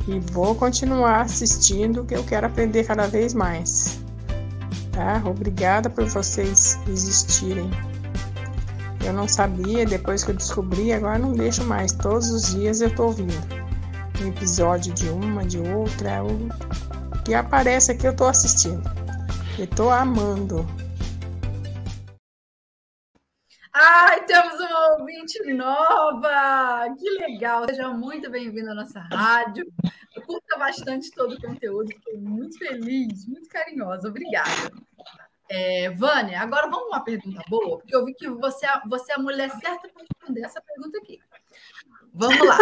[0.07, 3.99] E vou continuar assistindo, que eu quero aprender cada vez mais.
[4.91, 5.21] Tá?
[5.25, 7.69] Obrigada por vocês existirem.
[9.03, 11.91] Eu não sabia, depois que eu descobri, agora não deixo mais.
[11.91, 13.64] Todos os dias eu tô ouvindo.
[14.21, 16.23] Um episódio de uma, de outra.
[16.23, 18.81] O que aparece aqui eu tô assistindo.
[19.59, 20.65] Eu tô amando.
[23.73, 26.95] Ai, temos uma ouvinte nova!
[26.97, 27.65] Que legal!
[27.67, 29.65] Seja muito bem-vindo à nossa rádio.
[30.15, 34.07] Eu curta bastante todo o conteúdo, estou muito feliz, muito carinhosa.
[34.07, 34.71] Obrigada.
[35.49, 39.15] É, Vânia, agora vamos uma pergunta boa, porque eu vi que você, é, você é
[39.15, 41.19] a mulher certa para responder essa pergunta aqui.
[42.13, 42.57] Vamos lá.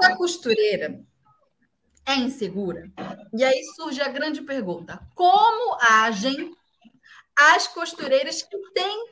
[0.00, 1.00] Da costureira
[2.06, 2.90] é insegura?
[3.32, 6.54] E aí surge a grande pergunta: como agem
[7.36, 9.06] as costureiras que têm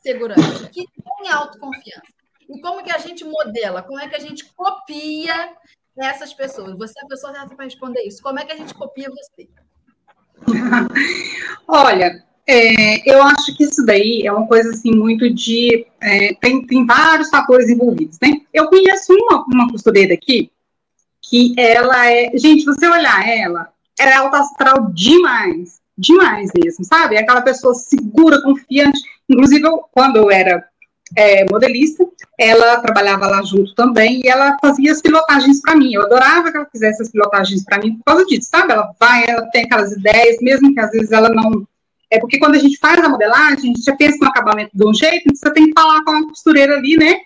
[0.00, 2.12] segurança, que têm autoconfiança?
[2.48, 3.82] E como que a gente modela?
[3.82, 5.56] Como é que a gente copia
[5.96, 6.76] essas pessoas?
[6.76, 8.22] Você é a pessoa certa para responder isso.
[8.22, 9.48] Como é que a gente copia você?
[11.68, 15.86] Olha, é, eu acho que isso daí é uma coisa assim muito de.
[16.00, 18.40] É, tem, tem vários fatores envolvidos, né?
[18.52, 20.50] Eu conheço uma, uma costureira aqui
[21.22, 22.30] que ela é.
[22.34, 23.68] Gente, você olhar ela,
[23.98, 25.80] ela é alta astral demais.
[25.96, 27.16] Demais mesmo, sabe?
[27.16, 28.98] É aquela pessoa segura, confiante.
[29.28, 30.66] Inclusive, eu, quando eu era
[31.16, 32.04] é, modelista,
[32.38, 35.94] ela trabalhava lá junto também e ela fazia as pilotagens para mim.
[35.94, 38.72] Eu adorava que ela fizesse as pilotagens para mim por causa disso, sabe?
[38.72, 41.66] Ela vai, ela tem aquelas ideias, mesmo que às vezes ela não.
[42.12, 44.86] É porque quando a gente faz a modelagem, a gente já pensa no acabamento de
[44.86, 47.16] um jeito, você tem que falar com a costureira ali, né?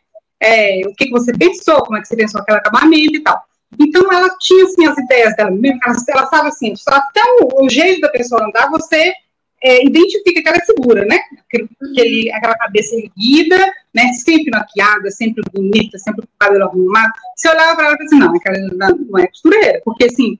[0.40, 3.42] É, o que, que você pensou, como é que você pensou aquele acabamento e tal.
[3.80, 8.00] Então ela tinha assim as ideias dela, ela, ela sabe assim, até o, o jeito
[8.00, 9.12] da pessoa andar, você
[9.60, 11.18] é, identifica que ela é segura, né?
[11.82, 13.58] Aquele, aquela cabeça erguida,
[13.92, 14.12] né?
[14.12, 17.12] Sempre maquiada, sempre bonita, sempre com o cabelo arrumado.
[17.34, 18.58] Você olhava para ela e assim, não, aquela
[19.10, 20.38] não é costureira, porque assim,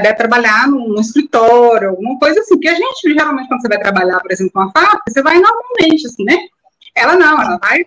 [0.00, 2.54] deve trabalhar num, escritório, alguma coisa assim.
[2.54, 6.06] Porque a gente, geralmente, quando você vai trabalhar, por exemplo, numa fábrica, você vai normalmente,
[6.06, 6.38] assim, né?
[6.94, 7.86] Ela não, ela vai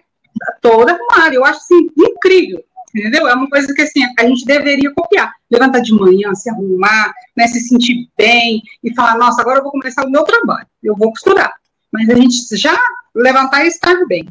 [0.62, 1.36] toda arrumada.
[1.36, 2.64] Eu acho, assim, incrível
[2.95, 3.28] entendeu?
[3.28, 5.34] É uma coisa que assim, a gente deveria copiar.
[5.51, 9.72] Levantar de manhã, se arrumar, né, se sentir bem e falar, nossa, agora eu vou
[9.72, 11.53] começar o meu trabalho, eu vou costurar.
[11.91, 12.78] Mas a gente já
[13.16, 14.28] levantar e estar bem.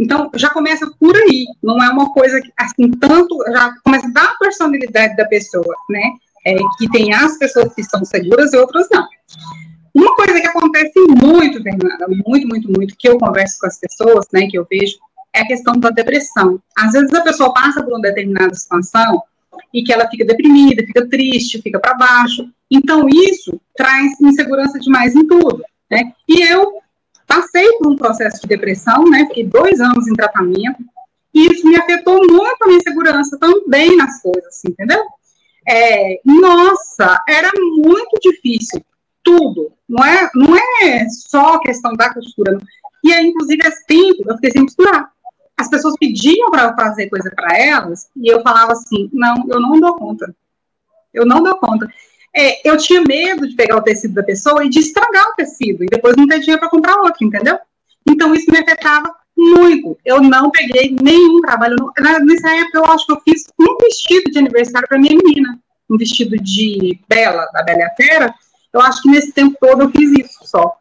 [0.00, 4.26] Então, já começa por aí, não é uma coisa que, assim, tanto, já começa da
[4.38, 6.12] personalidade da pessoa, né?
[6.46, 9.06] É, que tem as pessoas que estão seguras e outras não.
[9.94, 14.26] Uma coisa que acontece muito, Fernanda, muito, muito, muito, que eu converso com as pessoas,
[14.32, 14.96] né, que eu vejo,
[15.34, 16.60] é a questão da depressão.
[16.76, 19.22] Às vezes a pessoa passa por uma determinada situação
[19.72, 22.48] e que ela fica deprimida, fica triste, fica para baixo.
[22.70, 26.12] Então isso traz insegurança demais em tudo, né?
[26.28, 26.78] E eu
[27.26, 29.26] passei por um processo de depressão, né?
[29.28, 30.84] Fiquei dois anos em tratamento
[31.34, 35.04] e isso me afetou muito a minha segurança também nas coisas, entendeu?
[35.68, 38.82] É, nossa, era muito difícil
[39.22, 39.72] tudo.
[39.88, 42.58] Não é, não é só questão da costura.
[43.04, 45.12] E aí, inclusive, é tempo, eu fiquei sem costurar
[45.58, 49.80] as pessoas pediam para fazer coisa para elas e eu falava assim: não, eu não
[49.80, 50.32] dou conta.
[51.12, 51.92] Eu não dou conta.
[52.34, 55.82] É, eu tinha medo de pegar o tecido da pessoa e de estragar o tecido
[55.82, 57.58] e depois não ter dinheiro para comprar outro, entendeu?
[58.08, 59.96] Então isso me afetava muito.
[60.04, 61.76] Eu não peguei nenhum trabalho.
[62.24, 65.58] Nessa época eu acho que eu fiz um vestido de aniversário para minha menina,
[65.88, 68.34] um vestido de Bela, da Bela e a Fera.
[68.72, 70.76] Eu acho que nesse tempo todo eu fiz isso só,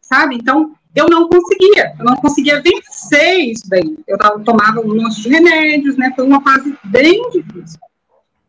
[0.00, 0.36] sabe?
[0.36, 3.96] Então eu não conseguia, eu não conseguia vencer isso daí.
[4.08, 6.12] Eu tava, tomava um monte de remédios, né?
[6.16, 7.78] Foi uma fase bem difícil.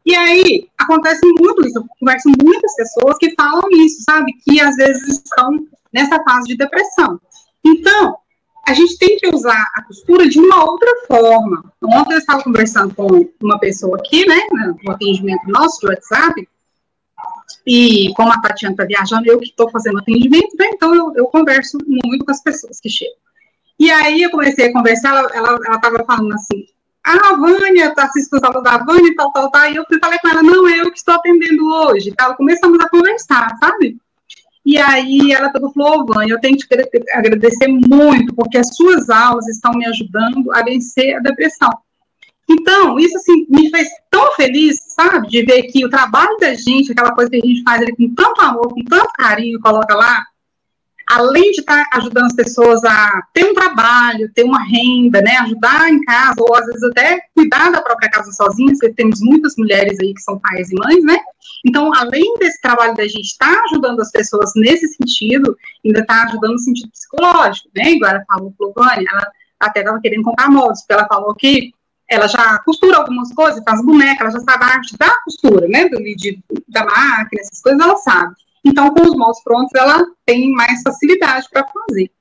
[0.06, 1.78] E aí, acontece muito isso.
[1.78, 4.34] Eu converso muitas pessoas que falam isso, sabe?
[4.44, 7.20] Que às vezes estão nessa fase de depressão.
[7.64, 8.16] Então,
[8.70, 11.64] a gente tem que usar a costura de uma outra forma.
[11.82, 14.40] Ontem eu estava conversando com uma pessoa aqui, né,
[14.84, 16.48] no atendimento nosso de WhatsApp,
[17.66, 20.68] e como a Tatiana está viajando, eu que estou fazendo atendimento, né?
[20.74, 23.16] Então eu, eu, converso muito com as pessoas que chegam.
[23.80, 26.66] E aí eu comecei a conversar, ela estava falando assim,
[27.04, 29.72] ah, a Vânia, está assistindo a da Vânia tal, tal, tal.
[29.72, 32.14] E eu falei com ela, não, é eu que estou atendendo hoje.
[32.16, 32.36] Tal.
[32.36, 33.98] Começamos a conversar, sabe?
[34.66, 39.10] E aí ela falou, oh, Vânia, eu tenho que te agradecer muito, porque as suas
[39.10, 41.70] aulas estão me ajudando a vencer a depressão.
[42.50, 46.92] Então, isso assim, me fez tão feliz, sabe, de ver que o trabalho da gente,
[46.92, 50.26] aquela coisa que a gente faz ali com tanto amor, com tanto carinho, coloca lá,
[51.10, 55.90] além de estar ajudando as pessoas a ter um trabalho, ter uma renda, né, ajudar
[55.90, 59.98] em casa, ou às vezes até cuidar da própria casa sozinhas, porque temos muitas mulheres
[60.00, 61.18] aí que são pais e mães, né?
[61.66, 66.26] Então, além desse trabalho da gente estar tá ajudando as pessoas nesse sentido, ainda está
[66.26, 67.92] ajudando no sentido psicológico, né?
[67.92, 71.74] Igual ela falou, Flovânia, ela até estava querendo comprar moldes, porque ela falou que
[72.08, 75.90] ela já costura algumas coisas, faz boneca, ela já sabe a arte da costura, né?
[75.90, 78.36] Do, de, da máquina, essas coisas ela sabe.
[78.66, 82.12] Então, com os moldes prontos, ela tem mais facilidade para fazer.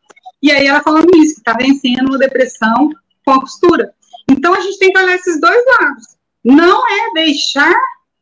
[0.43, 2.91] E aí ela falando isso, que está vencendo uma depressão
[3.25, 3.93] com a costura.
[4.31, 6.05] Então, a gente tem que olhar esses dois lados.
[6.45, 7.75] Não é deixar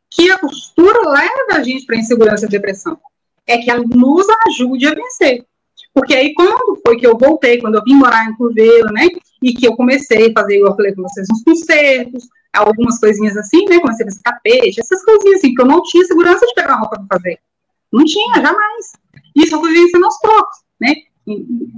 [0.09, 2.99] que a costura leve a gente para insegurança e depressão.
[3.45, 5.45] É que ela nos ajude a vencer.
[5.93, 9.07] Porque aí, quando foi que eu voltei, quando eu vim morar em Curvelo, né?
[9.41, 13.65] E que eu comecei a fazer, eu falei com vocês, uns concertos, algumas coisinhas assim,
[13.65, 13.79] né?
[13.79, 16.97] Comecei a fazer tapete, essas coisinhas assim, que eu não tinha segurança de pegar roupa
[16.97, 17.39] para fazer.
[17.91, 18.91] Não tinha, jamais.
[19.35, 20.93] Isso eu fui vencendo aos poucos, né?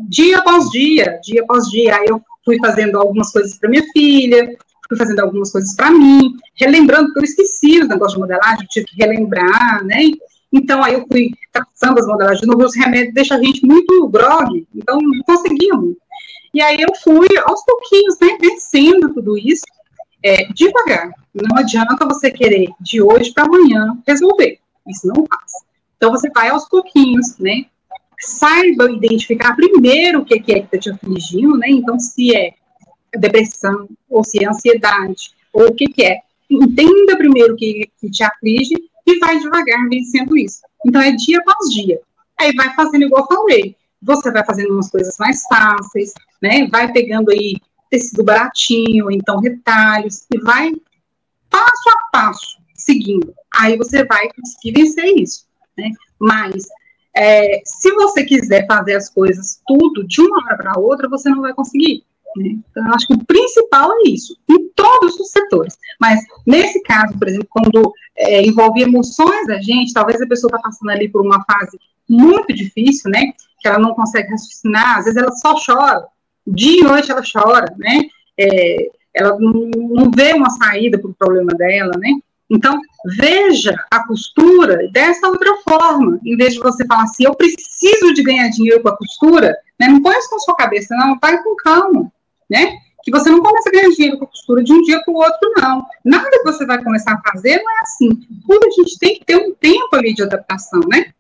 [0.07, 1.95] Dia após dia, dia após dia.
[1.95, 4.57] Aí eu fui fazendo algumas coisas para minha filha,
[4.87, 8.87] fui fazendo algumas coisas para mim, relembrando, que eu esqueci o negócio de modelagem, tive
[8.87, 10.03] que relembrar, né?
[10.51, 14.07] Então, aí eu fui traçando as modelagens de novo, os remédios deixam a gente muito
[14.09, 15.95] grog, então não conseguimos.
[16.51, 19.63] E aí eu fui, aos pouquinhos, né, vencendo tudo isso,
[20.23, 21.11] é, devagar.
[21.33, 24.57] Não adianta você querer, de hoje para amanhã, resolver.
[24.87, 25.68] Isso não passa.
[25.99, 27.65] Então, você vai aos pouquinhos, né?
[28.17, 31.69] Saiba identificar primeiro o que é que está te afligindo, né?
[31.69, 32.53] Então, se é
[33.17, 36.21] depressão, ou se é ansiedade, ou o que, que é.
[36.49, 38.75] Entenda primeiro o que, que te aflige
[39.05, 40.61] e vai devagar vencendo isso.
[40.85, 41.99] Então, é dia após dia.
[42.39, 43.75] Aí vai fazendo igual eu falei.
[44.01, 46.65] Você vai fazendo umas coisas mais fáceis, né?
[46.67, 47.57] Vai pegando aí
[47.89, 50.71] tecido baratinho, então retalhos, e vai
[51.49, 53.33] passo a passo seguindo.
[53.53, 55.48] Aí você vai conseguir vencer isso
[55.79, 55.91] né?
[56.19, 56.67] Mas
[57.15, 61.41] é, se você quiser fazer as coisas tudo de uma hora para outra, você não
[61.41, 62.03] vai conseguir.
[62.37, 62.57] Né?
[62.69, 65.77] Então, eu acho que o principal é isso, em todos os setores.
[65.99, 70.59] Mas, nesse caso, por exemplo, quando é, envolve emoções da gente, talvez a pessoa está
[70.59, 73.33] passando ali por uma fase muito difícil, né?
[73.59, 76.05] Que ela não consegue raciocinar, às vezes ela só chora,
[76.45, 78.01] dia e noite ela chora, né?
[78.39, 82.11] É, ela não, não vê uma saída para o problema dela, né?
[82.49, 82.79] Então,
[83.17, 88.23] veja a costura dessa outra forma, em vez de você falar assim, eu preciso de
[88.23, 89.87] ganhar dinheiro com a costura, né?
[89.87, 92.11] não põe isso na sua cabeça, não, vai com calma,
[92.49, 92.77] né?
[93.03, 95.17] Que você não começa a ganhar dinheiro com a costura de um dia para o
[95.17, 95.85] outro, não.
[96.03, 98.09] Nada que você vai começar a fazer não é assim.
[98.45, 101.11] Tudo a gente tem que ter um tempo ali de adaptação, né?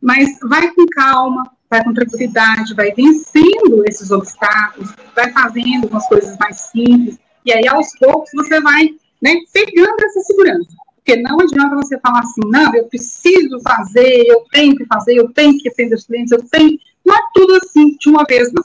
[0.00, 6.36] Mas vai com calma, vai com tranquilidade, vai vencendo esses obstáculos, vai fazendo umas coisas
[6.38, 8.90] mais simples, e aí aos poucos você vai
[9.24, 10.68] né, pegando essa segurança.
[10.96, 15.32] Porque não adianta você falar assim, não, eu preciso fazer, eu tenho que fazer, eu
[15.32, 16.78] tenho que atender os clientes, eu tenho.
[17.04, 18.62] Não é tudo assim de uma vez, não.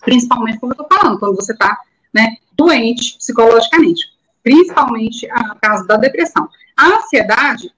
[0.00, 1.78] Principalmente, como eu estou falando, quando você está
[2.12, 4.06] né, doente psicologicamente.
[4.42, 6.48] Principalmente a caso da depressão.
[6.76, 7.70] A ansiedade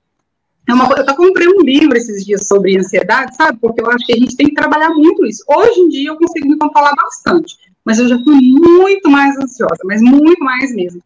[0.68, 3.58] é uma Eu até comprei um livro esses dias sobre ansiedade, sabe?
[3.60, 5.44] Porque eu acho que a gente tem que trabalhar muito isso.
[5.48, 9.78] Hoje em dia eu consigo me controlar bastante, mas eu já fui muito mais ansiosa,
[9.84, 11.00] mas muito mais mesmo.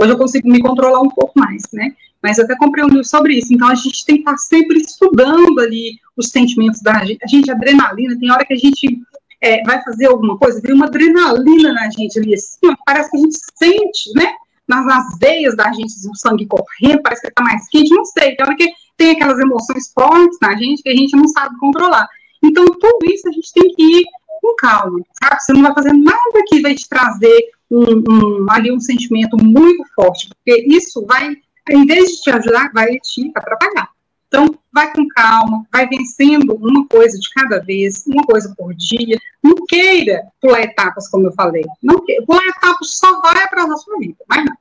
[0.00, 1.94] Hoje eu consigo me controlar um pouco mais, né?
[2.22, 3.52] Mas até comprei um livro sobre isso.
[3.52, 7.22] Então a gente tem que estar sempre estudando ali os sentimentos da gente.
[7.22, 8.98] A gente, adrenalina, tem hora que a gente
[9.42, 13.16] é, vai fazer alguma coisa, vem uma adrenalina na gente ali, assim, ó, parece que
[13.18, 14.32] a gente sente, né?
[14.66, 18.36] Nas, nas veias da gente, o sangue correndo, parece que está mais quente, não sei.
[18.36, 22.08] Tem hora que tem aquelas emoções fortes na gente que a gente não sabe controlar.
[22.42, 24.04] Então, tudo isso a gente tem que ir
[24.40, 25.42] com calma, sabe?
[25.42, 29.84] Você não vai fazer nada que vai te trazer um, um, ali um sentimento muito
[29.94, 31.36] forte, porque isso vai,
[31.70, 33.88] em vez de te ajudar, vai te atrapalhar.
[34.26, 39.18] Então, vai com calma, vai vencendo uma coisa de cada vez, uma coisa por dia.
[39.42, 41.64] Não queira pular etapas, como eu falei.
[41.82, 42.24] Não queira.
[42.24, 44.56] Pular etapas só vai atrasar a sua vida, mas não.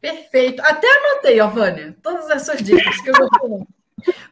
[0.00, 0.60] Perfeito.
[0.62, 3.66] Até anotei, ó, Vânia, todas essas dicas que eu vou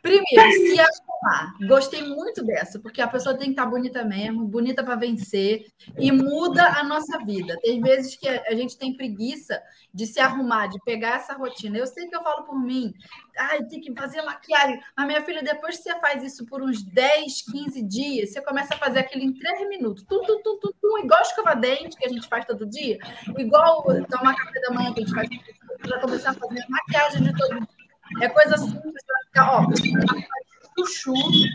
[0.00, 1.54] Primeiro, se acalmar.
[1.66, 5.66] Gostei muito dessa, porque a pessoa tem que estar bonita mesmo, bonita para vencer,
[5.98, 7.58] e muda a nossa vida.
[7.62, 9.62] Tem vezes que a gente tem preguiça
[9.94, 11.78] de se arrumar, de pegar essa rotina.
[11.78, 12.92] Eu sei que eu falo por mim,
[13.38, 14.80] ai, tem que fazer maquiagem.
[14.96, 18.74] Mas, minha filha, depois que você faz isso por uns 10, 15 dias, você começa
[18.74, 20.02] a fazer aquilo em 3 minutos.
[20.04, 22.98] Tum, tum, tum, tum, tum igual escova-dente que a gente faz todo dia,
[23.38, 25.28] igual tomar café da manhã que a gente faz.
[25.84, 27.81] Já começar a fazer maquiagem de todo dia
[28.20, 29.02] é coisa simples,
[29.38, 29.66] ó,
[30.78, 31.12] chuchu,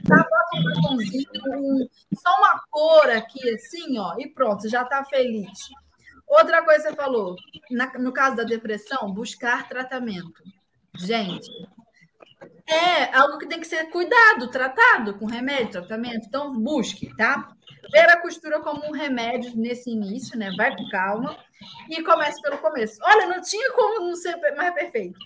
[0.08, 5.60] tá, bota um batomzinho, só uma cor aqui, assim, ó, e pronto, já tá feliz.
[6.28, 7.36] Outra coisa que você falou,
[7.72, 10.44] na, no caso da depressão, buscar tratamento.
[10.96, 11.50] Gente,
[12.68, 16.26] é algo que tem que ser cuidado, tratado com remédio, tratamento.
[16.28, 17.50] Então, busque, tá?
[17.92, 20.52] Ver a costura como um remédio nesse início, né?
[20.58, 21.38] Vai com calma
[21.90, 23.00] e comece pelo começo.
[23.04, 25.20] Olha, não tinha como não ser mais perfeito.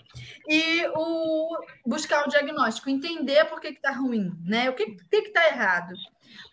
[0.48, 4.70] E o buscar o diagnóstico, entender por que está ruim, né?
[4.70, 5.94] O que está errado.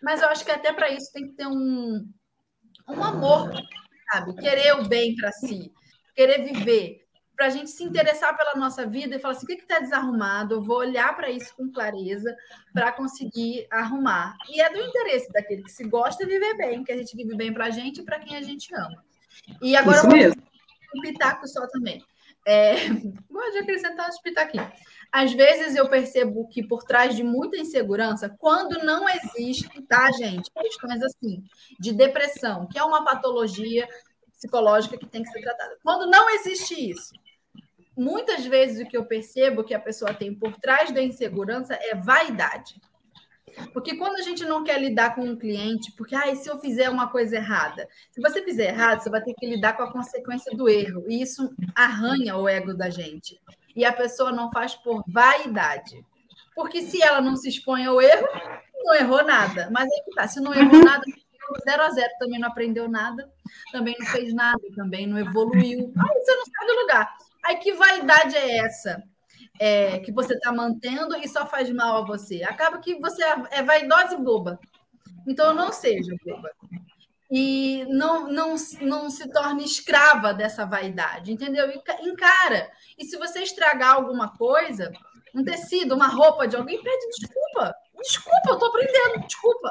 [0.02, 2.06] Mas eu acho que até para isso tem que ter um,
[2.88, 3.50] um amor,
[4.12, 4.34] sabe?
[4.34, 5.72] Querer o bem para si,
[6.14, 7.00] querer viver
[7.40, 10.56] para a gente se interessar pela nossa vida e falar assim: o que está desarrumado?
[10.56, 12.36] Eu vou olhar para isso com clareza
[12.70, 14.36] para conseguir arrumar.
[14.50, 17.34] E é do interesse daquele que se gosta de viver bem, que a gente vive
[17.34, 19.02] bem para a gente e para quem a gente ama.
[19.60, 20.42] E agora isso eu vou mesmo.
[20.94, 22.04] um pitaco só também.
[22.46, 22.74] É,
[23.30, 24.70] vou acrescentar um pitaquinhos.
[25.12, 30.50] Às vezes eu percebo que por trás de muita insegurança, quando não existe, tá, gente?
[30.50, 31.42] Questões assim,
[31.78, 33.88] de depressão, que é uma patologia
[34.32, 35.76] psicológica que tem que ser tratada.
[35.82, 37.12] Quando não existe isso,
[37.96, 41.94] muitas vezes o que eu percebo que a pessoa tem por trás da insegurança é
[41.94, 42.80] vaidade.
[43.72, 46.88] Porque quando a gente não quer lidar com um cliente, porque ah, se eu fizer
[46.88, 47.88] uma coisa errada?
[48.10, 51.04] Se você fizer errado, você vai ter que lidar com a consequência do erro.
[51.08, 53.40] E isso arranha o ego da gente.
[53.74, 56.04] E a pessoa não faz por vaidade.
[56.54, 58.26] Porque se ela não se expõe ao erro,
[58.84, 59.68] não errou nada.
[59.70, 61.04] Mas aí que tá, se não errou nada,
[61.64, 63.30] zero a zero, também não aprendeu nada,
[63.72, 65.92] também não fez nada, também não evoluiu.
[65.96, 67.16] Aí você não sai do lugar.
[67.44, 69.02] Aí que vaidade é essa?
[69.62, 72.42] É, que você está mantendo e só faz mal a você.
[72.42, 74.58] Acaba que você é vaidosa e boba.
[75.28, 76.50] Então, não seja boba.
[77.30, 81.70] E não, não, não se torne escrava dessa vaidade, entendeu?
[82.00, 82.70] Encara.
[82.98, 84.90] E se você estragar alguma coisa,
[85.34, 87.74] um tecido, uma roupa de alguém, pede desculpa.
[88.00, 89.70] Desculpa, eu estou aprendendo, desculpa.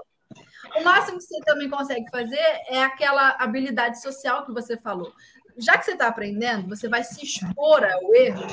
[0.78, 2.38] O máximo que você também consegue fazer
[2.68, 5.12] é aquela habilidade social que você falou
[5.60, 8.48] já que você está aprendendo, você vai se expor ao erro,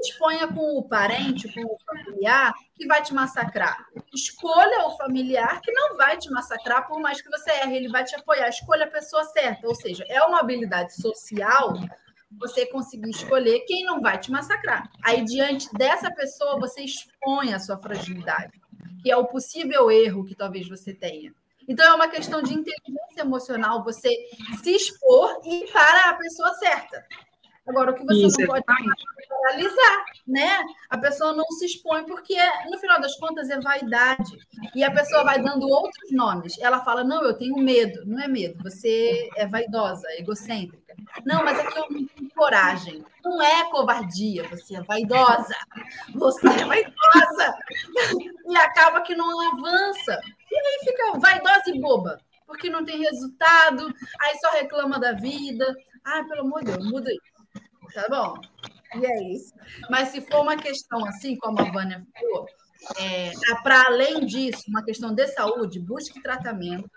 [0.00, 3.86] exponha com o parente, com o familiar que vai te massacrar.
[4.14, 8.04] Escolha o familiar que não vai te massacrar, por mais que você erre, ele vai
[8.04, 8.48] te apoiar.
[8.48, 11.74] Escolha a pessoa certa, ou seja, é uma habilidade social
[12.30, 14.90] você conseguir escolher quem não vai te massacrar.
[15.02, 18.60] Aí, diante dessa pessoa, você expõe a sua fragilidade,
[19.02, 21.32] que é o possível erro que talvez você tenha.
[21.66, 24.10] Então, é uma questão de inteligência emocional você
[24.62, 27.04] se expor e para a pessoa certa.
[27.68, 30.64] Agora, o que você Isso, não pode é paralisar, né?
[30.88, 32.36] A pessoa não se expõe, porque,
[32.70, 34.38] no final das contas, é vaidade.
[34.74, 36.58] E a pessoa vai dando outros nomes.
[36.58, 38.04] Ela fala: Não, eu tenho medo.
[38.06, 40.94] Não é medo, você é vaidosa, egocêntrica.
[41.24, 43.04] Não, mas aqui é eu não tenho coragem.
[43.24, 45.54] Não é covardia, você é vaidosa.
[46.14, 47.58] Você é vaidosa.
[48.46, 50.20] E acaba que não avança.
[50.50, 55.76] E aí fica vaidosa e boba, porque não tem resultado, aí só reclama da vida.
[56.04, 57.37] Ah, pelo amor de Deus, muda isso.
[57.98, 58.40] Tá bom?
[58.94, 59.52] E é isso.
[59.90, 62.46] Mas se for uma questão assim, como a Vânia falou,
[62.96, 63.32] é,
[63.64, 66.88] para além disso, uma questão de saúde, busque tratamento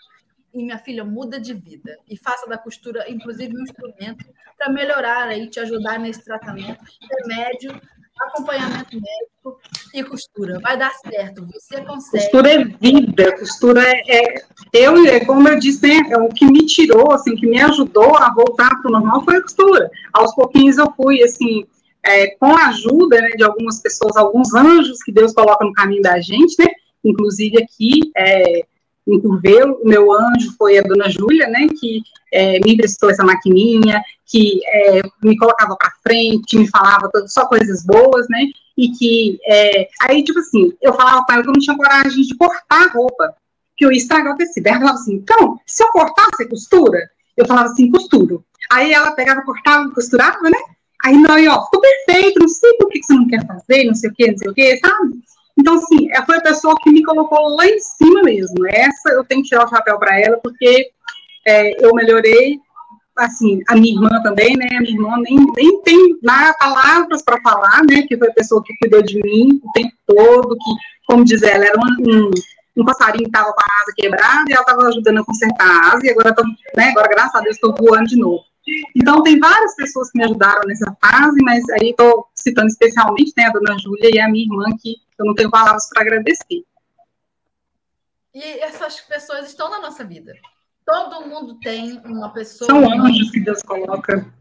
[0.53, 4.23] e minha filha muda de vida e faça da costura, inclusive, um instrumento
[4.55, 6.85] para melhorar aí, te ajudar nesse tratamento,
[7.19, 7.81] remédio
[8.19, 9.59] acompanhamento médico
[9.93, 10.59] e costura.
[10.59, 12.23] Vai dar certo, você consegue.
[12.23, 16.45] Costura é vida, costura é, é eu, é, como eu disse, né, é o que
[16.45, 19.89] me tirou, assim, que me ajudou a voltar para o normal foi a costura.
[20.13, 21.65] Aos pouquinhos eu fui, assim,
[22.05, 26.01] é, com a ajuda né, de algumas pessoas, alguns anjos que Deus coloca no caminho
[26.01, 26.71] da gente, né,
[27.03, 28.65] inclusive aqui, é,
[29.07, 32.01] em Curvelo, o meu anjo foi a dona Júlia, né, que
[32.31, 37.83] é, me emprestou essa maquininha, que é, me colocava para frente, me falava só coisas
[37.85, 38.45] boas, né,
[38.77, 42.23] e que, é, aí, tipo assim, eu falava com ela que eu não tinha coragem
[42.23, 43.35] de cortar a roupa,
[43.75, 44.67] que eu ia estragar o tecido.
[44.67, 46.99] Ela falava assim, então, se eu cortar, você costura?
[47.35, 48.45] Eu falava assim, costuro.
[48.71, 50.59] Aí ela pegava, cortava, costurava, né,
[51.03, 53.95] aí não, e ó, ficou perfeito, não sei por que você não quer fazer, não
[53.95, 55.21] sei o que, não sei o que, sabe?
[55.59, 58.65] Então, assim, foi a pessoa que me colocou lá em cima mesmo.
[58.67, 60.89] Essa eu tenho que tirar o chapéu para ela, porque
[61.45, 62.59] é, eu melhorei.
[63.17, 64.67] Assim, a minha irmã também, né?
[64.71, 68.03] A minha irmã nem, nem tem nada, palavras para falar, né?
[68.07, 70.71] Que foi a pessoa que cuidou de mim o tempo todo, que,
[71.05, 72.31] como diz ela, era um, um,
[72.77, 76.05] um passarinho estava com a asa quebrada e ela estava ajudando a consertar a asa,
[76.05, 76.43] e agora, tô,
[76.75, 78.43] né, agora graças a Deus, estou voando de novo.
[78.95, 83.45] Então, tem várias pessoas que me ajudaram nessa fase, mas aí estou citando especialmente né,
[83.45, 86.63] a dona Júlia e a minha irmã, que eu não tenho palavras para agradecer.
[88.33, 90.33] E essas pessoas estão na nossa vida.
[90.85, 92.67] Todo mundo tem uma pessoa.
[92.67, 94.33] São anjos que Deus coloca.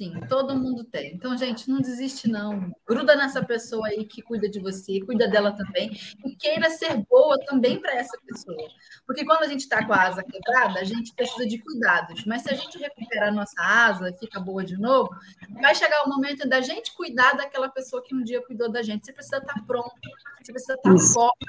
[0.00, 1.12] Sim, todo mundo tem.
[1.12, 2.72] Então, gente, não desiste, não.
[2.88, 5.90] Gruda nessa pessoa aí que cuida de você, cuida dela também,
[6.24, 8.66] e queira ser boa também para essa pessoa.
[9.06, 12.24] Porque quando a gente está com a asa quebrada, a gente precisa de cuidados.
[12.24, 15.10] Mas se a gente recupera a nossa asa fica boa de novo,
[15.60, 19.04] vai chegar o momento da gente cuidar daquela pessoa que um dia cuidou da gente.
[19.04, 19.92] Você precisa estar tá pronto,
[20.40, 21.46] você precisa estar tá forte,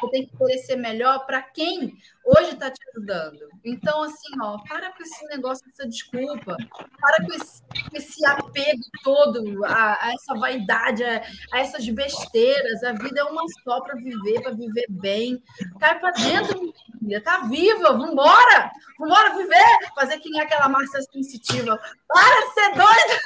[0.00, 1.98] você tem que oferecer melhor para quem
[2.28, 3.48] hoje está te ajudando.
[3.64, 6.54] Então, assim, ó, para com esse negócio dessa desculpa,
[7.00, 11.22] para com esse, com esse apego todo a, a essa vaidade, a,
[11.52, 12.84] a, essas besteiras.
[12.84, 15.42] A vida é uma só para viver, para viver bem.
[15.80, 18.70] Cai para dentro, filha, tá viva, vambora!
[18.98, 19.78] Vambora viver!
[19.94, 21.80] Fazer quem é aquela massa sensitiva.
[22.06, 23.18] Para de ser doida!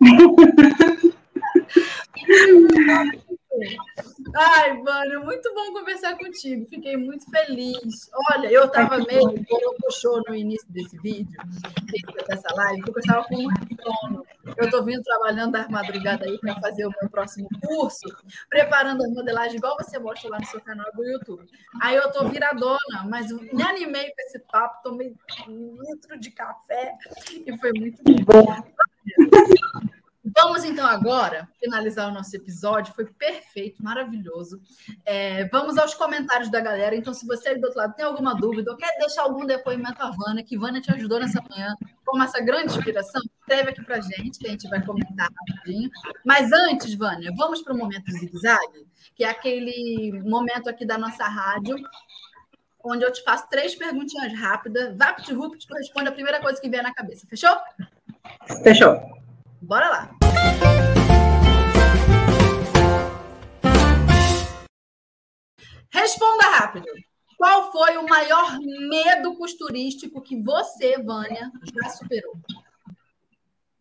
[4.34, 6.66] Ai, mano, muito bom conversar contigo.
[6.68, 8.10] Fiquei muito feliz.
[8.32, 9.34] Olha, eu estava meio
[9.90, 11.36] puxou no início desse vídeo,
[12.28, 14.24] dessa live, porque eu estava com muito sono.
[14.56, 18.06] Eu estou vindo trabalhando da madrugada aí para fazer o meu próximo curso,
[18.48, 21.44] preparando a modelagem igual você mostra lá no seu canal do YouTube.
[21.82, 25.14] Aí eu estou viradona, mas me animei com esse papo, tomei
[25.48, 26.94] um litro de café
[27.46, 28.62] e foi muito bom.
[30.34, 32.94] Vamos então agora finalizar o nosso episódio.
[32.94, 34.60] Foi perfeito, maravilhoso.
[35.04, 36.94] É, vamos aos comentários da galera.
[36.94, 40.10] Então, se você do outro lado tem alguma dúvida ou quer deixar algum depoimento à
[40.10, 41.74] Vânia, que Vânia te ajudou nessa manhã
[42.04, 45.90] com essa grande inspiração, escreve aqui para gente, que a gente vai comentar rapidinho.
[46.24, 51.24] Mas antes, Vânia, vamos para o momento zigue-zague, que é aquele momento aqui da nossa
[51.24, 51.76] rádio
[52.82, 54.96] onde eu te faço três perguntinhas rápidas.
[54.96, 57.26] Vapt-vupt, tu responde a primeira coisa que vier na cabeça.
[57.26, 57.54] Fechou?
[58.62, 58.98] Fechou.
[59.62, 60.10] Bora lá!
[65.90, 66.86] Responda rápido.
[67.36, 68.58] Qual foi o maior
[68.88, 72.36] medo costurístico que você, Vânia, já superou?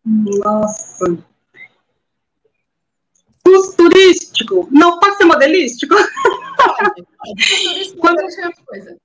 [0.06, 1.18] Nossa.
[3.44, 4.68] Costurístico.
[4.72, 5.96] Não pode ser modelístico?
[6.58, 7.08] Pode.
[7.36, 8.98] Costurístico quando, é coisa.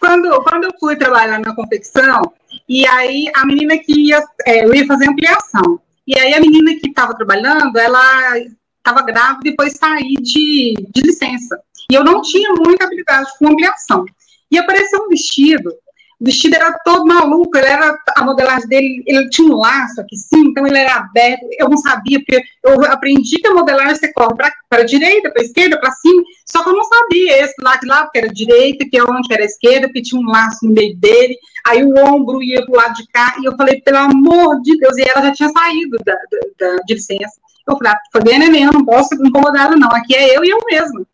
[0.00, 2.22] Quando, quando eu fui trabalhar na confecção,
[2.68, 5.80] e aí a menina que ia, é, eu ia fazer ampliação.
[6.06, 11.02] E aí a menina que estava trabalhando, ela estava grávida e depois sair de, de
[11.02, 11.58] licença.
[11.90, 14.04] E eu não tinha muita habilidade com ampliação.
[14.50, 15.72] E apareceu um vestido
[16.18, 20.16] o vestido era todo maluco, ele era, a modelagem dele, ele tinha um laço aqui
[20.16, 24.12] sim, então ele era aberto, eu não sabia, porque eu aprendi que a modelagem você
[24.12, 27.54] corre para a direita, para a esquerda, para cima, só que eu não sabia esse
[27.62, 30.64] lado de lá, que era direita, que é onde era esquerda, porque tinha um laço
[30.64, 31.36] no meio dele,
[31.66, 34.76] aí o ombro ia para o lado de cá, e eu falei, pelo amor de
[34.78, 37.40] Deus, e ela já tinha saído da, da, da de licença.
[37.68, 40.58] Eu falei, ah, neném, eu não posso incomodar ela não, aqui é eu e eu
[40.70, 41.04] mesma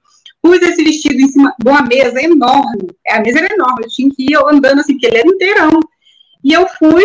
[0.42, 2.88] pus esse vestido em cima de uma mesa enorme.
[3.08, 5.80] A mesa era enorme, eu tinha que ir andando assim, porque ele era inteirão.
[6.44, 7.04] E eu fui,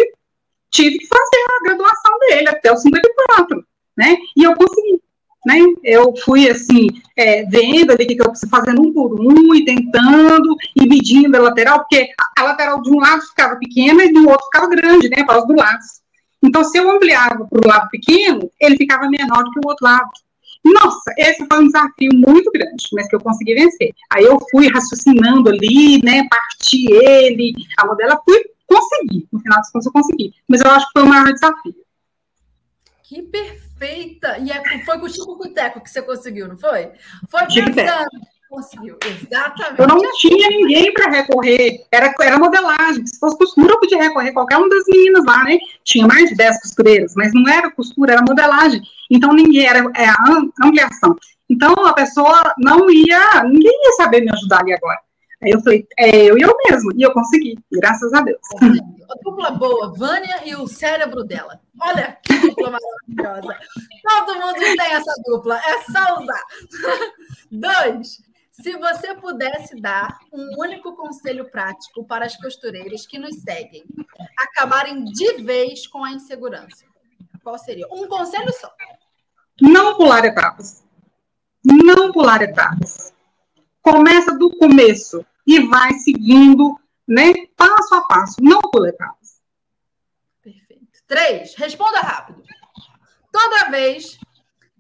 [0.71, 3.63] tive que fazer a graduação dele até os 54,
[3.95, 4.17] né?
[4.35, 5.01] E eu consegui.
[5.45, 5.59] Né?
[5.81, 10.57] Eu fui assim, é, vendo ali que eu preciso fazendo um por um e tentando
[10.75, 14.43] e medindo a lateral, porque a lateral de um lado ficava pequena e do outro
[14.45, 15.23] ficava grande, né?
[15.23, 15.79] Para os do lado.
[16.43, 19.85] Então, se eu ampliava para o lado pequeno, ele ficava menor do que o outro
[19.85, 20.09] lado.
[20.73, 23.93] Nossa, esse foi um desafio muito grande, mas que eu consegui vencer.
[24.11, 29.27] Aí eu fui raciocinando ali, né, parti ele, a modela, fui conseguir.
[29.31, 30.33] No final das contas, eu consegui.
[30.47, 31.75] Mas eu acho que foi o maior desafio.
[33.03, 34.37] Que perfeita!
[34.39, 36.91] E é, foi com o Chico Cuteco que você conseguiu, não foi?
[37.29, 38.09] Foi pensando.
[38.49, 39.81] Conseguiu, exatamente.
[39.81, 43.05] Eu não tinha ninguém para recorrer, era, era modelagem.
[43.05, 45.57] Se fosse costura, eu podia recorrer qualquer uma das meninas lá, né?
[45.83, 48.81] Tinha mais de 10 costureiras, mas não era costura, era modelagem.
[49.11, 50.15] Então ninguém era é, a
[50.63, 51.15] ampliação.
[51.49, 54.99] Então a pessoa não ia, ninguém ia saber me ajudar ali agora.
[55.41, 58.39] Aí eu falei, é eu e eu mesmo, e eu consegui, graças a Deus.
[58.59, 61.59] A dupla boa, Vânia e o cérebro dela.
[61.79, 63.55] Olha que dupla maravilhosa.
[64.03, 66.41] Todo mundo tem essa dupla, é só usar.
[67.51, 68.17] Dois,
[68.61, 73.83] se você pudesse dar um único conselho prático para as costureiras que nos seguem
[74.37, 76.85] acabarem de vez com a insegurança,
[77.43, 77.87] qual seria?
[77.91, 78.73] Um conselho só.
[79.61, 80.83] Não pular etapas.
[81.63, 83.13] Não pular etapas.
[83.81, 88.41] Começa do começo e vai seguindo, né, passo a passo.
[88.41, 89.39] Não pula etapas.
[90.41, 90.99] Perfeito.
[91.05, 91.53] Três.
[91.55, 92.43] Responda rápido.
[93.31, 94.19] Toda vez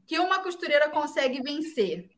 [0.07, 2.16] que uma costureira consegue vencer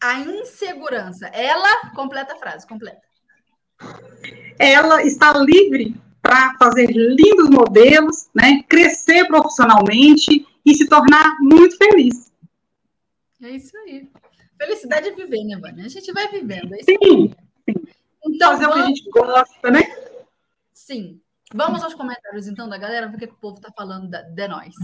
[0.00, 1.26] a insegurança.
[1.28, 3.00] Ela, completa a frase, completa.
[4.58, 12.32] Ela está livre para fazer lindos modelos, né, crescer profissionalmente e se tornar muito feliz.
[13.42, 14.08] É isso aí.
[14.58, 15.84] Felicidade é viver, né, Vânia?
[15.84, 16.74] A gente vai vivendo.
[16.74, 17.32] É sim,
[17.68, 17.86] sim.
[18.24, 18.76] Então, fazer vamos...
[18.76, 19.82] o que a gente gosta, né?
[20.72, 21.20] Sim.
[21.54, 24.48] Vamos aos comentários então da galera, ver o que, o povo está falando de, de
[24.48, 24.74] nós.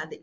[0.00, 0.22] Cadê?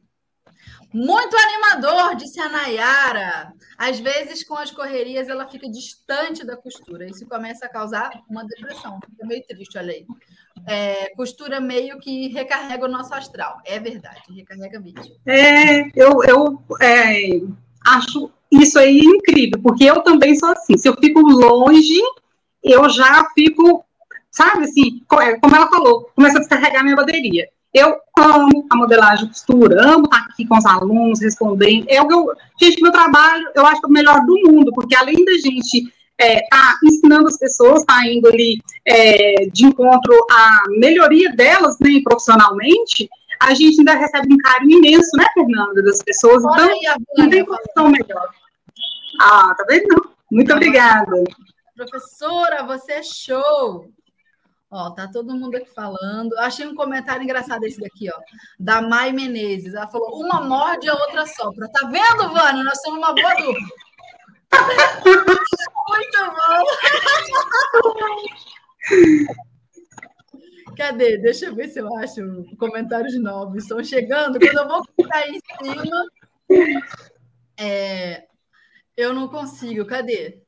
[0.92, 3.54] Muito animador, disse a Nayara.
[3.78, 7.06] Às vezes, com as correrias, ela fica distante da costura.
[7.06, 9.00] Isso começa a causar uma depressão.
[9.08, 10.06] Fica meio triste, olha aí.
[10.66, 13.58] É, costura meio que recarrega o nosso astral.
[13.66, 15.16] É verdade, recarrega mesmo.
[15.28, 17.40] É, eu, eu é,
[17.86, 20.76] acho isso aí incrível, porque eu também sou assim.
[20.78, 22.02] Se eu fico longe,
[22.64, 23.86] eu já fico,
[24.32, 27.48] sabe assim, é, como ela falou, começa a descarregar minha bateria.
[27.74, 31.86] Eu amo a modelagem costura, amo estar aqui com os alunos, respondendo.
[31.90, 35.24] Eu, eu, gente, meu trabalho, eu acho que é o melhor do mundo, porque além
[35.24, 41.32] da gente é, tá ensinando as pessoas, tá indo ali é, de encontro à melhoria
[41.36, 46.44] delas, né, profissionalmente, a gente ainda recebe um carinho imenso, né, Fernanda, das pessoas.
[46.44, 48.30] Olha então, aí, não tem condição melhor.
[49.22, 49.88] Ah, tá vendo?
[49.90, 50.18] Não.
[50.32, 51.24] Muito obrigada.
[51.76, 53.88] Professora, você é show!
[54.70, 56.38] Ó, tá todo mundo aqui falando.
[56.40, 58.20] Achei um comentário engraçado esse daqui, ó,
[58.60, 59.74] da Mai Menezes.
[59.74, 61.70] Ela falou: uma morde, a outra sopra.
[61.70, 62.64] Tá vendo, Vânia?
[62.64, 63.68] Nós somos uma boa dupla.
[65.88, 66.66] Muito bom.
[70.76, 71.18] Cadê?
[71.18, 72.22] Deixa eu ver se eu acho
[72.58, 73.64] comentários novos.
[73.64, 74.38] Estão chegando.
[74.38, 76.06] Quando eu vou clicar em cima,
[77.58, 78.28] é,
[78.98, 79.86] eu não consigo.
[79.86, 80.44] Cadê?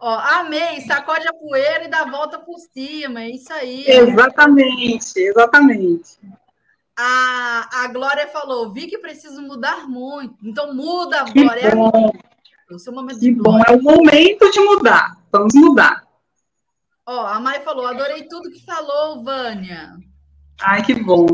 [0.00, 3.84] Ó, amei, sacode a poeira e dá a volta por cima, é isso aí.
[3.86, 6.18] Exatamente, exatamente.
[6.98, 10.36] A, a Glória falou, vi que preciso mudar muito.
[10.42, 11.70] Então muda, Glória.
[11.70, 12.12] Que bom.
[12.70, 13.64] É o seu momento que de bom, glória.
[13.68, 15.16] é o momento de mudar.
[15.30, 16.02] Vamos mudar.
[17.04, 19.96] Ó, a Mai falou, adorei tudo que falou, Vânia.
[20.62, 21.26] Ai, que bom.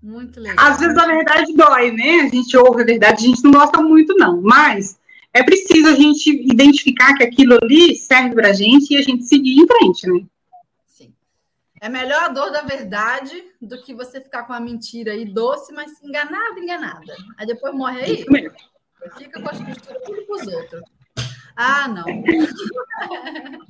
[0.00, 0.66] Muito legal.
[0.66, 2.20] Às vezes a verdade dói, né?
[2.20, 4.40] A gente ouve a verdade, a gente não gosta muito, não.
[4.42, 4.98] Mas
[5.34, 9.24] é preciso a gente identificar que aquilo ali serve para a gente e a gente
[9.24, 10.24] seguir em frente, né?
[10.86, 11.12] Sim.
[11.80, 15.72] É melhor a dor da verdade do que você ficar com a mentira aí doce,
[15.72, 17.16] mas enganada, enganada.
[17.36, 18.20] Aí depois morre aí.
[18.20, 18.56] Isso mesmo.
[19.18, 20.82] Fica com as costuras tudo para os outros.
[21.56, 22.04] Ah, não.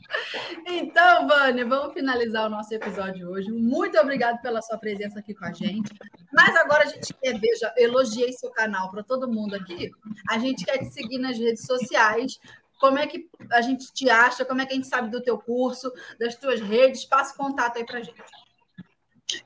[0.66, 3.51] então, Vânia, vamos finalizar o nosso episódio hoje.
[3.51, 5.93] Muito obrigado pela sua presença aqui com a gente.
[6.32, 9.90] Mas agora a gente quer ver, já elogiei seu canal para todo mundo aqui.
[10.31, 12.39] A gente quer te seguir nas redes sociais.
[12.81, 14.44] Como é que a gente te acha?
[14.44, 17.05] Como é que a gente sabe do teu curso, das tuas redes?
[17.05, 18.23] Passe contato aí para gente.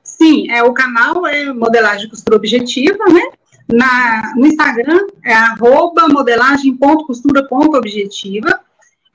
[0.03, 3.31] Sim, é, o canal é Modelagem Costura Objetiva, né?
[3.71, 8.59] Na, no Instagram é arroba modelagem.costura.objetiva.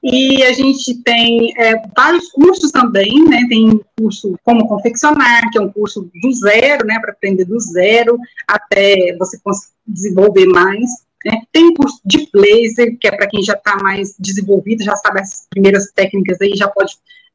[0.06, 3.46] E a gente tem é, vários cursos também, né?
[3.48, 6.98] Tem curso como confeccionar, que é um curso do zero, né?
[7.00, 9.38] Para aprender do zero até você
[9.86, 10.90] desenvolver mais.
[11.24, 11.40] Né?
[11.50, 15.46] Tem curso de blazer, que é para quem já está mais desenvolvido, já sabe as
[15.48, 16.92] primeiras técnicas aí, já pode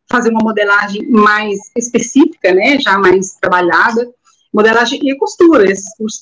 [0.07, 2.79] fazer uma modelagem mais específica, né?
[2.79, 4.07] Já mais trabalhada
[4.53, 5.69] modelagem e costura.
[5.71, 6.19] Esses cursos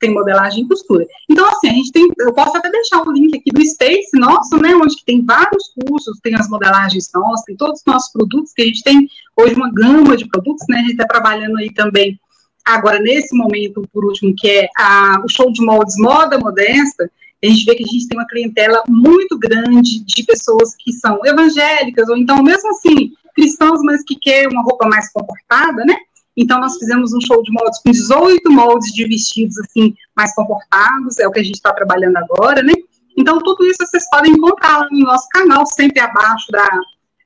[0.00, 1.06] têm modelagem e costura.
[1.30, 4.56] Então, assim, a gente tem, eu posso até deixar o link aqui do Space nosso,
[4.56, 8.62] né, onde tem vários cursos, tem as modelagens nossas, tem todos os nossos produtos, que
[8.62, 12.18] a gente tem hoje uma gama de produtos, né, a gente está trabalhando aí também,
[12.64, 17.10] agora, nesse momento, por último, que é a, o show de moldes Moda Modesta,
[17.44, 21.20] a gente vê que a gente tem uma clientela muito grande de pessoas que são
[21.24, 25.96] evangélicas, ou então, mesmo assim, cristãos, mas que querem uma roupa mais comportada, né,
[26.36, 31.18] então, nós fizemos um show de moldes com 18 moldes de vestidos, assim, mais comportados,
[31.18, 32.74] é o que a gente está trabalhando agora, né?
[33.16, 36.68] Então, tudo isso vocês podem encontrar no nosso canal, sempre abaixo da,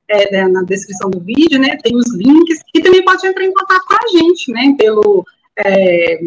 [0.07, 1.75] é, na descrição do vídeo, né?
[1.83, 4.73] Tem os links, e também pode entrar em contato com a gente, né?
[4.77, 5.25] Pelo,
[5.57, 6.21] é,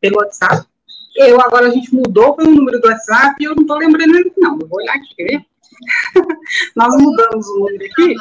[0.00, 0.64] pelo WhatsApp.
[1.16, 4.16] Eu, agora a gente mudou para o número do WhatsApp e eu não estou lembrando
[4.16, 4.56] ele, não.
[4.60, 5.44] Eu vou olhar aqui,
[6.76, 8.14] Nós mudamos o número aqui.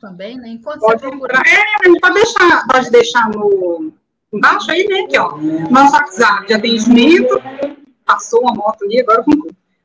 [0.00, 0.48] Também, né?
[0.48, 1.42] Enquanto pode, procura...
[1.46, 3.92] é, pode deixar, pode deixar no
[4.32, 5.00] embaixo aí, né?
[5.00, 5.36] Aqui, ó.
[5.70, 7.42] Nosso WhatsApp de atendimento.
[8.04, 9.32] Passou uma moto ali, agora com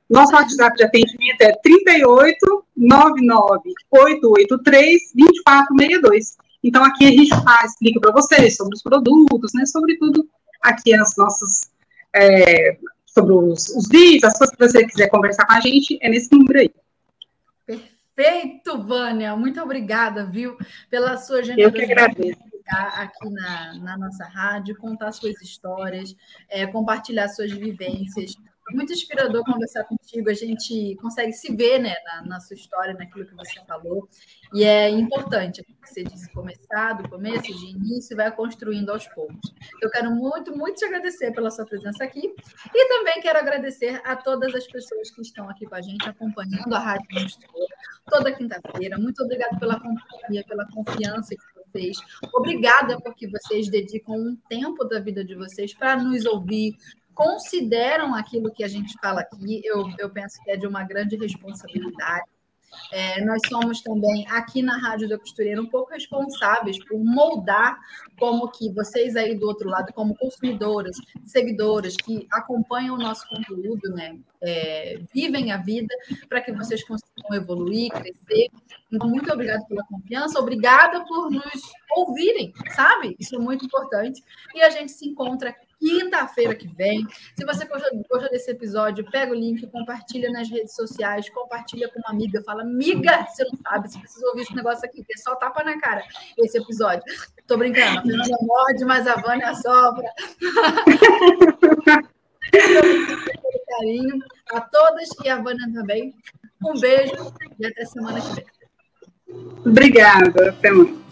[0.09, 6.37] Nosso WhatsApp de atendimento é 38 99 883 2462.
[6.63, 9.65] Então, aqui a gente faz, explica para vocês sobre os produtos, né?
[9.65, 10.27] Sobre tudo
[10.61, 11.69] aqui as nossas.
[12.15, 16.09] É, sobre os, os vídeos, as coisas que você quiser conversar com a gente, é
[16.09, 16.71] nesse número aí.
[18.17, 19.35] Perfeito, Vânia.
[19.35, 20.57] Muito obrigada, viu,
[20.89, 21.83] pela sua generosidade.
[21.83, 22.47] Eu que agradeço.
[22.67, 26.15] Aqui na, na nossa rádio, contar suas histórias,
[26.49, 28.33] é, compartilhar suas vivências.
[28.71, 33.25] Muito inspirador conversar contigo, a gente consegue se ver né, na, na, sua história, naquilo
[33.25, 34.07] que você falou.
[34.53, 39.53] E é importante, você disse começar do começo, de início, vai construindo aos poucos.
[39.81, 42.33] Eu quero muito, muito te agradecer pela sua presença aqui.
[42.73, 46.73] E também quero agradecer a todas as pessoas que estão aqui com a gente, acompanhando
[46.73, 47.67] a Rádio Mistura
[48.09, 48.97] toda quinta-feira.
[48.97, 51.97] Muito obrigada pela companhia, pela confiança que vocês.
[52.33, 56.75] Obrigada porque vocês dedicam um tempo da vida de vocês para nos ouvir,
[57.17, 61.17] consideram aquilo que a gente fala aqui, eu, eu penso que é de uma grande
[61.17, 62.27] responsabilidade.
[62.91, 67.75] É, nós somos também, aqui na Rádio da Costureira, um pouco responsáveis por moldar
[68.19, 70.95] como que vocês aí do outro lado, como consumidoras,
[71.25, 75.93] seguidoras que acompanham o nosso conteúdo, né, é, vivem a vida
[76.29, 78.49] para que vocês consigam evoluir, crescer.
[78.91, 83.15] Então, muito obrigada pela confiança, obrigada por nos ouvirem, sabe?
[83.19, 84.21] Isso é muito importante.
[84.53, 87.05] E a gente se encontra quinta-feira que vem.
[87.35, 92.11] Se você gostou, desse episódio, pega o link, compartilha nas redes sociais, compartilha com uma
[92.11, 95.35] amiga, fala, amiga, você não sabe, você precisa ouvir esse negócio aqui, que é só
[95.35, 96.03] tapa na cara
[96.37, 97.03] esse episódio.
[97.45, 100.07] Tô brincando, a Fernanda morde, mas a Vânia sopra.
[103.67, 104.19] carinho
[104.51, 106.15] a todas e a Vânia também.
[106.63, 108.45] Um beijo e até semana que vem.
[109.65, 111.06] Obrigada, até mais.